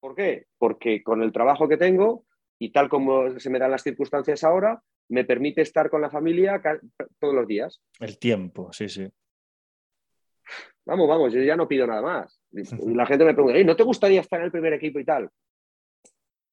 ¿Por 0.00 0.14
qué? 0.14 0.46
Porque 0.58 1.02
con 1.02 1.22
el 1.22 1.32
trabajo 1.32 1.68
que 1.68 1.76
tengo 1.76 2.24
y 2.58 2.72
tal 2.72 2.88
como 2.88 3.38
se 3.38 3.50
me 3.50 3.58
dan 3.58 3.70
las 3.70 3.82
circunstancias 3.82 4.42
ahora, 4.42 4.82
me 5.08 5.24
permite 5.24 5.62
estar 5.62 5.90
con 5.90 6.00
la 6.00 6.10
familia 6.10 6.60
todos 7.18 7.34
los 7.34 7.46
días. 7.46 7.80
El 8.00 8.18
tiempo, 8.18 8.72
sí, 8.72 8.88
sí. 8.88 9.08
Vamos, 10.84 11.08
vamos, 11.08 11.32
yo 11.32 11.42
ya 11.42 11.56
no 11.56 11.68
pido 11.68 11.86
nada 11.86 12.02
más. 12.02 12.40
La 12.86 13.06
gente 13.06 13.24
me 13.24 13.34
pregunta, 13.34 13.62
¿no 13.62 13.76
te 13.76 13.82
gustaría 13.82 14.20
estar 14.20 14.40
en 14.40 14.46
el 14.46 14.52
primer 14.52 14.72
equipo 14.72 14.98
y 14.98 15.04
tal? 15.04 15.28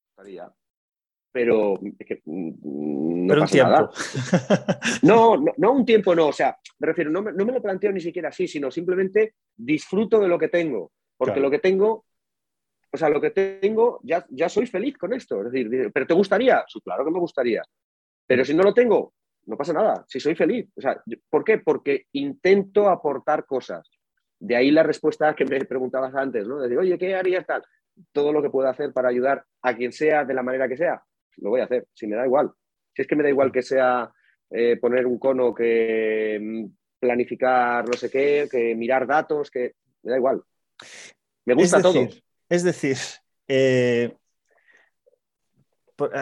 Gustaría. 0.09 0.51
Pero 1.31 1.79
mm, 1.81 3.25
no 3.27 3.39
pasa 3.39 3.57
Nada. 3.57 3.89
No, 5.03 5.43
no, 5.57 5.71
un 5.71 5.85
tiempo 5.85 6.15
no, 6.15 6.27
o 6.27 6.33
sea, 6.33 6.57
me 6.79 6.87
refiero, 6.87 7.11
no 7.11 7.21
me, 7.21 7.31
lo 7.31 7.61
planteo 7.61 7.91
ni 7.91 7.99
siquiera 7.99 8.29
así, 8.29 8.47
sino 8.47 8.71
simplemente 8.71 9.35
disfruto 9.55 10.19
de 10.19 10.27
lo 10.27 10.39
que 10.39 10.47
tengo, 10.47 10.91
porque 11.17 11.39
lo 11.39 11.51
que 11.51 11.59
tengo 11.59 12.05
o 12.95 12.97
sea, 12.97 13.09
lo 13.09 13.19
que 13.19 13.31
tengo, 13.31 13.99
ya, 14.03 14.25
ya 14.29 14.47
soy 14.47 14.67
feliz 14.67 14.97
con 14.97 15.11
esto. 15.11 15.41
Es 15.41 15.51
decir, 15.51 15.91
¿pero 15.93 16.07
te 16.07 16.13
gustaría? 16.13 16.63
Sí, 16.65 16.79
claro 16.79 17.03
que 17.03 17.11
me 17.11 17.19
gustaría. 17.19 17.61
Pero 18.27 18.43
si 18.43 18.53
no 18.53 18.63
lo 18.63 18.73
tengo, 18.73 19.13
no 19.45 19.57
pasa 19.57 19.73
nada, 19.73 20.05
si 20.07 20.19
soy 20.19 20.35
feliz. 20.35 20.67
O 20.75 20.81
sea, 20.81 21.01
¿Por 21.29 21.43
qué? 21.43 21.59
Porque 21.59 22.07
intento 22.13 22.89
aportar 22.89 23.45
cosas. 23.45 23.89
De 24.39 24.55
ahí 24.55 24.71
la 24.71 24.83
respuesta 24.83 25.35
que 25.35 25.45
me 25.45 25.63
preguntabas 25.65 26.13
antes, 26.15 26.47
¿no? 26.47 26.57
De 26.57 26.63
decir, 26.63 26.77
oye, 26.77 26.97
¿qué 26.97 27.15
harías 27.15 27.45
tal? 27.45 27.63
Todo 28.11 28.33
lo 28.33 28.41
que 28.41 28.49
pueda 28.49 28.69
hacer 28.69 28.91
para 28.91 29.09
ayudar 29.09 29.45
a 29.61 29.75
quien 29.75 29.91
sea 29.91 30.25
de 30.25 30.33
la 30.33 30.43
manera 30.43 30.67
que 30.67 30.77
sea, 30.77 31.01
lo 31.37 31.51
voy 31.51 31.61
a 31.61 31.65
hacer, 31.65 31.87
si 31.93 32.07
me 32.07 32.15
da 32.15 32.25
igual. 32.25 32.51
Si 32.93 33.01
es 33.01 33.07
que 33.07 33.15
me 33.15 33.23
da 33.23 33.29
igual 33.29 33.51
que 33.51 33.61
sea 33.61 34.11
eh, 34.49 34.77
poner 34.77 35.05
un 35.05 35.19
cono, 35.19 35.53
que 35.53 36.39
mm, 36.41 36.65
planificar 36.99 37.87
no 37.87 37.93
sé 37.93 38.09
qué, 38.09 38.47
que 38.49 38.75
mirar 38.75 39.07
datos, 39.07 39.49
que 39.49 39.73
me 40.03 40.11
da 40.11 40.17
igual. 40.17 40.41
Me 41.45 41.53
gusta 41.53 41.81
todo. 41.81 42.07
Es 42.49 42.63
decir, 42.63 42.97
eh, 43.47 44.13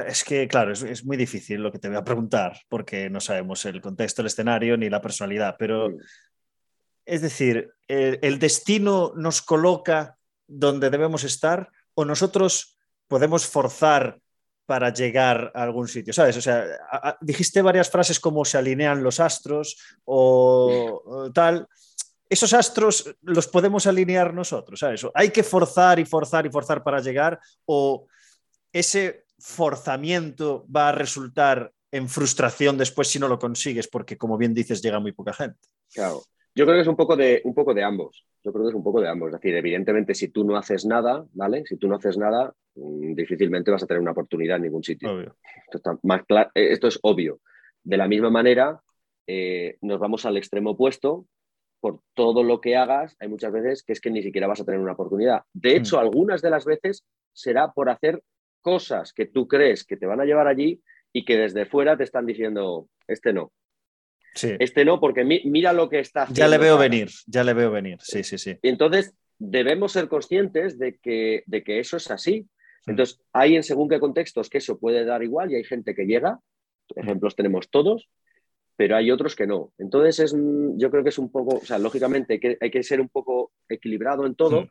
es 0.07 0.24
que, 0.24 0.47
claro, 0.47 0.71
es, 0.71 1.03
muy 1.03 1.17
difícil 1.17 1.61
lo 1.61 1.71
que 1.71 1.80
te 1.80 1.88
voy 1.88 1.97
a 1.97 2.03
preguntar, 2.03 2.59
porque 2.69 3.09
no 3.09 3.19
sabemos 3.19 3.65
el 3.65 3.82
contexto, 3.82 4.21
el 4.21 4.28
escenario 4.28 4.78
ni 4.78 4.89
la 4.89 5.01
personalidad, 5.01 5.55
pero 5.57 5.89
es 7.05 7.21
decir, 7.21 7.74
el, 7.88 8.39
destino 8.39 9.13
nos 9.15 9.41
coloca 9.41 10.17
donde 10.47 10.89
debemos 10.89 11.24
estar 11.24 11.69
o 11.95 12.05
nosotros 12.05 12.78
podemos 13.07 13.45
forzar 13.45 14.19
para 14.65 14.93
llegar 14.93 15.51
a 15.55 15.63
algún 15.63 15.88
sitio, 15.88 16.13
¿sabes? 16.13 16.38
O 16.38 16.41
sea, 16.41 16.65
dijiste 17.19 17.61
varias 17.61 17.89
frases 17.89 18.19
como 18.19 18.45
se 18.45 18.57
alinean 18.57 19.03
los 19.03 19.19
astros 19.19 19.78
o, 20.05 21.30
tal. 21.34 21.67
Esos 22.30 22.53
astros 22.53 23.13
los 23.21 23.47
podemos 23.47 23.86
alinear 23.86 24.34
nosotros, 24.34 24.80
¿sabes? 24.80 25.05
Hay 25.13 25.30
que 25.32 25.43
forzar 25.43 25.99
y 25.99 26.05
forzar 26.05 26.45
y 26.45 26.49
forzar 26.49 26.84
para 26.84 27.01
llegar 27.01 27.39
o 27.65 28.07
ese 28.71 29.22
forzamiento 29.44 30.66
va 30.74 30.89
a 30.89 30.91
resultar 30.94 31.74
en 31.91 32.08
frustración 32.08 32.78
después 32.78 33.10
si 33.10 33.20
no 33.20 33.28
lo 33.28 33.38
consigues, 33.38 33.89
porque 33.89 34.18
como 34.18 34.38
bien 34.38 34.54
dices, 34.54 34.82
llega 34.82 35.02
muy 35.02 35.12
poca 35.12 35.34
gente. 35.34 35.60
Claro. 35.94 36.22
Yo 36.56 36.66
creo 36.66 36.78
que 36.78 36.82
es 36.82 36.88
un 36.88 36.96
poco 36.96 37.18
de, 37.18 37.41
un 37.44 37.54
poco 37.54 37.74
de 37.74 37.84
ambos. 37.84 38.26
Yo 38.41 38.54
creo 38.54 38.64
que 38.66 38.70
es 38.70 38.76
un 38.76 38.84
poco 38.84 39.02
de 39.02 39.10
ambos. 39.10 39.28
Es 39.28 39.34
decir, 39.34 39.56
evidentemente, 39.56 40.16
si 40.16 40.30
tú 40.30 40.46
no 40.46 40.56
haces 40.56 40.86
nada, 40.86 41.26
¿vale? 41.34 41.66
Si 41.66 41.78
tú 41.78 41.88
no 41.88 41.96
haces 41.96 42.18
nada, 42.18 42.54
mm, 42.76 43.16
difícilmente 43.16 43.70
vas 43.70 43.84
a 43.84 43.88
tener 43.88 44.02
una 44.02 44.12
oportunidad 44.12 44.58
en 44.58 44.64
ningún 44.64 44.84
sitio. 44.84 45.36
Esto, 45.72 46.00
más 46.04 46.22
eh, 46.56 46.72
esto 46.72 46.88
es 46.88 47.00
obvio. 47.02 47.41
De 47.84 47.98
la 47.98 48.08
misma 48.08 48.30
manera, 48.30 48.82
eh, 49.28 49.78
nos 49.82 50.00
vamos 50.00 50.26
al 50.26 50.38
extremo 50.38 50.72
opuesto. 50.72 51.26
Por 51.82 52.00
todo 52.14 52.44
lo 52.44 52.62
que 52.62 52.78
hagas, 52.78 53.18
hay 53.20 53.28
muchas 53.28 53.52
veces 53.52 53.84
que 53.84 53.91
es 53.91 54.00
que 54.00 54.10
ni 54.10 54.24
siquiera 54.24 54.48
vas 54.48 54.62
a 54.62 54.66
tener 54.66 54.80
una 54.80 54.94
oportunidad. 54.94 55.41
De 55.52 55.76
hecho, 55.76 55.98
mm. 55.98 56.00
algunas 56.00 56.41
de 56.41 56.50
las 56.50 56.64
veces 56.64 57.04
será 57.34 57.74
por 57.74 57.89
hacer 57.89 58.24
cosas 58.64 59.14
que 59.14 59.28
tú 59.28 59.47
crees 59.47 59.84
que 59.84 59.97
te 59.97 60.07
van 60.07 60.20
a 60.20 60.26
llevar 60.26 60.47
allí 60.47 60.82
y 61.11 61.26
que 61.26 61.38
desde 61.38 61.68
fuera 61.68 61.95
te 61.95 62.03
están 62.03 62.26
diciendo, 62.26 62.88
este 63.07 63.34
no. 63.34 63.51
Sí. 64.34 64.55
Este 64.57 64.84
no, 64.84 64.99
porque 64.99 65.24
mira 65.24 65.74
lo 65.74 65.89
que 65.89 65.99
está 65.99 66.24
haciendo. 66.24 66.39
Ya 66.39 66.47
le 66.47 66.57
veo 66.57 66.76
venir, 66.80 67.09
ya 67.28 67.43
le 67.43 67.53
veo 67.53 67.70
venir, 67.70 67.97
sí, 68.01 68.24
sí, 68.24 68.39
sí. 68.39 68.57
Y 68.64 68.70
entonces 68.70 69.14
debemos 69.38 69.91
ser 69.91 70.07
conscientes 70.07 70.80
de 70.80 70.97
que, 70.97 71.43
de 71.45 71.64
que 71.64 71.80
eso 71.80 71.97
es 71.97 72.09
así. 72.09 72.47
Entonces, 72.88 73.22
hay 73.32 73.55
en 73.55 73.64
según 73.64 73.88
qué 73.88 73.99
contextos 73.99 74.49
que 74.49 74.57
eso 74.57 74.80
puede 74.80 75.05
dar 75.05 75.22
igual 75.24 75.51
y 75.51 75.55
hay 75.55 75.64
gente 75.64 75.93
que 75.93 76.05
llega, 76.05 76.39
ejemplos 76.95 77.36
tenemos 77.36 77.70
todos, 77.70 78.09
pero 78.76 78.95
hay 78.95 79.11
otros 79.11 79.36
que 79.36 79.47
no. 79.47 79.72
Entonces, 79.78 80.20
es, 80.20 80.36
yo 80.78 80.89
creo 80.89 81.03
que 81.03 81.09
es 81.09 81.20
un 81.20 81.32
poco, 81.32 81.57
o 81.57 81.66
sea, 81.66 81.78
lógicamente 81.78 82.34
hay 82.34 82.39
que, 82.39 82.57
hay 82.59 82.72
que 82.72 82.84
ser 82.84 82.99
un 82.99 83.09
poco 83.09 83.51
equilibrado 83.70 84.26
en 84.26 84.36
todo, 84.36 84.68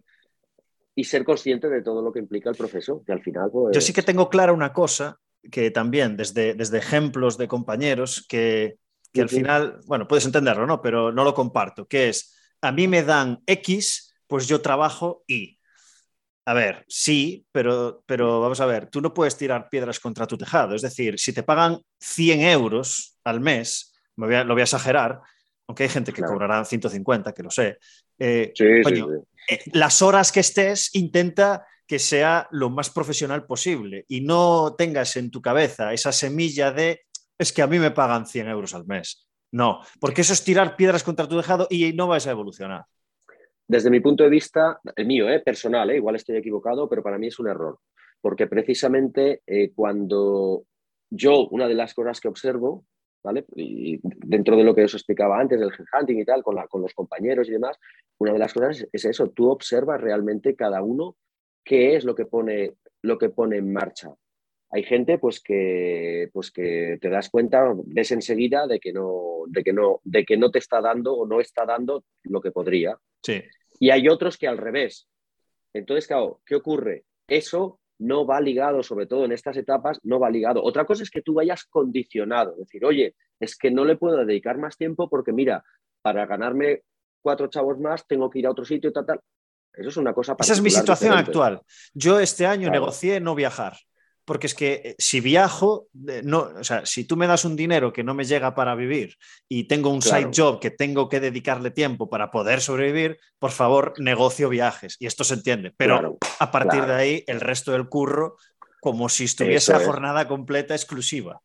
y 0.94 1.04
ser 1.04 1.24
consciente 1.24 1.68
de 1.68 1.82
todo 1.82 2.02
lo 2.02 2.12
que 2.12 2.18
implica 2.18 2.50
el 2.50 2.56
proceso, 2.56 3.02
que 3.04 3.12
al 3.12 3.22
final... 3.22 3.50
Pues, 3.50 3.74
Yo 3.74 3.80
sí 3.80 3.92
que 3.92 4.02
tengo 4.02 4.28
clara 4.28 4.52
una 4.52 4.72
cosa, 4.72 5.18
que 5.50 5.70
también 5.70 6.16
desde, 6.16 6.54
desde 6.54 6.78
ejemplos 6.78 7.38
de 7.38 7.48
compañeros, 7.48 8.26
que, 8.28 8.76
que 9.12 9.22
al 9.22 9.28
final, 9.28 9.80
bueno, 9.86 10.06
puedes 10.06 10.26
entenderlo, 10.26 10.66
¿no? 10.66 10.80
Pero 10.82 11.12
no 11.12 11.24
lo 11.24 11.34
comparto, 11.34 11.86
que 11.86 12.08
es, 12.08 12.36
a 12.60 12.72
mí 12.72 12.88
me 12.88 13.02
dan 13.02 13.42
X, 13.46 14.14
pues 14.26 14.46
yo 14.46 14.60
trabajo 14.60 15.24
Y. 15.26 15.58
A 16.44 16.54
ver, 16.54 16.84
sí, 16.88 17.46
pero, 17.52 18.02
pero 18.06 18.40
vamos 18.40 18.60
a 18.60 18.66
ver, 18.66 18.88
tú 18.88 19.00
no 19.00 19.14
puedes 19.14 19.36
tirar 19.36 19.68
piedras 19.68 20.00
contra 20.00 20.26
tu 20.26 20.36
tejado. 20.36 20.74
Es 20.74 20.82
decir, 20.82 21.18
si 21.18 21.32
te 21.32 21.44
pagan 21.44 21.78
100 22.00 22.40
euros 22.40 23.18
al 23.24 23.40
mes, 23.40 23.94
me 24.16 24.44
lo 24.44 24.54
voy 24.54 24.60
a 24.60 24.64
exagerar, 24.64 25.20
aunque 25.66 25.84
hay 25.84 25.88
gente 25.88 26.12
que 26.12 26.22
cobrará 26.22 26.64
150, 26.64 27.32
que 27.32 27.42
lo 27.42 27.50
sé. 27.50 27.78
Eh, 28.18 28.52
eh, 28.58 29.58
las 29.72 30.02
horas 30.02 30.32
que 30.32 30.40
estés, 30.40 30.94
intenta 30.94 31.66
que 31.86 31.98
sea 31.98 32.48
lo 32.52 32.70
más 32.70 32.90
profesional 32.90 33.46
posible 33.46 34.04
y 34.08 34.22
no 34.22 34.74
tengas 34.76 35.16
en 35.16 35.30
tu 35.30 35.42
cabeza 35.42 35.92
esa 35.92 36.12
semilla 36.12 36.72
de 36.72 37.02
es 37.38 37.52
que 37.52 37.62
a 37.62 37.66
mí 37.66 37.78
me 37.78 37.90
pagan 37.90 38.26
100 38.26 38.48
euros 38.48 38.74
al 38.74 38.86
mes. 38.86 39.28
No, 39.52 39.80
porque 40.00 40.22
eso 40.22 40.32
es 40.32 40.44
tirar 40.44 40.76
piedras 40.76 41.04
contra 41.04 41.28
tu 41.28 41.36
dejado 41.36 41.66
y 41.68 41.92
no 41.92 42.06
vas 42.08 42.26
a 42.26 42.30
evolucionar. 42.30 42.86
Desde 43.68 43.90
mi 43.90 44.00
punto 44.00 44.24
de 44.24 44.30
vista, 44.30 44.80
el 44.96 45.06
mío, 45.06 45.28
eh, 45.28 45.40
personal, 45.40 45.90
eh, 45.90 45.96
igual 45.96 46.16
estoy 46.16 46.36
equivocado, 46.36 46.88
pero 46.88 47.02
para 47.02 47.18
mí 47.18 47.28
es 47.28 47.38
un 47.38 47.48
error, 47.48 47.78
porque 48.20 48.46
precisamente 48.46 49.42
eh, 49.46 49.72
cuando 49.74 50.64
yo, 51.10 51.48
una 51.48 51.68
de 51.68 51.74
las 51.74 51.94
cosas 51.94 52.20
que 52.20 52.28
observo, 52.28 52.84
¿vale? 53.22 53.44
Y 53.54 54.00
dentro 54.02 54.56
de 54.56 54.64
lo 54.64 54.74
que 54.74 54.84
os 54.84 54.94
explicaba 54.94 55.38
antes 55.40 55.60
del 55.60 55.70
hunting 55.70 56.18
y 56.18 56.24
tal, 56.24 56.42
con, 56.42 56.56
con 56.68 56.82
los 56.82 56.94
compañeros 56.94 57.48
y 57.48 57.52
demás, 57.52 57.78
una 58.18 58.32
de 58.32 58.38
las 58.38 58.52
cosas 58.52 58.86
es 58.92 59.04
eso, 59.04 59.30
tú 59.30 59.50
observas 59.50 60.00
realmente 60.00 60.56
cada 60.56 60.82
uno 60.82 61.16
qué 61.64 61.96
es 61.96 62.04
lo 62.04 62.14
que 62.14 62.26
pone, 62.26 62.74
lo 63.02 63.18
que 63.18 63.30
pone 63.30 63.58
en 63.58 63.72
marcha 63.72 64.14
hay 64.72 64.84
gente 64.84 65.18
pues 65.18 65.40
que, 65.40 66.30
pues 66.32 66.50
que 66.50 66.98
te 67.00 67.10
das 67.10 67.28
cuenta, 67.28 67.74
ves 67.84 68.10
enseguida 68.10 68.66
de 68.66 68.80
que, 68.80 68.90
no, 68.90 69.42
de, 69.46 69.62
que 69.62 69.72
no, 69.74 70.00
de 70.02 70.24
que 70.24 70.38
no 70.38 70.50
te 70.50 70.60
está 70.60 70.80
dando 70.80 71.14
o 71.14 71.26
no 71.26 71.40
está 71.40 71.66
dando 71.66 72.04
lo 72.22 72.40
que 72.40 72.52
podría. 72.52 72.98
Sí. 73.22 73.42
Y 73.78 73.90
hay 73.90 74.08
otros 74.08 74.38
que 74.38 74.48
al 74.48 74.56
revés. 74.56 75.08
Entonces, 75.74 76.06
claro, 76.06 76.40
¿qué 76.46 76.54
ocurre? 76.54 77.04
Eso 77.28 77.80
no 78.02 78.26
va 78.26 78.40
ligado, 78.40 78.82
sobre 78.82 79.06
todo 79.06 79.24
en 79.24 79.32
estas 79.32 79.56
etapas, 79.56 79.98
no 80.02 80.18
va 80.18 80.28
ligado. 80.28 80.62
Otra 80.62 80.84
cosa 80.84 81.04
es 81.04 81.10
que 81.10 81.22
tú 81.22 81.34
vayas 81.34 81.64
condicionado, 81.64 82.56
decir, 82.56 82.84
oye, 82.84 83.14
es 83.38 83.56
que 83.56 83.70
no 83.70 83.84
le 83.84 83.96
puedo 83.96 84.24
dedicar 84.24 84.58
más 84.58 84.76
tiempo 84.76 85.08
porque 85.08 85.32
mira, 85.32 85.64
para 86.02 86.26
ganarme 86.26 86.82
cuatro 87.22 87.46
chavos 87.46 87.78
más 87.78 88.06
tengo 88.06 88.28
que 88.28 88.40
ir 88.40 88.46
a 88.46 88.50
otro 88.50 88.64
sitio 88.64 88.92
tal, 88.92 89.06
tal. 89.06 89.20
Eso 89.72 89.88
es 89.88 89.96
una 89.96 90.12
cosa 90.12 90.36
Esa 90.38 90.52
es 90.52 90.60
mi 90.60 90.70
situación 90.70 91.14
actual. 91.14 91.62
Yo 91.94 92.20
este 92.20 92.44
año 92.44 92.70
negocié 92.70 93.20
no 93.20 93.34
viajar 93.34 93.74
porque 94.24 94.46
es 94.46 94.54
que 94.54 94.72
eh, 94.84 94.94
si 94.98 95.20
viajo, 95.20 95.88
eh, 96.08 96.22
no, 96.24 96.50
o 96.58 96.64
sea, 96.64 96.86
si 96.86 97.04
tú 97.04 97.16
me 97.16 97.26
das 97.26 97.44
un 97.44 97.56
dinero 97.56 97.92
que 97.92 98.04
no 98.04 98.14
me 98.14 98.24
llega 98.24 98.54
para 98.54 98.74
vivir 98.74 99.16
y 99.48 99.64
tengo 99.64 99.90
un 99.90 100.02
side 100.02 100.30
job 100.34 100.60
que 100.60 100.70
tengo 100.70 101.08
que 101.08 101.20
dedicarle 101.20 101.70
tiempo 101.70 102.08
para 102.08 102.30
poder 102.30 102.60
sobrevivir, 102.60 103.18
por 103.38 103.50
favor, 103.50 103.94
negocio 103.98 104.48
viajes. 104.48 104.96
Y 105.00 105.06
esto 105.06 105.24
se 105.24 105.34
entiende. 105.34 105.72
Pero 105.76 106.18
a 106.38 106.50
partir 106.50 106.84
de 106.86 106.94
ahí, 106.94 107.24
el 107.26 107.40
resto 107.40 107.72
del 107.72 107.88
curro, 107.88 108.36
como 108.80 109.08
si 109.08 109.24
estuviese 109.24 109.74
a 109.74 109.80
jornada 109.80 110.28
completa 110.28 110.74
exclusiva. 110.74 111.40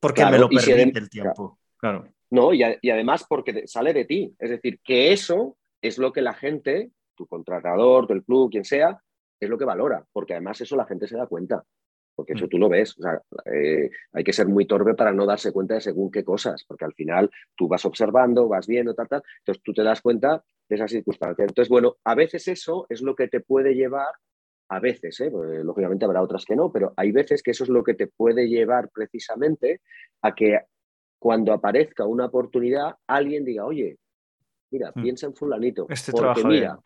Porque 0.00 0.24
me 0.24 0.38
lo 0.38 0.48
permite 0.48 0.98
el 0.98 1.10
tiempo. 1.10 1.58
Claro. 1.76 2.08
No, 2.30 2.52
y, 2.52 2.62
y 2.82 2.90
además 2.90 3.24
porque 3.28 3.66
sale 3.66 3.92
de 3.92 4.04
ti. 4.04 4.34
Es 4.38 4.50
decir, 4.50 4.80
que 4.82 5.12
eso 5.12 5.56
es 5.82 5.98
lo 5.98 6.12
que 6.12 6.22
la 6.22 6.34
gente, 6.34 6.90
tu 7.14 7.26
contratador, 7.26 8.06
del 8.06 8.24
club, 8.24 8.50
quien 8.50 8.64
sea, 8.64 9.00
es 9.40 9.48
lo 9.48 9.58
que 9.58 9.64
valora, 9.64 10.04
porque 10.12 10.34
además 10.34 10.60
eso 10.60 10.76
la 10.76 10.86
gente 10.86 11.06
se 11.06 11.16
da 11.16 11.26
cuenta 11.26 11.64
porque 12.18 12.32
eso 12.32 12.46
mm. 12.46 12.48
tú 12.48 12.58
lo 12.58 12.68
ves. 12.68 12.96
Eh, 13.44 13.88
hay 14.12 14.24
que 14.24 14.32
ser 14.32 14.48
muy 14.48 14.66
torpe 14.66 14.94
para 14.94 15.12
no 15.12 15.24
darse 15.24 15.52
cuenta 15.52 15.74
de 15.74 15.80
según 15.80 16.10
qué 16.10 16.24
cosas, 16.24 16.64
porque 16.66 16.84
al 16.84 16.92
final 16.92 17.30
tú 17.54 17.68
vas 17.68 17.84
observando, 17.84 18.48
vas 18.48 18.66
viendo, 18.66 18.92
tal, 18.92 19.06
tal, 19.06 19.22
entonces 19.38 19.62
tú 19.62 19.72
te 19.72 19.84
das 19.84 20.00
cuenta 20.00 20.42
de 20.68 20.74
esas 20.74 20.90
circunstancias. 20.90 21.46
Entonces, 21.48 21.68
bueno, 21.68 21.98
a 22.02 22.16
veces 22.16 22.48
eso 22.48 22.86
es 22.88 23.02
lo 23.02 23.14
que 23.14 23.28
te 23.28 23.38
puede 23.38 23.76
llevar, 23.76 24.08
a 24.68 24.80
veces, 24.80 25.20
¿eh? 25.20 25.30
lógicamente 25.62 26.06
habrá 26.06 26.20
otras 26.20 26.44
que 26.44 26.56
no, 26.56 26.72
pero 26.72 26.92
hay 26.96 27.12
veces 27.12 27.40
que 27.40 27.52
eso 27.52 27.62
es 27.62 27.70
lo 27.70 27.84
que 27.84 27.94
te 27.94 28.08
puede 28.08 28.48
llevar 28.48 28.90
precisamente 28.92 29.80
a 30.22 30.34
que 30.34 30.58
cuando 31.20 31.52
aparezca 31.52 32.04
una 32.04 32.24
oportunidad, 32.24 32.96
alguien 33.06 33.44
diga, 33.44 33.64
oye, 33.64 33.96
mira, 34.72 34.90
mm. 34.92 35.02
piensa 35.04 35.26
en 35.26 35.36
fulanito. 35.36 35.86
Este 35.88 36.10
porque 36.10 36.42
mira, 36.42 36.80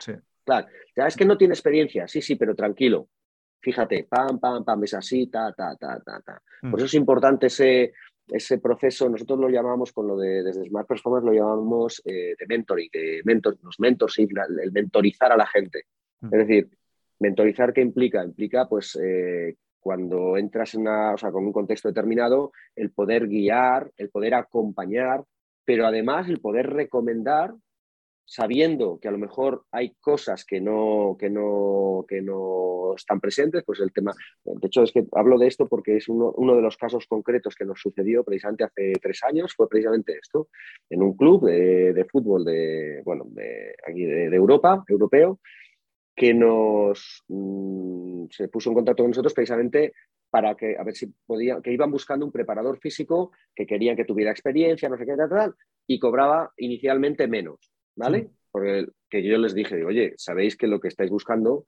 claro, 0.45 0.67
ya 0.95 1.07
es 1.07 1.15
que 1.15 1.25
no 1.25 1.39
tiene 1.39 1.55
experiencia, 1.55 2.07
sí, 2.07 2.21
sí, 2.21 2.35
pero 2.35 2.53
tranquilo, 2.53 3.07
fíjate, 3.63 4.05
pam, 4.09 4.39
pam, 4.39 4.63
pam, 4.65 4.83
es 4.83 4.93
así, 4.93 5.27
ta, 5.27 5.53
ta, 5.53 5.75
ta, 5.77 5.99
ta, 6.05 6.21
ta. 6.21 6.41
Mm. 6.61 6.71
Por 6.71 6.79
eso 6.79 6.87
es 6.87 6.93
importante 6.95 7.47
ese, 7.47 7.93
ese 8.27 8.57
proceso, 8.59 9.09
nosotros 9.09 9.39
lo 9.39 9.49
llamamos 9.49 9.93
con 9.93 10.07
lo 10.07 10.17
de 10.17 10.43
desde 10.43 10.65
Smart 10.65 10.87
Performance, 10.87 11.25
lo 11.25 11.33
llamamos 11.33 12.01
eh, 12.05 12.35
de 12.37 12.45
mentoring, 12.47 12.89
de 12.91 13.21
mentor, 13.23 13.57
los 13.63 13.79
mentors, 13.79 14.19
el 14.19 14.71
mentorizar 14.71 15.31
a 15.31 15.37
la 15.37 15.47
gente. 15.47 15.85
Mm. 16.19 16.25
Es 16.25 16.47
decir, 16.47 16.69
mentorizar, 17.19 17.71
¿qué 17.73 17.81
implica? 17.81 18.23
Implica, 18.23 18.67
pues, 18.67 18.99
eh, 19.01 19.55
cuando 19.79 20.37
entras 20.37 20.73
en 20.75 20.81
una, 20.81 21.13
o 21.13 21.17
sea, 21.17 21.31
con 21.31 21.45
un 21.45 21.53
contexto 21.53 21.87
determinado, 21.87 22.51
el 22.75 22.91
poder 22.91 23.27
guiar, 23.27 23.91
el 23.97 24.09
poder 24.09 24.33
acompañar, 24.33 25.23
pero 25.65 25.85
además 25.87 26.27
el 26.27 26.39
poder 26.39 26.69
recomendar 26.69 27.53
sabiendo 28.25 28.99
que 28.99 29.07
a 29.07 29.11
lo 29.11 29.17
mejor 29.17 29.65
hay 29.71 29.95
cosas 29.99 30.45
que 30.45 30.61
no, 30.61 31.17
que 31.19 31.29
no, 31.29 32.05
que 32.07 32.21
no 32.21 32.93
están 32.95 33.19
presentes, 33.19 33.63
pues 33.65 33.79
el 33.79 33.91
tema, 33.91 34.13
de 34.43 34.67
hecho 34.67 34.83
es 34.83 34.91
que 34.91 35.05
hablo 35.13 35.37
de 35.37 35.47
esto 35.47 35.67
porque 35.67 35.97
es 35.97 36.07
uno, 36.07 36.33
de 36.55 36.61
los 36.61 36.77
casos 36.77 37.05
concretos 37.07 37.55
que 37.55 37.65
nos 37.65 37.79
sucedió 37.81 38.23
precisamente 38.23 38.63
hace 38.63 38.93
tres 39.01 39.23
años, 39.23 39.53
fue 39.55 39.67
precisamente 39.67 40.17
esto, 40.21 40.47
en 40.89 41.03
un 41.03 41.15
club 41.15 41.45
de, 41.45 42.05
fútbol 42.11 42.45
de, 42.45 43.01
bueno, 43.03 43.25
de, 43.29 43.75
aquí 43.87 44.03
de, 44.05 44.35
Europa, 44.35 44.83
europeo, 44.87 45.39
que 46.15 46.33
nos 46.33 47.23
mm, 47.27 48.25
se 48.29 48.47
puso 48.47 48.69
en 48.69 48.75
contacto 48.75 49.03
con 49.03 49.11
nosotros 49.11 49.33
precisamente 49.33 49.93
para 50.29 50.55
que 50.55 50.75
a 50.77 50.83
ver 50.83 50.95
si 50.95 51.07
podía, 51.25 51.61
que 51.61 51.71
iban 51.71 51.91
buscando 51.91 52.25
un 52.25 52.31
preparador 52.31 52.79
físico 52.79 53.31
que 53.55 53.67
querían 53.67 53.95
que 53.95 54.05
tuviera 54.05 54.31
experiencia, 54.31 54.89
no 54.89 54.97
sé 54.97 55.05
qué, 55.05 55.15
tal, 55.15 55.29
tal, 55.29 55.55
y 55.85 55.99
cobraba 55.99 56.51
inicialmente 56.57 57.27
menos. 57.27 57.72
¿Vale? 57.95 58.29
Porque 58.51 58.87
que 59.09 59.23
yo 59.23 59.37
les 59.37 59.53
dije, 59.53 59.83
oye, 59.83 60.13
sabéis 60.17 60.55
que 60.55 60.67
lo 60.67 60.79
que 60.79 60.87
estáis 60.87 61.09
buscando, 61.09 61.65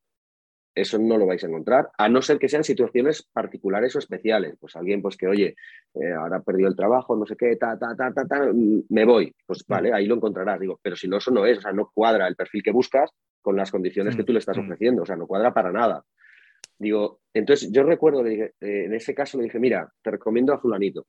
eso 0.75 0.99
no 0.99 1.17
lo 1.17 1.25
vais 1.25 1.43
a 1.43 1.47
encontrar, 1.47 1.89
a 1.97 2.09
no 2.09 2.21
ser 2.21 2.37
que 2.37 2.49
sean 2.49 2.63
situaciones 2.63 3.23
particulares 3.31 3.95
o 3.95 3.99
especiales. 3.99 4.55
Pues 4.59 4.75
alguien, 4.75 5.01
pues 5.01 5.15
que, 5.15 5.27
oye, 5.27 5.55
eh, 5.93 6.13
ahora 6.13 6.37
ha 6.37 6.43
perdido 6.43 6.67
el 6.67 6.75
trabajo, 6.75 7.15
no 7.15 7.25
sé 7.25 7.35
qué, 7.37 7.55
ta, 7.55 7.79
ta, 7.79 7.95
ta, 7.95 8.13
ta, 8.13 8.27
ta, 8.27 8.51
me 8.53 9.05
voy. 9.05 9.33
Pues 9.45 9.63
vale, 9.67 9.93
ahí 9.93 10.05
lo 10.05 10.15
encontrarás. 10.15 10.59
Digo, 10.59 10.79
pero 10.81 10.95
si 10.95 11.07
no, 11.07 11.17
eso 11.17 11.31
no 11.31 11.45
es, 11.45 11.59
o 11.59 11.61
sea, 11.61 11.71
no 11.71 11.89
cuadra 11.93 12.27
el 12.27 12.35
perfil 12.35 12.61
que 12.61 12.71
buscas 12.71 13.09
con 13.41 13.55
las 13.55 13.71
condiciones 13.71 14.15
que 14.15 14.23
tú 14.23 14.33
le 14.33 14.39
estás 14.39 14.57
ofreciendo, 14.57 15.03
o 15.03 15.05
sea, 15.05 15.15
no 15.15 15.27
cuadra 15.27 15.53
para 15.53 15.71
nada. 15.71 16.03
Digo, 16.77 17.21
entonces 17.33 17.71
yo 17.71 17.83
recuerdo, 17.83 18.23
le 18.23 18.29
dije, 18.31 18.53
eh, 18.59 18.85
en 18.85 18.93
ese 18.93 19.13
caso 19.13 19.37
le 19.37 19.45
dije, 19.45 19.59
mira, 19.59 19.89
te 20.01 20.11
recomiendo 20.11 20.51
a 20.51 20.59
fulanito, 20.59 21.05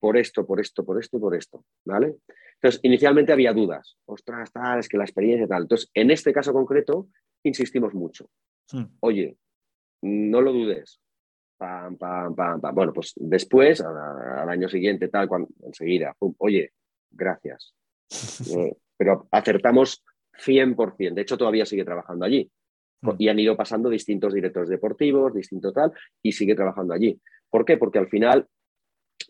por 0.00 0.16
esto, 0.16 0.44
por 0.46 0.58
esto, 0.58 0.84
por 0.84 0.98
esto 0.98 1.18
y 1.18 1.20
por 1.20 1.36
esto, 1.36 1.64
¿vale? 1.84 2.16
Entonces, 2.54 2.80
inicialmente 2.82 3.32
había 3.32 3.52
dudas. 3.52 3.96
Ostras, 4.06 4.52
tal, 4.52 4.78
es 4.78 4.88
que 4.88 4.96
la 4.96 5.04
experiencia 5.04 5.46
tal. 5.46 5.62
Entonces, 5.62 5.90
en 5.94 6.10
este 6.10 6.32
caso 6.32 6.52
concreto, 6.52 7.08
insistimos 7.42 7.94
mucho. 7.94 8.30
Oye, 9.00 9.36
no 10.02 10.40
lo 10.40 10.52
dudes. 10.52 11.00
Pam, 11.56 11.96
pam, 11.96 12.34
pam, 12.34 12.60
pam. 12.60 12.74
Bueno, 12.74 12.92
pues 12.92 13.12
después, 13.16 13.80
al, 13.80 14.48
año 14.48 14.68
siguiente, 14.68 15.08
tal, 15.08 15.28
cuando, 15.28 15.48
enseguida, 15.62 16.16
oye, 16.38 16.72
gracias. 17.10 17.74
Eh, 18.56 18.76
pero 18.96 19.26
acertamos 19.30 20.04
100%. 20.44 21.14
De 21.14 21.22
hecho, 21.22 21.36
todavía 21.36 21.66
sigue 21.66 21.84
trabajando 21.84 22.24
allí. 22.24 22.50
Hmm. 23.02 23.10
Y 23.18 23.28
han 23.28 23.38
ido 23.38 23.56
pasando 23.56 23.88
distintos 23.88 24.32
directores 24.32 24.68
deportivos, 24.68 25.34
distinto 25.34 25.72
tal, 25.72 25.92
y 26.22 26.32
sigue 26.32 26.54
trabajando 26.54 26.94
allí. 26.94 27.20
¿Por 27.50 27.64
qué? 27.64 27.76
Porque 27.76 27.98
al 27.98 28.08
final 28.08 28.46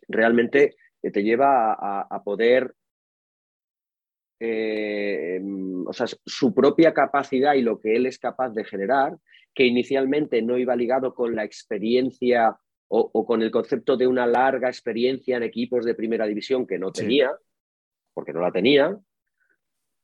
realmente 0.09 0.77
te 1.01 1.23
lleva 1.23 1.73
a 1.75 2.23
poder 2.25 2.75
eh, 4.41 5.41
o 5.87 5.93
sea, 5.93 6.07
su 6.25 6.55
propia 6.55 6.93
capacidad 6.93 7.55
y 7.55 7.63
lo 7.63 7.81
que 7.81 7.97
él 7.97 8.07
es 8.07 8.19
capaz 8.19 8.51
de 8.51 8.65
generar, 8.65 9.17
que 9.55 9.65
inicialmente 9.65 10.43
no 10.43 10.59
iba 10.59 10.75
ligado 10.75 11.15
con 11.15 11.35
la 11.35 11.45
experiencia 11.45 12.57
o, 12.89 13.27
con 13.27 13.43
el 13.43 13.51
concepto 13.51 13.97
de 13.97 14.07
una 14.07 14.27
larga 14.27 14.69
experiencia 14.69 15.37
en 15.37 15.43
equipos 15.43 15.85
de 15.85 15.95
primera 15.95 16.27
división 16.27 16.67
que 16.67 16.79
no 16.79 16.93
tenía, 16.93 17.33
porque 18.13 18.33
no 18.33 18.41
la 18.41 18.53
tenía, 18.53 18.97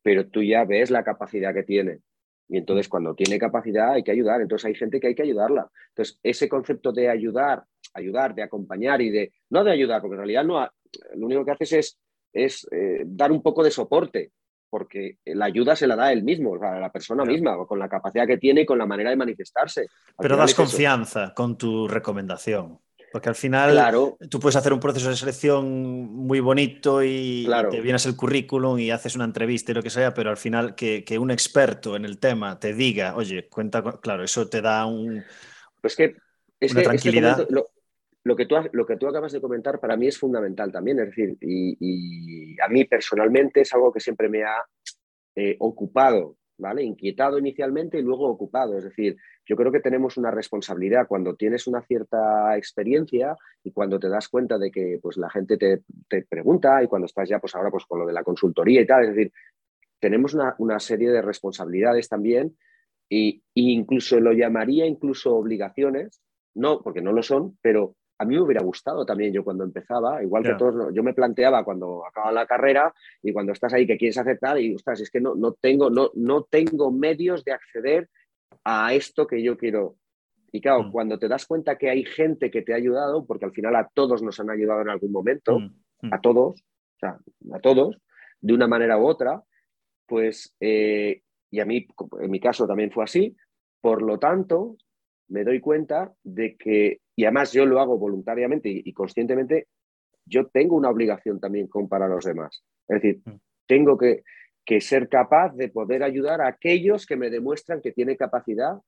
pero 0.02 0.28
tú 0.28 0.42
ya 0.42 0.64
ves 0.64 0.90
la 0.90 1.04
capacidad 1.04 1.54
que 1.54 1.62
tiene. 1.62 2.00
Y 2.48 2.56
entonces 2.56 2.88
cuando 2.88 3.14
tiene 3.14 3.38
capacidad 3.38 3.92
hay 3.92 4.02
que 4.02 4.10
ayudar. 4.10 4.40
Entonces 4.40 4.66
hay 4.66 4.74
gente 4.74 4.98
que 4.98 5.08
hay 5.08 5.14
que 5.14 5.22
ayudarla. 5.22 5.70
Entonces 5.90 6.18
ese 6.22 6.48
concepto 6.48 6.90
de 6.90 7.08
ayudar, 7.08 7.62
ayudar, 7.94 8.34
de 8.34 8.42
acompañar 8.42 9.00
y 9.00 9.10
de, 9.10 9.32
no 9.50 9.62
de 9.62 9.70
ayudar, 9.70 10.00
porque 10.00 10.14
en 10.14 10.20
realidad 10.20 10.44
no, 10.44 10.68
lo 11.14 11.26
único 11.26 11.44
que 11.44 11.52
haces 11.52 11.72
es 11.72 11.98
es 12.32 12.66
eh, 12.70 13.02
dar 13.06 13.32
un 13.32 13.42
poco 13.42 13.62
de 13.62 13.70
soporte, 13.70 14.32
porque 14.68 15.18
la 15.24 15.46
ayuda 15.46 15.74
se 15.74 15.86
la 15.86 15.96
da 15.96 16.12
él 16.12 16.22
mismo, 16.22 16.54
a 16.62 16.78
la 16.78 16.92
persona 16.92 17.24
misma, 17.24 17.56
con 17.66 17.78
la 17.78 17.88
capacidad 17.88 18.26
que 18.26 18.38
tiene 18.38 18.62
y 18.62 18.66
con 18.66 18.78
la 18.78 18.86
manera 18.86 19.10
de 19.10 19.16
manifestarse. 19.16 19.86
Pero 20.16 20.36
das 20.36 20.54
confianza 20.54 21.34
con 21.34 21.58
tu 21.58 21.88
recomendación. 21.88 22.78
Porque 23.12 23.28
al 23.28 23.34
final 23.34 23.72
claro. 23.72 24.16
tú 24.30 24.38
puedes 24.38 24.54
hacer 24.54 24.72
un 24.72 24.78
proceso 24.78 25.08
de 25.08 25.16
selección 25.16 25.68
muy 26.14 26.38
bonito 26.38 27.02
y 27.02 27.48
te 27.68 27.80
vienes 27.80 28.06
el 28.06 28.14
currículum 28.14 28.78
y 28.78 28.92
haces 28.92 29.16
una 29.16 29.24
entrevista 29.24 29.72
y 29.72 29.74
lo 29.74 29.82
que 29.82 29.90
sea, 29.90 30.14
pero 30.14 30.30
al 30.30 30.36
final 30.36 30.76
que, 30.76 31.18
un 31.18 31.32
experto 31.32 31.96
en 31.96 32.04
el 32.04 32.18
tema 32.18 32.60
te 32.60 32.72
diga, 32.72 33.16
oye, 33.16 33.48
cuenta, 33.48 33.82
claro, 34.00 34.22
eso 34.22 34.48
te 34.48 34.62
da 34.62 34.86
un, 34.86 35.24
pues 35.80 35.96
que, 35.96 36.14
es 36.60 36.70
una 36.70 36.82
tranquilidad 36.82 37.48
lo 37.50 37.66
que, 38.36 38.46
tú, 38.46 38.56
lo 38.72 38.86
que 38.86 38.96
tú 38.96 39.08
acabas 39.08 39.32
de 39.32 39.40
comentar 39.40 39.80
para 39.80 39.96
mí 39.96 40.06
es 40.06 40.18
fundamental 40.18 40.70
también, 40.70 41.00
es 41.00 41.06
decir, 41.06 41.36
y, 41.40 42.56
a 42.60 42.68
mí 42.68 42.84
personalmente 42.84 43.62
es 43.62 43.72
algo 43.72 43.92
que 43.92 44.00
siempre 44.00 44.28
me 44.28 44.44
ha 44.44 44.56
eh, 45.34 45.56
ocupado, 45.58 46.36
¿vale? 46.58 46.82
Inquietado 46.82 47.38
inicialmente 47.38 47.98
y 47.98 48.02
luego 48.02 48.28
ocupado, 48.28 48.76
es 48.76 48.84
decir, 48.84 49.16
yo 49.46 49.56
creo 49.56 49.72
que 49.72 49.80
tenemos 49.80 50.16
una 50.16 50.30
responsabilidad 50.30 51.08
cuando 51.08 51.34
tienes 51.34 51.66
una 51.66 51.82
cierta 51.82 52.56
experiencia 52.56 53.36
y 53.64 53.72
cuando 53.72 53.98
te 53.98 54.08
das 54.08 54.28
cuenta 54.28 54.58
de 54.58 54.70
que 54.70 54.98
pues, 55.02 55.16
la 55.16 55.30
gente 55.30 55.56
te, 55.56 55.82
pregunta 56.28 56.82
y 56.82 56.86
cuando 56.86 57.06
estás 57.06 57.28
ya 57.28 57.38
pues 57.38 57.54
ahora 57.54 57.70
pues 57.70 57.84
con 57.86 58.00
lo 58.00 58.06
de 58.06 58.12
la 58.12 58.22
consultoría 58.22 58.82
y 58.82 58.86
tal, 58.86 59.04
es 59.04 59.14
decir, 59.14 59.32
tenemos 59.98 60.34
una, 60.34 60.78
serie 60.78 61.10
de 61.10 61.22
responsabilidades 61.22 62.08
también 62.08 62.56
e 63.10 63.40
incluso 63.54 64.20
lo 64.20 64.32
llamaría 64.32 64.86
incluso 64.86 65.34
obligaciones, 65.34 66.22
no, 66.54 66.80
porque 66.82 67.02
no 67.02 67.12
lo 67.12 67.22
son, 67.22 67.58
pero 67.60 67.96
a 68.20 68.24
mí 68.26 68.34
me 68.34 68.42
hubiera 68.42 68.62
gustado 68.62 69.06
también 69.06 69.32
yo 69.32 69.42
cuando 69.42 69.64
empezaba, 69.64 70.22
igual 70.22 70.42
que 70.42 70.54
todos, 70.54 70.92
yo 70.92 71.02
me 71.02 71.14
planteaba 71.14 71.64
cuando 71.64 72.04
acaba 72.06 72.30
la 72.30 72.44
carrera 72.44 72.92
y 73.22 73.32
cuando 73.32 73.52
estás 73.52 73.72
ahí 73.72 73.86
que 73.86 73.96
quieres 73.96 74.18
aceptar 74.18 74.60
y, 74.60 74.74
ostras, 74.74 75.00
es 75.00 75.10
que 75.10 75.22
no, 75.22 75.34
no, 75.34 75.54
tengo, 75.54 75.88
no, 75.88 76.10
no 76.14 76.42
tengo 76.42 76.92
medios 76.92 77.42
de 77.44 77.52
acceder 77.52 78.10
a 78.62 78.92
esto 78.92 79.26
que 79.26 79.42
yo 79.42 79.56
quiero. 79.56 79.96
Y 80.52 80.60
claro, 80.60 80.82
mm. 80.82 80.92
cuando 80.92 81.18
te 81.18 81.28
das 81.28 81.46
cuenta 81.46 81.78
que 81.78 81.88
hay 81.88 82.04
gente 82.04 82.50
que 82.50 82.60
te 82.60 82.74
ha 82.74 82.76
ayudado, 82.76 83.24
porque 83.24 83.46
al 83.46 83.52
final 83.52 83.74
a 83.74 83.88
todos 83.88 84.22
nos 84.22 84.38
han 84.38 84.50
ayudado 84.50 84.82
en 84.82 84.90
algún 84.90 85.12
momento, 85.12 85.58
mm, 85.58 85.70
mm. 86.02 86.12
a 86.12 86.20
todos, 86.20 86.60
o 86.60 86.98
sea, 87.00 87.18
a 87.54 87.58
todos, 87.60 87.96
de 88.42 88.52
una 88.52 88.68
manera 88.68 88.98
u 88.98 89.06
otra, 89.06 89.42
pues, 90.06 90.54
eh, 90.60 91.22
y 91.50 91.60
a 91.60 91.64
mí, 91.64 91.88
en 92.20 92.30
mi 92.30 92.38
caso 92.38 92.66
también 92.66 92.90
fue 92.90 93.04
así, 93.04 93.34
por 93.80 94.02
lo 94.02 94.18
tanto, 94.18 94.76
me 95.30 95.44
doy 95.44 95.60
cuenta 95.60 96.12
de 96.22 96.56
que, 96.56 97.00
y 97.16 97.24
además 97.24 97.52
yo 97.52 97.64
lo 97.64 97.80
hago 97.80 97.98
voluntariamente 97.98 98.68
y, 98.68 98.92
conscientemente, 98.92 99.68
yo 100.26 100.48
tengo 100.48 100.76
una 100.76 100.90
obligación 100.90 101.40
también 101.40 101.68
con 101.68 101.88
para 101.88 102.08
los 102.08 102.24
demás. 102.24 102.62
Es 102.88 103.00
decir, 103.00 103.22
mm. 103.24 103.40
tengo 103.66 103.96
que, 103.96 104.22
ser 104.80 105.08
capaz 105.08 105.52
de 105.56 105.68
poder 105.68 106.04
ayudar 106.04 106.40
a 106.40 106.46
aquellos 106.46 107.04
que 107.04 107.16
me 107.16 107.28
demuestran 107.28 107.80
que 107.80 107.90
tiene 107.90 108.16
capacidad 108.16 108.78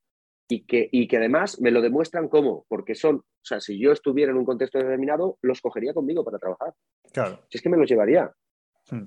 y 0.48 0.64
que, 0.64 0.88
y 0.92 1.08
que 1.08 1.16
además 1.16 1.60
me 1.60 1.72
lo 1.72 1.80
demuestran 1.80 2.28
cómo, 2.28 2.64
porque 2.68 2.94
son, 2.94 3.16
o 3.16 3.44
sea, 3.44 3.58
si 3.58 3.80
yo 3.80 3.90
estuviera 3.90 4.30
en 4.30 4.38
un 4.38 4.44
contexto 4.44 4.78
determinado, 4.78 5.38
los 5.42 5.60
cogería 5.60 5.92
conmigo 5.92 6.24
para 6.24 6.38
trabajar. 6.38 6.72
Claro. 7.12 7.40
Si 7.50 7.58
es 7.58 7.62
que 7.62 7.68
me 7.68 7.76
los 7.76 7.90
llevaría. 7.90 8.30
Mm. 8.92 9.06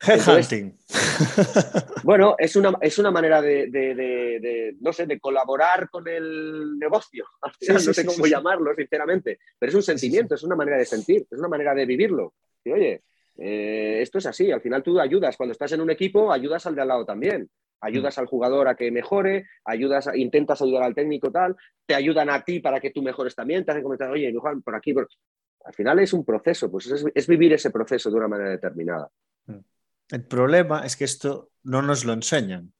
Headhunting. 0.00 0.78
bueno, 2.04 2.36
es 2.38 2.54
una, 2.54 2.72
es 2.80 2.98
una 2.98 3.10
manera 3.10 3.42
de, 3.42 4.76
no 4.80 4.92
sé, 4.92 5.06
de 5.06 5.18
colaborar 5.18 5.90
con 5.90 6.06
el 6.06 6.78
negocio. 6.78 7.26
no 7.68 7.78
sé 7.78 8.06
cómo 8.06 8.26
llamarlo, 8.26 8.74
sinceramente, 8.74 9.40
pero 9.58 9.70
es 9.70 9.74
un 9.76 9.82
sentimiento, 9.82 10.36
es 10.36 10.42
una 10.44 10.56
manera 10.56 10.78
de 10.78 10.84
sentir, 10.84 11.26
es 11.28 11.38
una 11.38 11.48
manera 11.48 11.74
de 11.74 11.84
vivirlo. 11.84 12.34
Y 12.64 12.70
oye, 12.70 13.02
eh, 13.38 13.98
esto 14.00 14.18
es 14.18 14.26
así, 14.26 14.50
al 14.52 14.60
final 14.60 14.82
tú 14.82 15.00
ayudas, 15.00 15.36
cuando 15.36 15.52
estás 15.52 15.72
en 15.72 15.80
un 15.80 15.90
equipo, 15.90 16.32
ayudas 16.32 16.66
al 16.66 16.74
de 16.74 16.82
al 16.82 16.88
lado 16.88 17.04
también. 17.04 17.50
Ayudas 17.80 18.16
mm. 18.16 18.20
al 18.20 18.26
jugador 18.26 18.68
a 18.68 18.74
que 18.74 18.90
mejore, 18.90 19.46
ayudas, 19.64 20.08
intentas 20.14 20.62
ayudar 20.62 20.82
al 20.82 20.94
técnico 20.94 21.30
tal, 21.30 21.56
te 21.86 21.94
ayudan 21.94 22.30
a 22.30 22.42
ti 22.44 22.60
para 22.60 22.80
que 22.80 22.90
tú 22.90 23.02
mejores 23.02 23.34
también, 23.34 23.64
te 23.64 23.72
hacen 23.72 23.84
comentar, 23.84 24.10
oye, 24.10 24.32
Juan, 24.36 24.62
por 24.62 24.74
aquí, 24.74 24.92
al 25.64 25.74
final 25.74 25.98
es 26.00 26.12
un 26.12 26.24
proceso, 26.24 26.70
pues 26.70 26.86
es 27.14 27.26
vivir 27.26 27.52
ese 27.52 27.70
proceso 27.70 28.10
de 28.10 28.16
una 28.16 28.28
manera 28.28 28.50
determinada. 28.50 29.08
El 30.10 30.24
problema 30.24 30.84
es 30.84 30.96
que 30.96 31.04
esto 31.04 31.50
no 31.62 31.82
nos 31.82 32.04
lo 32.04 32.12
enseñan. 32.12 32.72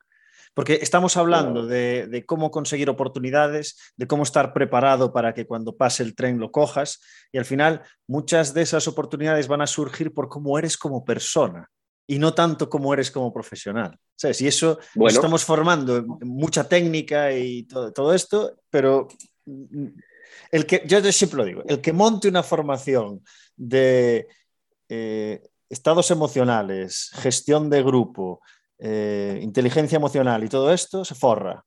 Porque 0.55 0.81
estamos 0.83 1.17
hablando 1.17 1.67
de, 1.67 2.25
cómo 2.27 2.51
conseguir 2.51 2.91
oportunidades, 2.91 3.93
de 3.97 4.09
cómo 4.09 4.25
estar 4.25 4.53
preparado 4.53 5.13
para 5.13 5.33
que 5.33 5.47
cuando 5.47 5.77
pase 5.77 6.03
el 6.03 6.17
tren 6.17 6.41
lo 6.41 6.51
cojas. 6.51 7.01
Y 7.31 7.39
al 7.39 7.45
final, 7.45 7.83
muchas 8.09 8.55
de 8.55 8.63
esas 8.63 8.89
oportunidades 8.89 9.47
van 9.47 9.61
a 9.61 9.69
surgir 9.69 10.13
por 10.13 10.29
cómo 10.29 10.59
eres 10.59 10.77
como 10.77 11.05
persona 11.05 11.71
y 12.09 12.19
no 12.19 12.35
tanto 12.35 12.69
como 12.69 12.93
eres 12.93 13.11
como 13.11 13.33
profesional. 13.33 13.97
¿Sabes? 14.17 14.41
Y 14.41 14.49
eso 14.49 14.81
estamos 15.07 15.45
formando 15.45 16.03
mucha 16.23 16.69
técnica 16.69 17.33
y 17.33 17.65
todo, 17.65 18.13
esto, 18.13 18.59
pero 18.69 19.07
el 20.51 20.67
que, 20.67 20.83
yo 20.87 21.01
siempre 21.13 21.37
lo 21.37 21.45
digo, 21.45 21.63
el 21.69 21.81
que 21.81 21.93
monte 21.93 22.27
una 22.27 22.43
formación 22.43 23.23
de 23.55 24.27
eh, 24.89 25.41
estados 25.69 26.11
emocionales, 26.11 27.11
gestión 27.15 27.71
de 27.71 27.83
grupo, 27.83 28.41
eh, 28.79 29.39
inteligencia 29.43 29.97
emocional 29.97 30.45
y 30.45 30.49
todo 30.49 30.73
esto, 30.73 31.05
se 31.05 31.15
forra. 31.15 31.65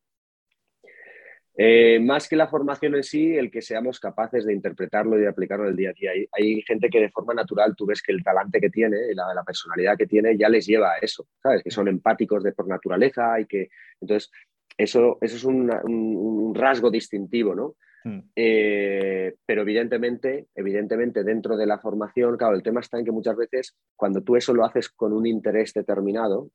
Eh, 1.57 1.99
más 1.99 2.27
que 2.29 2.35
la 2.35 2.47
formación 2.47 2.95
en 2.95 3.03
sí, 3.03 3.35
el 3.35 3.51
que 3.51 3.61
seamos 3.61 3.99
capaces 3.99 4.45
de 4.45 4.53
interpretarlo 4.53 5.17
y 5.17 5.21
de 5.21 5.27
aplicarlo 5.27 5.65
en 5.65 5.71
el 5.71 5.75
día 5.75 5.89
a 5.89 5.93
día. 5.93 6.11
Hay, 6.31 6.61
gente 6.63 6.89
que 6.89 7.01
de 7.01 7.11
forma 7.11 7.33
natural 7.33 7.75
tú 7.75 7.85
ves 7.85 8.01
que 8.01 8.13
el 8.13 8.23
talante 8.23 8.59
que 8.59 8.69
tiene, 8.69 8.97
la, 9.13 9.33
la 9.33 9.43
personalidad 9.43 9.97
que 9.97 10.07
tiene, 10.07 10.37
ya 10.37 10.49
les 10.49 10.65
lleva 10.65 10.93
a 10.93 10.97
eso, 10.97 11.27
¿sabes? 11.43 11.61
Que 11.61 11.69
son 11.69 11.87
empáticos 11.87 12.43
de 12.43 12.53
por 12.53 12.67
naturaleza 12.67 13.39
y 13.39 13.45
que. 13.45 13.69
Entonces, 13.99 14.31
eso, 14.77 15.17
eso 15.21 15.35
es 15.35 15.43
un 15.43 16.55
rasgo 16.55 16.89
distintivo, 16.89 17.53
¿no? 17.53 17.75
Mm. 18.03 18.19
Eh, 18.35 19.35
pero 19.45 19.61
evidentemente, 19.61 20.47
evidentemente, 20.55 21.23
dentro 21.23 21.55
de 21.55 21.65
la 21.65 21.79
formación, 21.79 22.37
claro, 22.37 22.55
el 22.55 22.63
tema 22.63 22.79
está 22.79 22.97
en 22.97 23.05
que 23.05 23.11
muchas 23.11 23.35
veces 23.35 23.75
cuando 23.95 24.21
tú 24.21 24.35
eso 24.35 24.53
lo 24.53 24.65
haces 24.65 24.89
con 24.89 25.13
un 25.13 25.25
interés 25.25 25.73
determinado, 25.73 26.49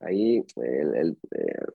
ahí 0.00 0.38
eh, 0.38 1.14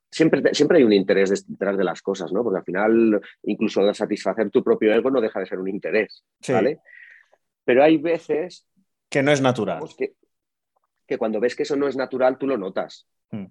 siempre, 0.09 0.53
siempre 0.53 0.77
hay 0.77 0.83
un 0.83 0.93
interés 0.93 1.45
detrás 1.47 1.77
de 1.77 1.83
las 1.83 2.01
cosas, 2.01 2.31
¿no? 2.31 2.43
Porque 2.43 2.59
al 2.59 2.65
final, 2.65 3.21
incluso 3.43 3.93
satisfacer 3.93 4.49
tu 4.49 4.63
propio 4.63 4.93
ego 4.93 5.11
no 5.11 5.21
deja 5.21 5.39
de 5.39 5.45
ser 5.45 5.59
un 5.59 5.67
interés, 5.67 6.23
¿vale? 6.47 6.79
Pero 7.65 7.83
hay 7.83 7.97
veces... 7.97 8.67
Que 9.09 9.23
no 9.23 9.31
es 9.31 9.41
natural. 9.41 9.83
Que, 9.97 10.13
que, 11.05 11.17
cuando 11.17 11.39
ves 11.39 11.55
que 11.55 11.63
eso 11.63 11.75
no 11.75 11.87
es 11.87 11.95
natural, 11.95 12.37
tú 12.37 12.47
lo 12.47 12.57
notas. 12.57 13.07
Mm. 13.31 13.45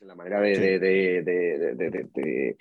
En 0.00 0.06
la 0.06 0.14
manera 0.14 0.40
de, 0.40 0.78
de 0.78 1.22
de 1.24 2.56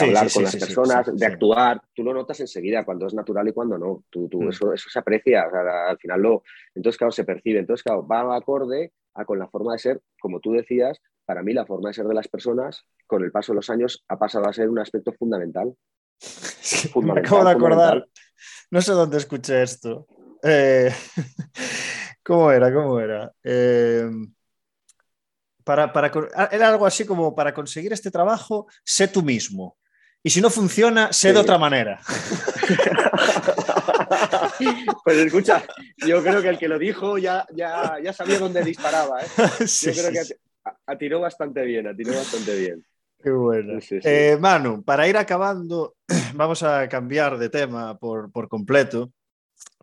hablar 0.00 0.30
con 0.32 0.42
las 0.42 0.56
personas, 0.56 1.14
de 1.14 1.26
actuar, 1.26 1.80
tú 1.94 2.02
lo 2.02 2.12
notas 2.12 2.40
enseguida 2.40 2.84
cuando 2.84 3.06
es 3.06 3.14
natural 3.14 3.48
y 3.48 3.52
cuando 3.52 3.78
no. 3.78 4.04
Tú, 4.10 4.28
mm. 4.32 4.48
eso, 4.48 4.72
eso, 4.72 4.88
se 4.90 4.98
aprecia, 4.98 5.44
al 5.88 5.98
final 5.98 6.20
lo. 6.20 6.42
Entonces, 6.74 6.98
claro, 6.98 7.12
se 7.12 7.24
percibe. 7.24 7.60
Entonces, 7.60 7.82
claro, 7.82 8.06
va 8.06 8.36
acorde 8.36 8.92
a 9.14 9.24
con 9.24 9.38
la 9.38 9.48
forma 9.48 9.72
de 9.72 9.78
ser, 9.78 10.00
como 10.20 10.40
tú 10.40 10.52
decías, 10.52 11.00
para 11.24 11.42
mí 11.42 11.52
la 11.52 11.66
forma 11.66 11.90
de 11.90 11.94
ser 11.94 12.06
de 12.06 12.14
las 12.14 12.28
personas, 12.28 12.84
con 13.06 13.24
el 13.24 13.32
paso 13.32 13.52
de 13.52 13.56
los 13.56 13.70
años, 13.70 14.04
ha 14.08 14.18
pasado 14.18 14.48
a 14.48 14.52
ser 14.52 14.68
un 14.68 14.78
aspecto 14.78 15.12
fundamental. 15.12 15.74
me 16.96 17.20
acabo 17.20 17.44
de 17.44 17.50
acordar, 17.50 18.06
no 18.70 18.80
sé 18.80 18.92
dónde 18.92 19.18
escuché 19.18 19.62
esto. 19.62 20.06
Eh, 20.42 20.90
¿Cómo 22.22 22.50
era? 22.50 22.72
¿Cómo 22.72 23.00
era? 23.00 23.32
Eh, 23.42 24.08
para, 25.66 25.92
ah, 26.36 26.48
era 26.52 26.68
algo 26.68 26.86
así 26.86 27.04
como 27.04 27.34
para 27.34 27.52
conseguir 27.52 27.92
este 27.92 28.12
trabajo, 28.12 28.68
sé 28.84 29.08
tú 29.08 29.20
mismo. 29.20 29.76
Y 30.22 30.30
si 30.30 30.40
no 30.40 30.48
funciona, 30.48 31.12
sé 31.12 31.32
de 31.32 31.40
otra 31.40 31.58
manera. 31.58 32.00
pues 35.04 35.18
escucha, 35.18 35.64
yo 35.96 36.22
creo 36.22 36.40
que 36.40 36.50
el 36.50 36.58
que 36.58 36.68
lo 36.68 36.78
dijo 36.78 37.18
ya, 37.18 37.44
ya, 37.52 37.98
ya 38.00 38.12
sabía 38.12 38.38
dónde 38.38 38.62
disparaba. 38.62 39.20
¿eh? 39.20 39.26
yo 39.58 39.92
creo 39.92 40.12
que 40.12 40.36
atiró 40.86 41.18
bastante 41.18 41.62
bien, 41.62 41.88
atiró 41.88 42.14
bastante 42.14 42.56
bien. 42.56 42.86
Qué 43.20 43.30
bueno. 43.30 43.80
Eh, 43.90 44.36
Manu, 44.38 44.84
para 44.84 45.08
ir 45.08 45.16
acabando, 45.16 45.96
vamos 46.34 46.62
a 46.62 46.88
cambiar 46.88 47.38
de 47.38 47.48
tema 47.48 47.98
por, 47.98 48.30
por 48.30 48.48
completo, 48.48 49.10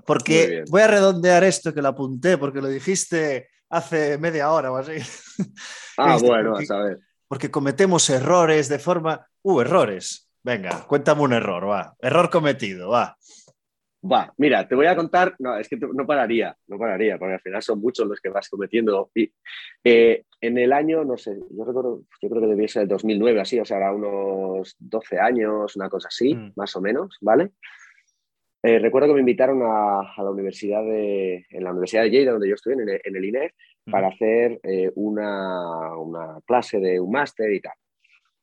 porque 0.05 0.63
voy 0.69 0.81
a 0.81 0.87
redondear 0.87 1.43
esto 1.43 1.73
que 1.73 1.81
lo 1.81 1.89
apunté, 1.89 2.37
porque 2.37 2.61
lo 2.61 2.69
dijiste 2.69 3.49
hace 3.73 4.17
media 4.17 4.51
hora 4.51 4.71
o 4.71 4.77
así. 4.77 4.93
Ah, 5.95 6.17
bueno, 6.19 6.57
a 6.57 6.65
saber. 6.65 6.97
Porque 7.27 7.51
cometemos 7.51 8.09
errores 8.09 8.67
de 8.67 8.79
forma... 8.79 9.27
Uh, 9.43 9.61
errores. 9.61 10.27
Venga, 10.41 10.85
cuéntame 10.87 11.21
un 11.21 11.33
error, 11.33 11.69
va. 11.69 11.95
Error 12.01 12.31
cometido, 12.31 12.89
va. 12.89 13.15
Va, 14.11 14.33
mira, 14.37 14.67
te 14.67 14.73
voy 14.73 14.87
a 14.87 14.95
contar, 14.95 15.35
no, 15.37 15.55
es 15.55 15.69
que 15.69 15.77
no 15.77 16.05
pararía, 16.05 16.57
no 16.67 16.79
pararía, 16.79 17.17
porque 17.19 17.35
al 17.35 17.39
final 17.41 17.61
son 17.61 17.79
muchos 17.79 18.07
los 18.07 18.19
que 18.19 18.29
vas 18.29 18.49
cometiendo. 18.49 19.11
Y, 19.13 19.31
eh, 19.83 20.25
en 20.41 20.57
el 20.57 20.73
año, 20.73 21.05
no 21.05 21.15
sé, 21.15 21.37
yo 21.51 21.63
recuerdo, 21.63 22.01
yo 22.21 22.29
creo 22.29 22.41
que 22.41 22.47
debía 22.47 22.67
ser 22.67 22.81
el 22.81 22.87
2009, 22.89 23.39
así, 23.39 23.59
o 23.59 23.65
sea, 23.65 23.77
era 23.77 23.93
unos 23.93 24.75
12 24.79 25.19
años, 25.19 25.75
una 25.75 25.89
cosa 25.89 26.09
así, 26.09 26.35
mm. 26.35 26.53
más 26.55 26.75
o 26.75 26.81
menos, 26.81 27.17
¿vale? 27.21 27.51
Eh, 28.65 28.79
recuerdo 28.79 29.09
que 29.09 29.15
me 29.15 29.19
invitaron 29.19 29.61
a, 29.61 30.13
la 30.17 30.31
universidad 30.31 30.83
de, 30.83 31.45
en 31.49 31.63
la 31.65 31.71
Universidad 31.71 32.03
de 32.03 32.09
Lleida, 32.11 32.31
donde 32.31 32.47
yo 32.47 32.55
estudié, 32.55 32.81
en 32.81 32.89
el, 32.89 33.01
en 33.03 33.23
INEF, 33.23 33.51
para 33.91 34.07
hacer 34.07 34.61
eh, 34.63 34.89
una, 34.95 35.91
clase 36.45 36.79
de 36.79 36.97
un 36.97 37.11
máster 37.11 37.51
y 37.51 37.59
tal. 37.59 37.73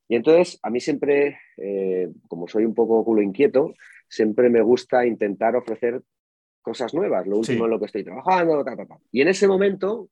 Y 0.08 0.16
entonces, 0.16 0.58
a 0.62 0.68
mí 0.68 0.78
siempre, 0.78 1.38
eh, 1.56 2.10
como 2.28 2.46
soy 2.48 2.66
un 2.66 2.74
poco 2.74 3.02
culo 3.02 3.22
inquieto, 3.22 3.72
siempre 4.08 4.50
me 4.50 4.60
gusta 4.60 5.06
intentar 5.06 5.56
ofrecer 5.56 6.02
cosas 6.60 6.92
nuevas, 6.92 7.26
lo 7.26 7.38
último 7.38 7.64
en 7.64 7.70
lo 7.70 7.78
que 7.78 7.86
estoy 7.86 8.04
trabajando, 8.04 8.62
Y 9.10 9.22
en 9.22 9.28
ese 9.28 9.48
momento 9.48 10.10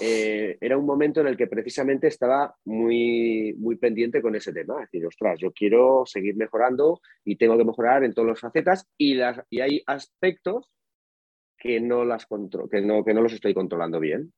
eh, 0.00 0.58
era 0.60 0.76
un 0.76 0.86
momento 0.86 1.20
en 1.20 1.28
el 1.28 1.36
que 1.36 1.46
precisamente 1.46 2.08
estaba 2.08 2.54
muy, 2.64 3.54
muy 3.58 3.76
pendiente 3.76 4.20
con 4.20 4.34
ese 4.34 4.52
tema. 4.52 4.82
Es 4.82 4.90
decir, 4.90 5.06
ostras, 5.06 5.38
yo 5.38 5.52
quiero 5.52 6.04
seguir 6.04 6.36
mejorando 6.36 7.00
y 7.24 7.36
tengo 7.36 7.56
que 7.56 7.64
mejorar 7.64 8.02
en 8.04 8.12
todas 8.12 8.30
las 8.30 8.40
facetas 8.40 8.88
y, 8.98 9.14
las, 9.14 9.40
y 9.50 9.60
hay 9.60 9.82
aspectos 9.86 10.70
que 11.56 11.80
no, 11.80 12.04
las 12.04 12.26
que, 12.26 12.82
no, 12.82 13.04
que 13.04 13.14
no 13.14 13.22
los 13.22 13.32
estoy 13.32 13.54
controlando 13.54 14.00
bien. 14.00 14.32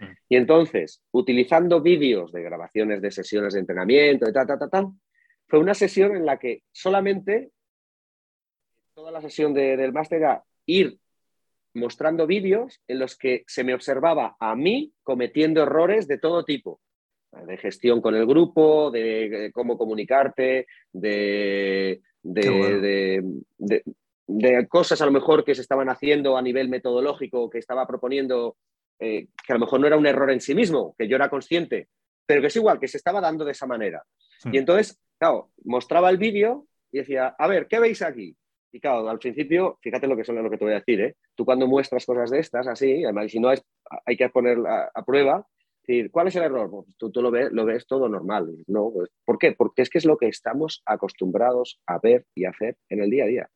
Mm. 0.00 0.12
Y 0.28 0.36
entonces, 0.36 1.02
utilizando 1.12 1.80
vídeos 1.80 2.32
de 2.32 2.42
grabaciones 2.42 3.00
de 3.00 3.10
sesiones 3.10 3.54
de 3.54 3.60
entrenamiento, 3.60 4.30
tal, 4.32 4.46
tal, 4.46 4.92
fue 5.46 5.60
una 5.60 5.74
sesión 5.74 6.16
en 6.16 6.26
la 6.26 6.38
que 6.38 6.64
solamente 6.72 7.52
toda 8.92 9.12
la 9.12 9.20
sesión 9.20 9.54
del 9.54 9.92
máster 9.92 10.18
era 10.18 10.42
ir 10.64 10.98
mostrando 11.76 12.26
vídeos 12.26 12.80
en 12.88 12.98
los 12.98 13.16
que 13.16 13.44
se 13.46 13.64
me 13.64 13.74
observaba 13.74 14.36
a 14.40 14.56
mí 14.56 14.92
cometiendo 15.02 15.62
errores 15.62 16.08
de 16.08 16.18
todo 16.18 16.44
tipo, 16.44 16.80
de 17.46 17.56
gestión 17.56 18.00
con 18.00 18.14
el 18.14 18.26
grupo, 18.26 18.90
de, 18.90 19.50
cómo 19.52 19.76
comunicarte, 19.76 20.66
de, 20.92 22.00
de, 22.22 23.22
cosas 24.68 25.00
a 25.00 25.06
lo 25.06 25.12
mejor 25.12 25.44
que 25.44 25.54
se 25.54 25.60
estaban 25.60 25.88
haciendo 25.88 26.36
a 26.36 26.42
nivel 26.42 26.68
metodológico, 26.68 27.48
que 27.50 27.58
estaba 27.58 27.86
proponiendo, 27.86 28.56
eh, 28.98 29.28
que 29.46 29.52
a 29.52 29.54
lo 29.54 29.60
mejor 29.60 29.80
no 29.80 29.86
era 29.86 29.96
un 29.96 30.06
error 30.06 30.30
en 30.30 30.40
sí 30.40 30.54
mismo, 30.54 30.94
que 30.98 31.08
yo 31.08 31.16
era 31.16 31.30
consciente, 31.30 31.88
pero 32.26 32.40
que 32.40 32.48
es 32.48 32.56
igual, 32.56 32.80
que 32.80 32.88
se 32.88 32.96
estaba 32.96 33.20
dando 33.20 33.44
de 33.44 33.52
esa 33.52 33.66
manera. 33.66 34.02
Y 34.50 34.58
entonces, 34.58 34.98
claro, 35.18 35.50
mostraba 35.64 36.10
el 36.10 36.18
vídeo 36.18 36.66
y 36.90 36.98
decía, 36.98 37.34
a 37.38 37.46
ver, 37.46 37.66
¿qué 37.68 37.78
veis 37.78 38.02
aquí? 38.02 38.36
Y 38.72 38.80
claro, 38.80 39.08
al 39.08 39.18
principio, 39.18 39.78
fíjate 39.80 40.06
lo 40.06 40.16
que 40.16 40.24
son 40.24 40.42
lo 40.42 40.50
que 40.50 40.58
te 40.58 40.64
voy 40.64 40.74
a 40.74 40.78
decir, 40.80 41.00
¿eh? 41.00 41.16
Tú 41.34 41.44
cuando 41.44 41.66
muestras 41.66 42.04
cosas 42.04 42.30
de 42.30 42.40
estas, 42.40 42.66
así, 42.66 43.04
además, 43.04 43.30
si 43.30 43.40
no 43.40 43.52
es, 43.52 43.64
hay 44.04 44.16
que 44.16 44.28
ponerla 44.28 44.90
a, 44.94 45.04
prueba, 45.04 45.46
decir, 45.86 46.10
¿cuál 46.10 46.28
es 46.28 46.36
el 46.36 46.42
error? 46.42 46.70
Pues 46.70 46.86
tú, 46.96 47.10
tú, 47.10 47.22
lo, 47.22 47.30
ves, 47.30 47.52
lo 47.52 47.64
ves 47.64 47.86
todo 47.86 48.08
normal. 48.08 48.54
No, 48.66 48.90
pues, 48.92 49.10
¿Por 49.24 49.38
qué? 49.38 49.52
Porque 49.52 49.82
es 49.82 49.90
que 49.90 49.98
es 49.98 50.04
lo 50.04 50.18
que 50.18 50.28
estamos 50.28 50.82
acostumbrados 50.84 51.80
a 51.86 51.98
ver 51.98 52.26
y 52.34 52.44
hacer 52.44 52.76
en 52.88 53.02
el 53.02 53.10
día 53.10 53.24
a 53.24 53.28
día. 53.28 53.50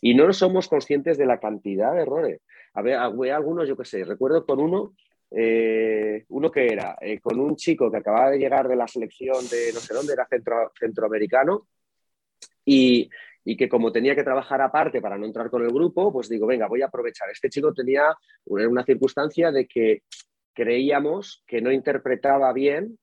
Y 0.00 0.14
no 0.14 0.32
somos 0.32 0.68
conscientes 0.68 1.18
de 1.18 1.26
la 1.26 1.40
cantidad 1.40 1.94
de 1.94 2.02
errores. 2.02 2.40
A 2.74 2.82
ver, 2.82 2.96
algunos, 2.96 3.68
yo 3.68 3.76
qué 3.76 3.84
sé, 3.84 4.04
recuerdo 4.04 4.44
con 4.44 4.60
uno, 4.60 4.94
eh, 5.30 6.24
uno 6.28 6.50
que 6.50 6.66
era, 6.66 6.96
eh, 7.00 7.20
con 7.20 7.38
un 7.38 7.56
chico 7.56 7.90
que 7.90 7.98
acababa 7.98 8.30
de 8.30 8.38
llegar 8.38 8.68
de 8.68 8.76
la 8.76 8.88
selección 8.88 9.46
de 9.48 9.72
no 9.72 9.80
sé 9.80 9.94
dónde, 9.94 10.12
era 10.12 10.26
centro, 10.26 10.72
centroamericano, 10.78 11.66
y 12.64 13.08
y 13.48 13.56
que 13.56 13.66
como 13.66 13.90
tenía 13.90 14.14
que 14.14 14.24
trabajar 14.24 14.60
aparte 14.60 15.00
para 15.00 15.16
no 15.16 15.24
entrar 15.24 15.48
con 15.48 15.62
el 15.62 15.72
grupo, 15.72 16.12
pues 16.12 16.28
digo, 16.28 16.46
venga, 16.46 16.68
voy 16.68 16.82
a 16.82 16.86
aprovechar. 16.88 17.30
Este 17.30 17.48
chico 17.48 17.72
tenía 17.72 18.14
una 18.44 18.84
circunstancia 18.84 19.50
de 19.50 19.66
que 19.66 20.02
creíamos 20.52 21.42
que 21.46 21.62
no 21.62 21.72
interpretaba 21.72 22.52
bien 22.52 22.98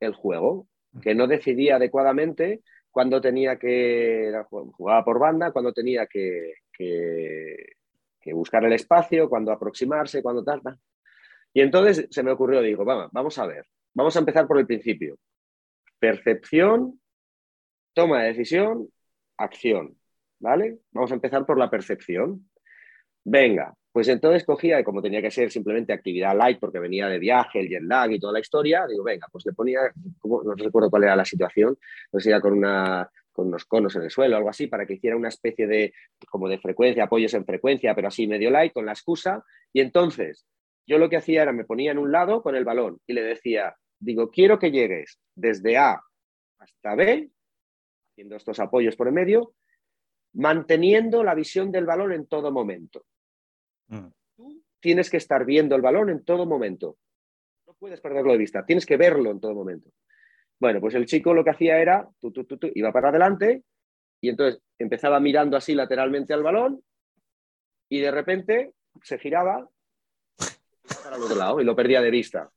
el 0.00 0.12
juego, 0.12 0.66
que 1.00 1.14
no 1.14 1.28
decidía 1.28 1.76
adecuadamente 1.76 2.62
cuando 2.90 3.20
tenía 3.20 3.56
que 3.56 4.32
jugar 4.50 5.04
por 5.04 5.20
banda, 5.20 5.52
cuando 5.52 5.72
tenía 5.72 6.08
que, 6.08 6.54
buscar 8.32 8.64
el 8.64 8.72
espacio, 8.72 9.28
cuando 9.28 9.52
aproximarse, 9.52 10.24
cuando 10.24 10.42
tal, 10.42 10.60
Y 11.52 11.60
entonces 11.60 12.08
se 12.10 12.24
me 12.24 12.32
ocurrió, 12.32 12.62
digo, 12.62 12.84
vamos, 12.84 13.10
vamos 13.12 13.38
a 13.38 13.46
ver, 13.46 13.64
vamos 13.94 14.16
a 14.16 14.18
empezar 14.18 14.48
por 14.48 14.58
el 14.58 14.66
principio. 14.66 15.16
Percepción, 16.00 17.00
toma 17.94 18.22
de 18.22 18.30
decisión 18.30 18.88
acción, 19.36 19.96
¿vale? 20.38 20.78
Vamos 20.92 21.10
a 21.10 21.14
empezar 21.14 21.44
por 21.46 21.58
la 21.58 21.70
percepción. 21.70 22.48
Venga, 23.24 23.74
pues 23.94 24.08
entonces 24.08 24.44
cogía, 24.44 24.80
y 24.80 24.84
como 24.84 25.00
tenía 25.00 25.22
que 25.22 25.30
ser 25.30 25.52
simplemente 25.52 25.92
actividad 25.92 26.36
light 26.36 26.58
porque 26.58 26.80
venía 26.80 27.06
de 27.06 27.20
viaje, 27.20 27.60
el 27.60 27.68
jet 27.68 27.82
lag 27.82 28.10
y 28.10 28.18
toda 28.18 28.32
la 28.32 28.40
historia, 28.40 28.86
digo, 28.88 29.04
venga, 29.04 29.28
pues 29.30 29.46
le 29.46 29.52
ponía, 29.52 29.80
no 30.24 30.54
recuerdo 30.56 30.90
cuál 30.90 31.04
era 31.04 31.14
la 31.14 31.24
situación, 31.24 31.78
pues 32.10 32.26
iba 32.26 32.40
con, 32.40 32.54
una, 32.54 33.08
con 33.30 33.46
unos 33.46 33.64
conos 33.64 33.94
en 33.94 34.02
el 34.02 34.10
suelo, 34.10 34.36
algo 34.36 34.50
así, 34.50 34.66
para 34.66 34.84
que 34.84 34.94
hiciera 34.94 35.16
una 35.16 35.28
especie 35.28 35.66
de, 35.66 35.94
como 36.28 36.48
de 36.48 36.58
frecuencia, 36.58 37.04
apoyos 37.04 37.34
en 37.34 37.44
frecuencia, 37.44 37.94
pero 37.94 38.08
así 38.08 38.26
medio 38.26 38.50
light, 38.50 38.72
con 38.72 38.84
la 38.84 38.92
excusa. 38.92 39.44
Y 39.72 39.80
entonces, 39.80 40.44
yo 40.86 40.98
lo 40.98 41.08
que 41.08 41.16
hacía 41.16 41.42
era, 41.42 41.52
me 41.52 41.64
ponía 41.64 41.92
en 41.92 41.98
un 41.98 42.10
lado 42.10 42.42
con 42.42 42.56
el 42.56 42.64
balón 42.64 42.98
y 43.06 43.12
le 43.12 43.22
decía, 43.22 43.76
digo, 44.00 44.28
quiero 44.28 44.58
que 44.58 44.70
llegues 44.70 45.20
desde 45.34 45.78
A 45.78 46.00
hasta 46.58 46.94
B 46.94 47.30
haciendo 48.14 48.36
estos 48.36 48.60
apoyos 48.60 48.94
por 48.94 49.08
el 49.08 49.12
medio, 49.12 49.54
manteniendo 50.34 51.24
la 51.24 51.34
visión 51.34 51.72
del 51.72 51.84
balón 51.84 52.12
en 52.12 52.26
todo 52.26 52.52
momento. 52.52 53.04
Mm. 53.88 54.06
Tú 54.36 54.62
tienes 54.78 55.10
que 55.10 55.16
estar 55.16 55.44
viendo 55.44 55.74
el 55.74 55.82
balón 55.82 56.10
en 56.10 56.24
todo 56.24 56.46
momento. 56.46 56.96
No 57.66 57.74
puedes 57.74 58.00
perderlo 58.00 58.32
de 58.32 58.38
vista, 58.38 58.64
tienes 58.64 58.86
que 58.86 58.96
verlo 58.96 59.32
en 59.32 59.40
todo 59.40 59.52
momento. 59.52 59.90
Bueno, 60.60 60.80
pues 60.80 60.94
el 60.94 61.06
chico 61.06 61.34
lo 61.34 61.42
que 61.42 61.50
hacía 61.50 61.78
era, 61.78 62.08
tú, 62.20 62.30
tú, 62.30 62.44
tú, 62.44 62.70
iba 62.74 62.92
para 62.92 63.08
adelante 63.08 63.64
y 64.20 64.28
entonces 64.28 64.62
empezaba 64.78 65.18
mirando 65.18 65.56
así 65.56 65.74
lateralmente 65.74 66.32
al 66.32 66.44
balón 66.44 66.80
y 67.88 67.98
de 67.98 68.12
repente 68.12 68.72
se 69.02 69.18
giraba 69.18 69.68
para 71.02 71.16
el 71.16 71.22
otro 71.22 71.36
lado 71.36 71.60
y 71.60 71.64
lo 71.64 71.74
perdía 71.74 72.00
de 72.00 72.10
vista. 72.10 72.48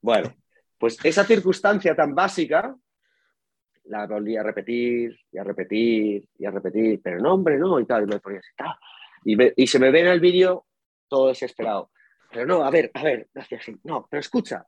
Bueno, 0.00 0.34
pues 0.78 0.96
esa 1.04 1.24
circunstancia 1.24 1.94
tan 1.94 2.14
básica 2.14 2.74
la 3.92 4.06
volví 4.06 4.36
a 4.38 4.42
repetir 4.42 5.14
y 5.30 5.36
a 5.36 5.44
repetir 5.44 6.26
y 6.38 6.46
a 6.46 6.50
repetir, 6.50 7.00
pero 7.02 7.20
no, 7.20 7.34
hombre, 7.34 7.58
no, 7.58 7.78
y 7.78 7.84
tal, 7.84 8.04
y 8.04 8.06
me 8.06 8.20
ponía 8.20 8.40
así, 8.40 9.36
Y, 9.56 9.66
se 9.66 9.78
me 9.78 9.90
ve 9.90 10.00
en 10.00 10.06
el 10.06 10.20
vídeo 10.20 10.64
todo 11.08 11.28
desesperado. 11.28 11.90
Pero 12.32 12.46
no, 12.46 12.64
a 12.64 12.70
ver, 12.70 12.90
a 12.94 13.02
ver, 13.02 13.28
no, 13.84 14.08
pero 14.10 14.20
escucha, 14.20 14.66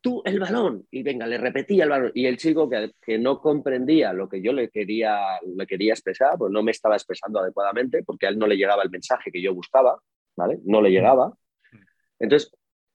tú 0.00 0.22
el 0.24 0.40
balón, 0.40 0.86
y 0.90 1.02
venga, 1.02 1.26
le 1.26 1.36
repetía 1.36 1.84
el 1.84 1.90
balón, 1.90 2.12
y 2.14 2.24
el 2.24 2.38
chico 2.38 2.68
que, 2.70 2.92
que, 2.98 3.18
no 3.18 3.40
comprendía 3.40 4.14
lo 4.14 4.26
que 4.26 4.40
yo 4.40 4.54
le 4.54 4.70
quería, 4.70 5.38
le 5.44 5.66
quería 5.66 5.92
expresar, 5.92 6.38
pues 6.38 6.50
no 6.50 6.62
me 6.62 6.70
estaba 6.70 6.96
expresando 6.96 7.40
adecuadamente, 7.40 8.02
porque 8.02 8.26
a 8.26 8.30
él 8.30 8.38
no 8.38 8.46
le 8.46 8.56
llegaba 8.56 8.82
el 8.82 8.90
mensaje 8.90 9.30
que 9.30 9.42
yo 9.42 9.54
buscaba, 9.54 10.00
¿vale? 10.34 10.60
No 10.64 10.80
le 10.80 10.90
llegaba. 10.90 11.28
Mm. 11.28 11.76
Entonces, 12.20 12.50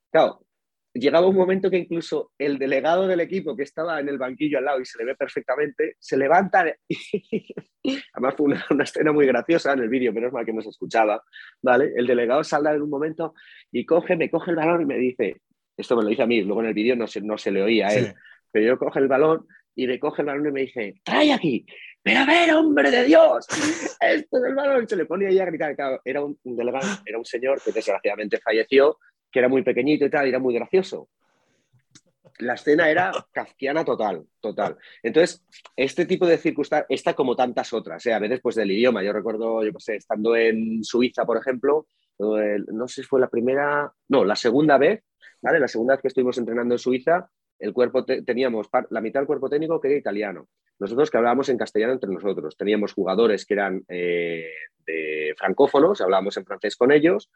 claro, 0.09 0.46
llegaba 0.99 1.27
un 1.27 1.35
momento 1.35 1.69
que 1.69 1.77
incluso 1.77 2.31
el 2.37 2.57
delegado 2.57 3.07
del 3.07 3.19
equipo 3.19 3.55
que 3.55 3.63
estaba 3.63 3.99
en 3.99 4.09
el 4.09 4.17
banquillo 4.17 4.57
al 4.57 4.65
lado 4.65 4.81
y 4.81 4.85
se 4.85 4.97
le 4.99 5.05
ve 5.05 5.15
perfectamente, 5.15 5.95
se 5.99 6.17
levanta. 6.17 6.65
Además 8.13 8.35
fue 8.35 8.45
una, 8.69 8.83
escena 8.83 9.11
muy 9.11 9.25
graciosa 9.25 9.73
en 9.73 9.79
el 9.79 9.89
vídeo, 9.89 10.13
menos 10.13 10.33
mal 10.33 10.45
que 10.45 10.53
no 10.53 10.61
se 10.61 10.69
escuchaba, 10.69 11.21
¿vale? 11.61 11.93
El 11.95 12.07
delegado 12.07 12.43
sale 12.43 12.69
en 12.71 12.81
un 12.81 12.89
momento 12.89 13.33
y 13.71 13.85
coge, 13.85 14.15
me 14.15 14.29
coge 14.29 14.51
el 14.51 14.57
balón 14.57 14.81
y 14.81 14.85
me 14.85 14.97
dice, 14.97 15.37
esto 15.75 15.95
me 15.95 16.03
lo 16.03 16.09
dice 16.09 16.23
a 16.23 16.27
mí, 16.27 16.41
luego 16.41 16.61
en 16.61 16.67
el 16.67 16.73
vídeo 16.73 16.95
no 16.95 17.07
se, 17.07 17.21
no 17.21 17.37
se 17.37 17.51
le 17.51 17.63
oía 17.63 17.87
a 17.87 17.93
él, 17.93 18.13
pero 18.51 18.65
yo 18.65 18.77
coge 18.77 18.99
el 18.99 19.07
balón 19.07 19.47
y 19.75 19.87
me 19.87 19.99
coge 19.99 20.21
el 20.23 20.27
balón 20.27 20.47
y 20.47 20.51
me 20.51 20.61
dice, 20.61 20.95
trae 21.03 21.31
aquí, 21.31 21.65
pero 22.01 22.21
a 22.21 22.25
ver, 22.25 22.53
hombre 22.53 22.89
de 22.89 23.03
Dios, 23.03 23.45
esto 23.99 24.37
es 24.37 24.43
el 24.47 24.55
balón. 24.55 24.83
Y 24.83 24.87
se 24.87 24.95
le 24.95 25.05
ponía 25.05 25.27
ahí 25.27 25.39
a 25.39 25.45
gritar. 25.45 25.75
era 26.05 26.23
un, 26.23 26.39
un 26.43 26.55
delegado, 26.55 26.87
era 27.05 27.17
un 27.17 27.25
señor 27.25 27.61
que 27.61 27.71
desgraciadamente 27.71 28.39
falleció 28.39 28.97
que 29.37 29.41
era 29.41 29.49
muy 29.49 29.61
pequeñito 29.61 30.03
y 30.03 30.09
tal, 30.09 30.25
y 30.25 30.29
era 30.29 30.39
muy 30.39 30.55
gracioso. 30.55 31.09
La 32.39 32.55
escena 32.55 32.89
era 32.89 33.11
kafkiana 33.31 33.85
total, 33.85 34.25
total. 34.39 34.77
Entonces, 35.03 35.45
este 35.75 36.07
tipo 36.07 36.25
de 36.25 36.39
circunstancias, 36.39 36.87
está 36.89 37.13
como 37.13 37.35
tantas 37.35 37.71
otras, 37.71 38.03
¿eh? 38.07 38.13
a 38.13 38.19
veces 38.19 38.39
pues 38.41 38.55
del 38.55 38.71
idioma. 38.71 39.03
Yo 39.03 39.13
recuerdo, 39.13 39.63
yo 39.63 39.71
sé, 39.77 39.97
estando 39.97 40.35
en 40.35 40.83
Suiza, 40.83 41.23
por 41.23 41.37
ejemplo, 41.37 41.85
no 42.17 42.87
sé 42.87 43.03
si 43.03 43.07
fue 43.07 43.19
la 43.19 43.29
primera, 43.29 43.93
no, 44.07 44.25
la 44.25 44.35
segunda 44.35 44.79
vez, 44.79 45.03
¿vale? 45.39 45.59
La 45.59 45.67
segunda 45.67 45.93
vez 45.93 46.01
que 46.01 46.07
estuvimos 46.07 46.39
entrenando 46.39 46.73
en 46.73 46.79
Suiza, 46.79 47.29
el 47.59 47.73
cuerpo 47.73 48.05
teníamos 48.05 48.69
la 48.89 49.01
mitad 49.01 49.19
del 49.19 49.27
cuerpo 49.27 49.49
técnico 49.51 49.79
que 49.79 49.89
era 49.89 49.97
italiano. 49.97 50.47
Nosotros 50.79 51.11
que 51.11 51.17
hablábamos 51.17 51.49
en 51.49 51.59
castellano 51.59 51.93
entre 51.93 52.11
nosotros. 52.11 52.57
Teníamos 52.57 52.93
jugadores 52.93 53.45
que 53.45 53.53
eran 53.53 53.83
eh, 53.87 54.49
de 54.87 55.35
francófonos, 55.37 56.01
hablábamos 56.01 56.37
en 56.37 56.45
francés 56.45 56.75
con 56.75 56.91
ellos, 56.91 57.29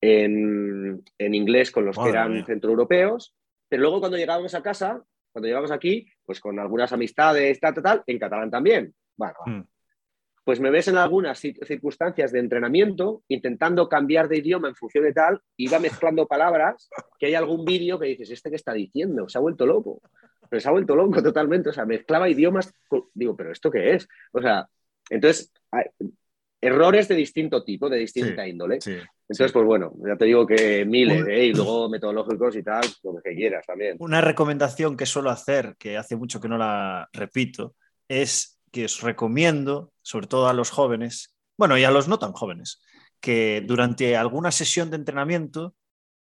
en, 0.00 1.04
inglés 1.18 1.70
con 1.70 1.84
los 1.84 1.96
que 1.96 2.08
eran 2.08 2.44
centroeuropeos, 2.44 3.34
pero 3.68 3.82
luego 3.82 4.00
cuando 4.00 4.16
llegábamos 4.16 4.54
a 4.54 4.62
casa, 4.62 5.02
cuando 5.32 5.46
llegábamos 5.46 5.70
aquí, 5.70 6.06
pues 6.24 6.40
con 6.40 6.58
algunas 6.58 6.92
amistades, 6.92 7.60
tal, 7.60 7.74
tal, 7.74 7.82
tal, 7.82 8.02
en 8.06 8.18
catalán 8.18 8.50
también. 8.50 8.94
Bueno, 9.16 9.34
hmm. 9.44 9.60
pues 10.44 10.60
me 10.60 10.70
ves 10.70 10.88
en 10.88 10.96
algunas 10.96 11.38
circunstancias 11.38 12.32
de 12.32 12.40
entrenamiento 12.40 13.22
intentando 13.28 13.88
cambiar 13.88 14.28
de 14.28 14.38
idioma 14.38 14.68
en 14.68 14.74
función 14.74 15.04
de 15.04 15.12
tal, 15.12 15.40
iba 15.56 15.78
mezclando 15.78 16.26
palabras, 16.26 16.88
que 17.18 17.26
hay 17.26 17.34
algún 17.34 17.64
vídeo 17.64 17.98
que 17.98 18.06
dices, 18.06 18.30
¿este 18.30 18.50
qué 18.50 18.56
está 18.56 18.72
diciendo? 18.72 19.28
Se 19.28 19.38
ha 19.38 19.40
vuelto 19.40 19.66
loco. 19.66 20.00
Pero 20.48 20.60
se 20.60 20.68
ha 20.68 20.72
vuelto 20.72 20.94
loco 20.94 21.22
totalmente, 21.22 21.70
o 21.70 21.72
sea, 21.72 21.84
mezclaba 21.84 22.28
idiomas, 22.28 22.72
digo, 23.14 23.36
¿pero 23.36 23.50
esto 23.50 23.70
qué 23.70 23.94
es? 23.94 24.08
O 24.32 24.40
sea, 24.40 24.68
entonces, 25.10 25.52
errores 26.66 27.08
de 27.08 27.14
distinto 27.14 27.64
tipo, 27.64 27.88
de 27.88 27.98
distinta 27.98 28.46
índole. 28.46 28.80
Sí. 28.80 28.96
Entonces, 29.28 29.52
pues 29.52 29.64
bueno, 29.64 29.92
ya 30.06 30.16
te 30.16 30.26
digo 30.26 30.46
que 30.46 30.84
miles, 30.84 31.26
¿eh? 31.26 31.46
y 31.46 31.52
luego 31.52 31.88
metodológicos 31.88 32.56
y 32.56 32.62
tal, 32.62 32.84
lo 33.02 33.20
que 33.22 33.34
quieras 33.34 33.66
también. 33.66 33.96
Una 33.98 34.20
recomendación 34.20 34.96
que 34.96 35.06
suelo 35.06 35.30
hacer, 35.30 35.74
que 35.78 35.96
hace 35.96 36.16
mucho 36.16 36.40
que 36.40 36.48
no 36.48 36.56
la 36.58 37.08
repito, 37.12 37.74
es 38.08 38.60
que 38.70 38.84
os 38.84 39.00
recomiendo, 39.02 39.92
sobre 40.02 40.26
todo 40.26 40.48
a 40.48 40.52
los 40.52 40.70
jóvenes, 40.70 41.34
bueno, 41.58 41.76
y 41.76 41.84
a 41.84 41.90
los 41.90 42.08
no 42.08 42.18
tan 42.18 42.32
jóvenes, 42.32 42.82
que 43.20 43.64
durante 43.66 44.16
alguna 44.16 44.52
sesión 44.52 44.90
de 44.90 44.96
entrenamiento 44.96 45.74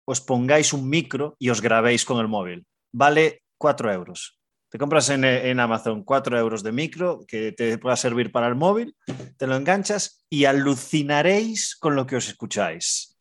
os 0.06 0.22
pongáis 0.22 0.74
un 0.74 0.90
micro 0.90 1.36
y 1.40 1.50
os 1.50 1.62
grabéis 1.62 2.06
con 2.06 2.20
el 2.20 2.28
móvil. 2.28 2.66
Vale 2.92 3.44
4 3.58 3.92
euros. 3.92 4.40
Te 4.74 4.80
compras 4.80 5.08
en, 5.12 5.24
en, 5.24 5.60
Amazon 5.60 6.04
4 6.04 6.40
euros 6.40 6.64
de 6.64 6.72
micro 6.72 7.26
que 7.28 7.52
te 7.52 7.78
pueda 7.78 7.96
servir 7.96 8.32
para 8.32 8.48
el 8.48 8.56
móvil, 8.56 8.96
te 9.38 9.46
lo 9.46 9.56
enganchas 9.56 10.26
y 10.32 10.46
alucinaréis 10.46 11.76
con 11.76 11.96
lo 11.96 12.08
que 12.08 12.16
os 12.16 12.28
escucháis. 12.28 13.16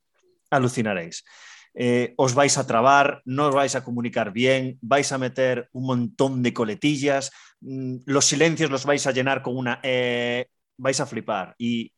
Alucinaréis. 0.48 1.26
Eh, 1.74 2.14
os 2.16 2.32
vais 2.32 2.57
a 2.57 2.66
trabar, 2.66 3.20
no 3.26 3.48
os 3.48 3.55
vais 3.55 3.74
a 3.76 3.84
comunicar 3.84 4.32
bien, 4.32 4.78
vais 4.80 5.12
a 5.12 5.18
meter 5.18 5.68
un 5.72 5.84
montón 5.84 6.42
de 6.42 6.55
coletillas, 6.55 7.30
mm, 7.61 7.96
los 8.07 8.24
silencios 8.24 8.70
los 8.70 8.86
vais 8.86 9.07
a 9.07 9.12
llenar 9.12 9.42
con 9.42 9.55
una... 9.55 9.78
Eh, 9.82 10.48
vais 10.78 11.00
a 11.00 11.07
flipar. 11.07 11.55
Y 11.59 11.92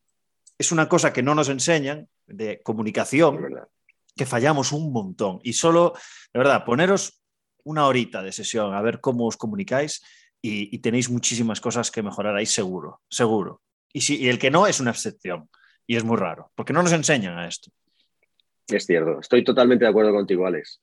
es 0.59 0.73
una 0.73 0.89
cosa 0.89 1.13
que 1.13 1.23
no 1.23 1.33
nos 1.37 1.49
enseñan 1.49 2.09
de 2.27 2.61
comunicación, 2.61 3.39
que 4.17 4.27
fallamos 4.27 4.73
un 4.73 4.93
montón. 4.93 5.39
Y 5.45 5.53
solo, 5.53 5.95
de 6.33 6.39
verdad, 6.39 6.65
poneros 6.65 7.24
una 7.65 7.87
horita 7.87 8.23
de 8.23 8.33
sesión 8.33 8.75
a 8.75 8.83
ver 8.83 9.01
cómo 9.01 9.27
os 9.27 9.37
comunicáis 9.37 10.03
y, 10.41 10.79
tenéis 10.79 11.09
muchísimas 11.09 11.61
cosas 11.61 11.91
que 11.91 12.03
mejoraréis 12.03 12.51
seguro, 12.51 13.01
seguro. 13.09 13.63
Y, 13.93 14.03
si, 14.03 14.23
y 14.23 14.29
el 14.29 14.39
que 14.39 14.51
no 14.51 14.67
es 14.67 14.79
una 14.79 14.91
excepción 14.91 15.49
y 15.87 15.97
es 15.97 16.05
muy 16.05 16.17
raro, 16.17 16.51
porque 16.55 16.73
no 16.73 16.83
nos 16.83 16.93
enseñan 16.93 17.39
a 17.39 17.49
esto. 17.49 17.71
Es 18.69 18.85
cierto, 18.85 19.21
estoy 19.21 19.43
totalmente 19.43 19.85
de 19.85 19.91
acuerdo 19.91 20.13
contigo, 20.13 20.47
Alex. 20.47 20.83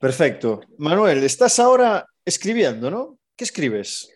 Perfecto. 0.00 0.60
Manuel, 0.78 1.22
estás 1.22 1.58
ahora 1.58 2.06
escribiendo, 2.24 2.90
¿no? 2.90 3.18
¿Qué 3.36 3.44
escribes? 3.44 4.12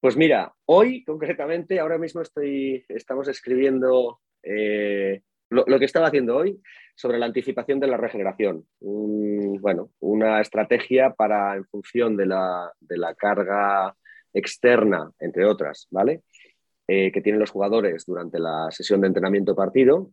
Pues 0.00 0.16
mira, 0.16 0.54
hoy 0.66 1.04
concretamente, 1.04 1.80
ahora 1.80 1.98
mismo 1.98 2.22
estoy, 2.22 2.84
estamos 2.88 3.26
escribiendo 3.26 4.20
eh, 4.42 5.22
lo, 5.50 5.78
que 5.78 5.84
estaba 5.84 6.06
haciendo 6.06 6.36
hoy 6.36 6.60
sobre 6.98 7.18
la 7.18 7.26
anticipación 7.26 7.78
de 7.78 7.86
la 7.86 7.96
regeneración. 7.96 8.66
bueno, 8.80 9.90
una 10.00 10.40
estrategia 10.40 11.14
para, 11.14 11.54
en 11.54 11.64
función 11.64 12.16
de 12.16 12.26
la, 12.26 13.14
carga 13.16 13.94
externa, 14.34 15.12
entre 15.20 15.44
otras, 15.44 15.86
¿vale? 15.92 16.22
Eh, 16.88 17.12
que 17.12 17.20
tienen 17.20 17.38
los 17.38 17.52
jugadores 17.52 18.04
durante 18.04 18.40
la 18.40 18.66
sesión 18.72 19.00
de 19.00 19.06
entrenamiento 19.06 19.54
partido, 19.54 20.10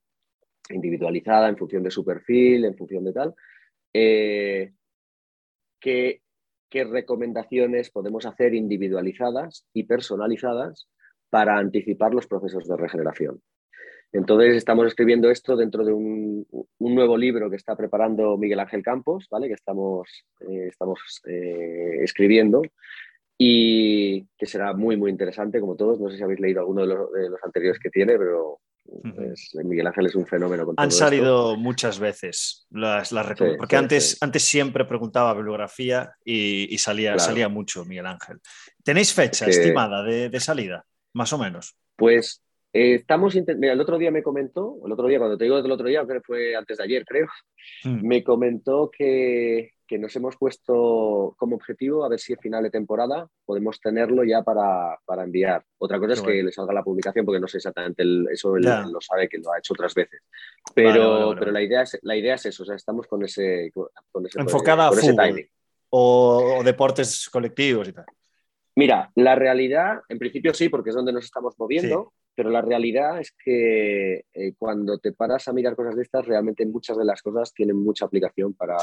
individualizada 0.69 1.49
en 1.49 1.57
función 1.57 1.81
de 1.81 1.89
su 1.89 2.05
perfil, 2.05 2.65
en 2.65 2.77
función 2.77 3.03
de 3.03 3.13
tal, 3.13 3.33
eh, 3.91 4.73
que 5.79 6.21
qué 6.69 6.83
recomendaciones 6.83 7.89
podemos 7.89 8.27
hacer 8.27 8.53
individualizadas 8.53 9.65
y 9.73 9.85
personalizadas 9.85 10.87
para 11.31 11.57
anticipar 11.57 12.13
los 12.13 12.27
procesos 12.27 12.67
de 12.67 12.77
regeneración. 12.77 13.41
Entonces 14.15 14.55
estamos 14.55 14.87
escribiendo 14.87 15.29
esto 15.29 15.55
dentro 15.55 15.83
de 15.83 15.91
un, 15.91 16.47
nuevo 16.79 17.17
libro 17.17 17.49
que 17.49 17.57
está 17.57 17.75
preparando 17.75 18.37
Miguel 18.37 18.59
Ángel 18.59 18.83
Campos, 18.83 19.27
¿vale? 19.29 19.47
que 19.47 19.53
estamos, 19.53 20.07
eh, 20.41 20.67
estamos 20.69 20.99
eh, 21.27 21.97
escribiendo 22.01 22.61
y 23.37 24.25
que 24.37 24.45
será 24.45 24.73
muy, 24.73 24.95
muy 24.95 25.11
interesante 25.11 25.59
como 25.59 25.75
todos. 25.75 25.99
No 25.99 26.09
sé 26.09 26.17
si 26.17 26.23
habéis 26.23 26.39
leído 26.39 26.61
alguno 26.61 26.81
de 26.81 26.87
los, 26.87 27.11
de 27.11 27.29
los 27.29 27.43
anteriores 27.43 27.79
que 27.79 27.89
tiene, 27.89 28.17
pero 28.17 28.61
Miguel 29.63 29.87
Ángel 29.87 30.05
es 30.05 30.15
un 30.15 30.25
fenómeno. 30.25 30.73
Han 30.77 30.91
salido 30.91 31.57
muchas 31.57 31.99
veces 31.99 32.67
las, 32.69 33.13
porque 33.57 33.75
antes, 33.75 34.17
antes 34.21 34.43
siempre 34.43 34.85
preguntaba 34.85 35.33
bibliografía 35.33 36.13
y, 36.23 36.77
salía, 36.77 37.17
salía 37.19 37.49
mucho 37.49 37.83
Miguel 37.83 38.05
Ángel. 38.05 38.39
¿Tenéis 38.83 39.13
fecha 39.13 39.47
estimada 39.47 40.03
de, 40.03 40.39
salida, 40.39 40.85
más 41.13 41.33
o 41.33 41.37
menos? 41.37 41.75
Pues 41.95 42.44
eh, 42.75 42.95
estamos 42.95 43.33
Mira, 43.35 43.71
el 43.71 43.79
otro 43.79 43.97
día 43.97 44.11
me 44.11 44.21
comentó, 44.21 44.77
el 44.85 44.91
otro 44.91 45.07
día, 45.07 45.17
cuando 45.17 45.37
te 45.37 45.45
digo 45.45 45.57
el 45.57 45.71
otro 45.71 45.87
día, 45.87 46.05
que 46.05 46.19
fue 46.19 46.55
antes 46.55 46.77
de 46.77 46.83
ayer, 46.83 47.05
creo, 47.05 47.27
mm. 47.85 48.05
me 48.05 48.21
comentó 48.21 48.91
que, 48.91 49.71
que 49.87 49.97
nos 49.97 50.13
hemos 50.17 50.35
puesto 50.35 51.35
como 51.37 51.55
objetivo 51.55 52.03
a 52.03 52.09
ver 52.09 52.19
si 52.19 52.33
a 52.33 52.37
final 52.37 52.63
de 52.63 52.71
temporada 52.71 53.29
podemos 53.45 53.79
tenerlo 53.79 54.25
ya 54.25 54.41
para, 54.41 54.99
para 55.05 55.23
enviar. 55.23 55.63
Otra 55.77 55.99
cosa 55.99 56.13
es 56.13 56.21
que 56.21 56.43
le 56.43 56.51
salga 56.51 56.73
la 56.73 56.83
publicación, 56.83 57.25
porque 57.25 57.39
no 57.39 57.47
sé 57.47 57.57
exactamente, 57.57 58.03
eso 58.29 58.57
él 58.57 58.63
lo 58.63 58.99
sabe 58.99 59.29
que 59.29 59.37
lo 59.37 59.53
ha 59.53 59.59
hecho 59.59 59.73
otras 59.73 59.93
veces. 59.93 60.21
Pero, 60.73 61.33
pero 61.39 61.51
la, 61.51 61.61
idea 61.61 61.83
es, 61.83 61.97
la 62.01 62.17
idea 62.17 62.35
es 62.35 62.45
eso, 62.47 62.63
o 62.63 62.65
sea, 62.65 62.75
estamos 62.75 63.07
con 63.07 63.23
ese, 63.23 63.71
con 64.11 64.25
ese, 64.25 64.37
Enfocada 64.37 64.89
a 64.89 64.91
fútbol, 64.91 65.49
O, 65.91 66.61
deportes 66.61 67.29
colectivos 67.29 67.87
y 67.87 67.93
tal. 67.93 68.05
Mira, 68.75 69.09
la 69.15 69.35
realidad, 69.35 70.01
en 70.09 70.19
principio 70.19 70.53
sí, 70.53 70.67
porque 70.67 70.89
es 70.89 70.95
donde 70.95 71.13
nos 71.13 71.23
estamos 71.23 71.55
moviendo, 71.57 72.11
pero 72.35 72.49
la 72.49 72.61
realidad 72.61 73.19
es 73.19 73.31
que 73.31 74.25
eh, 74.33 74.53
cuando 74.57 74.99
te 74.99 75.13
paras 75.13 75.47
a 75.47 75.53
mirar 75.53 75.75
cosas 75.75 75.95
de 75.95 76.03
estas, 76.03 76.25
realmente 76.25 76.65
muchas 76.65 76.97
de 76.97 77.05
las 77.05 77.21
cosas 77.21 77.53
tienen 77.53 77.77
mucha 77.77 78.05
aplicación 78.05 78.53
para 78.53 78.77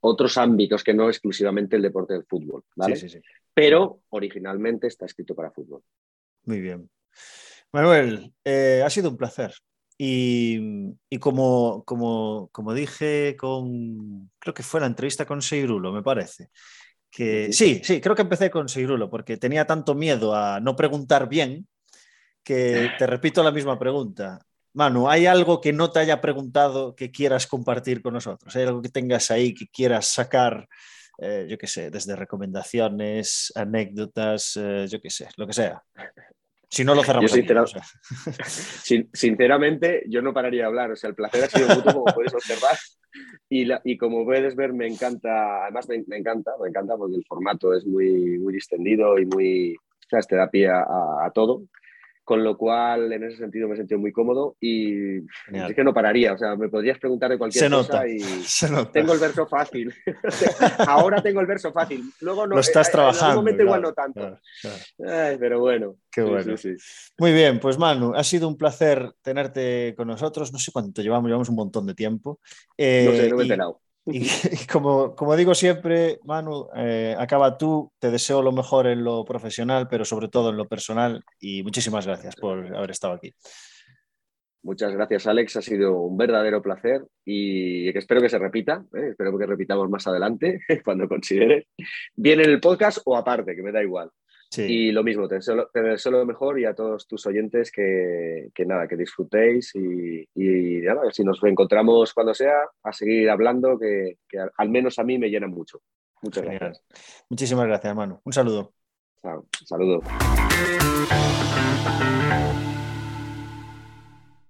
otros 0.00 0.38
ámbitos 0.38 0.82
que 0.82 0.94
no 0.94 1.08
exclusivamente 1.08 1.76
el 1.76 1.82
deporte 1.82 2.14
del 2.14 2.24
fútbol, 2.24 2.64
¿vale? 2.74 2.98
Pero 3.52 4.00
originalmente 4.08 4.86
está 4.86 5.04
escrito 5.04 5.34
para 5.34 5.50
fútbol. 5.50 5.82
Muy 6.44 6.60
bien. 6.60 6.88
Manuel, 7.72 8.32
eh, 8.44 8.82
ha 8.84 8.90
sido 8.90 9.10
un 9.10 9.16
placer. 9.16 9.52
Y, 10.02 10.96
como, 11.18 11.84
como, 11.84 12.48
como, 12.52 12.72
dije 12.72 13.36
con, 13.36 14.30
creo 14.38 14.54
que 14.54 14.62
fue 14.62 14.80
la 14.80 14.86
entrevista 14.86 15.26
con 15.26 15.42
Seirulo, 15.42 15.92
me 15.92 16.02
parece, 16.02 16.48
que 17.10 17.52
sí, 17.52 17.82
sí, 17.84 18.00
creo 18.00 18.16
que 18.16 18.22
empecé 18.22 18.50
con 18.50 18.70
Seirulo 18.70 19.10
porque 19.10 19.36
tenía 19.36 19.66
tanto 19.66 19.94
miedo 19.94 20.34
a 20.34 20.58
no 20.58 20.74
preguntar 20.74 21.28
bien 21.28 21.68
que 22.42 22.90
te 22.98 23.06
repito 23.06 23.42
la 23.42 23.50
misma 23.50 23.78
pregunta. 23.78 24.40
Manu, 24.72 25.08
¿hay 25.08 25.26
algo 25.26 25.60
que 25.60 25.72
no 25.72 25.90
te 25.90 25.98
haya 25.98 26.20
preguntado 26.20 26.94
que 26.94 27.10
quieras 27.10 27.46
compartir 27.46 28.02
con 28.02 28.14
nosotros? 28.14 28.54
¿Hay 28.54 28.64
algo 28.64 28.80
que 28.80 28.88
tengas 28.88 29.30
ahí 29.30 29.52
que 29.52 29.66
quieras 29.66 30.06
sacar, 30.06 30.68
eh, 31.18 31.46
yo 31.48 31.58
qué 31.58 31.66
sé, 31.66 31.90
desde 31.90 32.14
recomendaciones, 32.14 33.52
anécdotas, 33.56 34.56
eh, 34.56 34.86
yo 34.88 35.00
qué 35.00 35.10
sé, 35.10 35.28
lo 35.36 35.46
que 35.46 35.54
sea? 35.54 35.82
Si 36.68 36.84
no 36.84 36.94
lo 36.94 37.02
cerramos. 37.02 37.32
sinceramente, 39.12 40.04
yo 40.06 40.22
no 40.22 40.32
pararía 40.32 40.60
de 40.60 40.66
hablar. 40.68 40.92
O 40.92 40.96
sea, 40.96 41.10
el 41.10 41.16
placer 41.16 41.42
ha 41.42 41.48
sido 41.48 41.68
mutuo, 41.74 41.92
como 41.92 42.14
puedes 42.14 42.32
observar. 42.32 42.76
Y, 43.48 43.68
y, 43.82 43.98
como 43.98 44.24
puedes 44.24 44.54
ver, 44.54 44.72
me 44.72 44.86
encanta, 44.86 45.64
además 45.64 45.88
me, 45.88 46.16
encanta, 46.16 46.52
me 46.62 46.68
encanta 46.68 46.96
porque 46.96 47.16
el 47.16 47.24
formato 47.26 47.74
es 47.74 47.84
muy, 47.84 48.38
muy 48.38 48.52
distendido 48.52 49.18
y 49.18 49.26
muy, 49.26 49.74
o 49.74 50.08
sea, 50.08 50.20
te 50.20 50.36
da 50.36 50.48
pie 50.48 50.68
a 50.68 51.28
todo 51.34 51.64
con 52.30 52.44
lo 52.44 52.56
cual 52.56 53.12
en 53.12 53.24
ese 53.24 53.38
sentido 53.38 53.66
me 53.66 53.74
he 53.74 53.76
sentido 53.76 53.98
muy 53.98 54.12
cómodo 54.12 54.54
y 54.60 55.16
es 55.16 55.74
que 55.74 55.82
no 55.82 55.92
pararía, 55.92 56.32
o 56.32 56.38
sea, 56.38 56.54
me 56.54 56.68
podrías 56.68 56.96
preguntar 56.96 57.28
de 57.28 57.36
cualquier 57.36 57.68
cosa 57.68 58.06
y 58.06 58.18
tengo 58.92 59.14
el 59.14 59.18
verso 59.18 59.48
fácil. 59.48 59.92
Ahora 60.86 61.20
tengo 61.20 61.40
el 61.40 61.48
verso 61.48 61.72
fácil, 61.72 62.04
luego 62.20 62.46
no. 62.46 62.54
Lo 62.54 62.60
estás 62.60 62.86
eh, 62.86 62.92
trabajando. 62.92 63.24
En 63.24 63.30
algún 63.30 63.44
momento 63.44 63.62
igual 63.64 63.82
no 63.82 63.92
tanto. 63.92 64.38
pero 64.96 65.58
bueno. 65.58 65.96
Qué 66.08 66.22
bueno. 66.22 66.54
muy 67.18 67.32
bien, 67.32 67.58
pues 67.58 67.76
Manu, 67.78 68.12
ha 68.14 68.22
sido 68.22 68.46
un 68.46 68.56
placer 68.56 69.12
tenerte 69.22 69.94
con 69.96 70.06
nosotros. 70.06 70.52
No 70.52 70.60
sé 70.60 70.70
cuánto 70.70 71.02
llevamos, 71.02 71.26
llevamos 71.26 71.48
un 71.48 71.56
montón 71.56 71.84
de 71.84 71.94
tiempo. 71.94 72.38
Eh, 72.76 73.06
no 73.06 73.10
sé, 73.10 73.28
no 73.28 73.36
me 73.38 73.42
he 73.42 73.46
enterado. 73.46 73.80
Y, 74.06 74.66
como, 74.66 75.14
como, 75.14 75.36
digo 75.36 75.54
siempre, 75.54 76.18
Manu, 76.24 76.68
eh, 76.74 77.14
acaba 77.18 77.58
tú, 77.58 77.92
te 77.98 78.10
deseo 78.10 78.42
lo 78.42 78.50
mejor 78.50 78.86
en 78.86 79.04
lo 79.04 79.24
profesional, 79.24 79.88
pero 79.88 80.04
sobre 80.04 80.28
todo 80.28 80.50
en 80.50 80.56
lo 80.56 80.66
personal 80.66 81.22
y 81.38 81.62
muchísimas 81.62 82.06
gracias 82.06 82.34
por 82.34 82.74
haber 82.74 82.90
estado 82.90 83.14
aquí. 83.14 83.34
Muchas 84.62 84.92
gracias, 84.92 85.26
Alex. 85.26 85.56
Ha 85.56 85.62
sido 85.62 86.00
un 86.00 86.18
verdadero 86.18 86.60
placer 86.60 87.02
y 87.24 87.88
espero 87.96 88.20
que 88.20 88.28
se 88.28 88.38
repita. 88.38 88.84
¿eh? 88.94 89.10
Espero 89.10 89.36
que 89.38 89.46
repitamos 89.46 89.88
más 89.88 90.06
adelante, 90.06 90.60
cuando 90.84 91.08
consideres. 91.08 91.66
Bien 92.14 92.40
en 92.40 92.50
el 92.50 92.60
podcast 92.60 92.98
o 93.04 93.16
aparte, 93.16 93.56
que 93.56 93.62
me 93.62 93.72
da 93.72 93.82
igual. 93.82 94.10
Y 94.56 94.90
lo 94.90 95.04
mismo, 95.04 95.28
te 95.28 95.36
deseo, 95.36 96.12
lo 96.12 96.26
mejor 96.26 96.58
y 96.58 96.64
a 96.64 96.74
todos 96.74 97.06
tus 97.06 97.24
oyentes 97.26 97.70
que, 97.70 98.50
nada, 98.66 98.88
que 98.88 98.96
disfrutéis 98.96 99.74
y, 99.76 100.28
y 100.34 100.82
si 101.12 101.22
nos 101.22 101.40
reencontramos 101.40 102.12
cuando 102.12 102.34
sea, 102.34 102.68
a 102.82 102.92
seguir 102.92 103.30
hablando, 103.30 103.78
que, 103.78 104.16
al 104.56 104.68
menos 104.68 104.98
a 104.98 105.04
mí 105.04 105.18
me 105.18 105.28
llena 105.28 105.46
mucho. 105.46 105.80
Muchas 106.22 106.44
gracias. 106.44 106.82
Muchísimas 107.28 107.66
gracias, 107.66 107.90
hermano. 107.90 108.20
Un 108.24 108.32
saludo. 108.32 108.72
Chao, 109.22 109.46
saludo. 109.64 110.00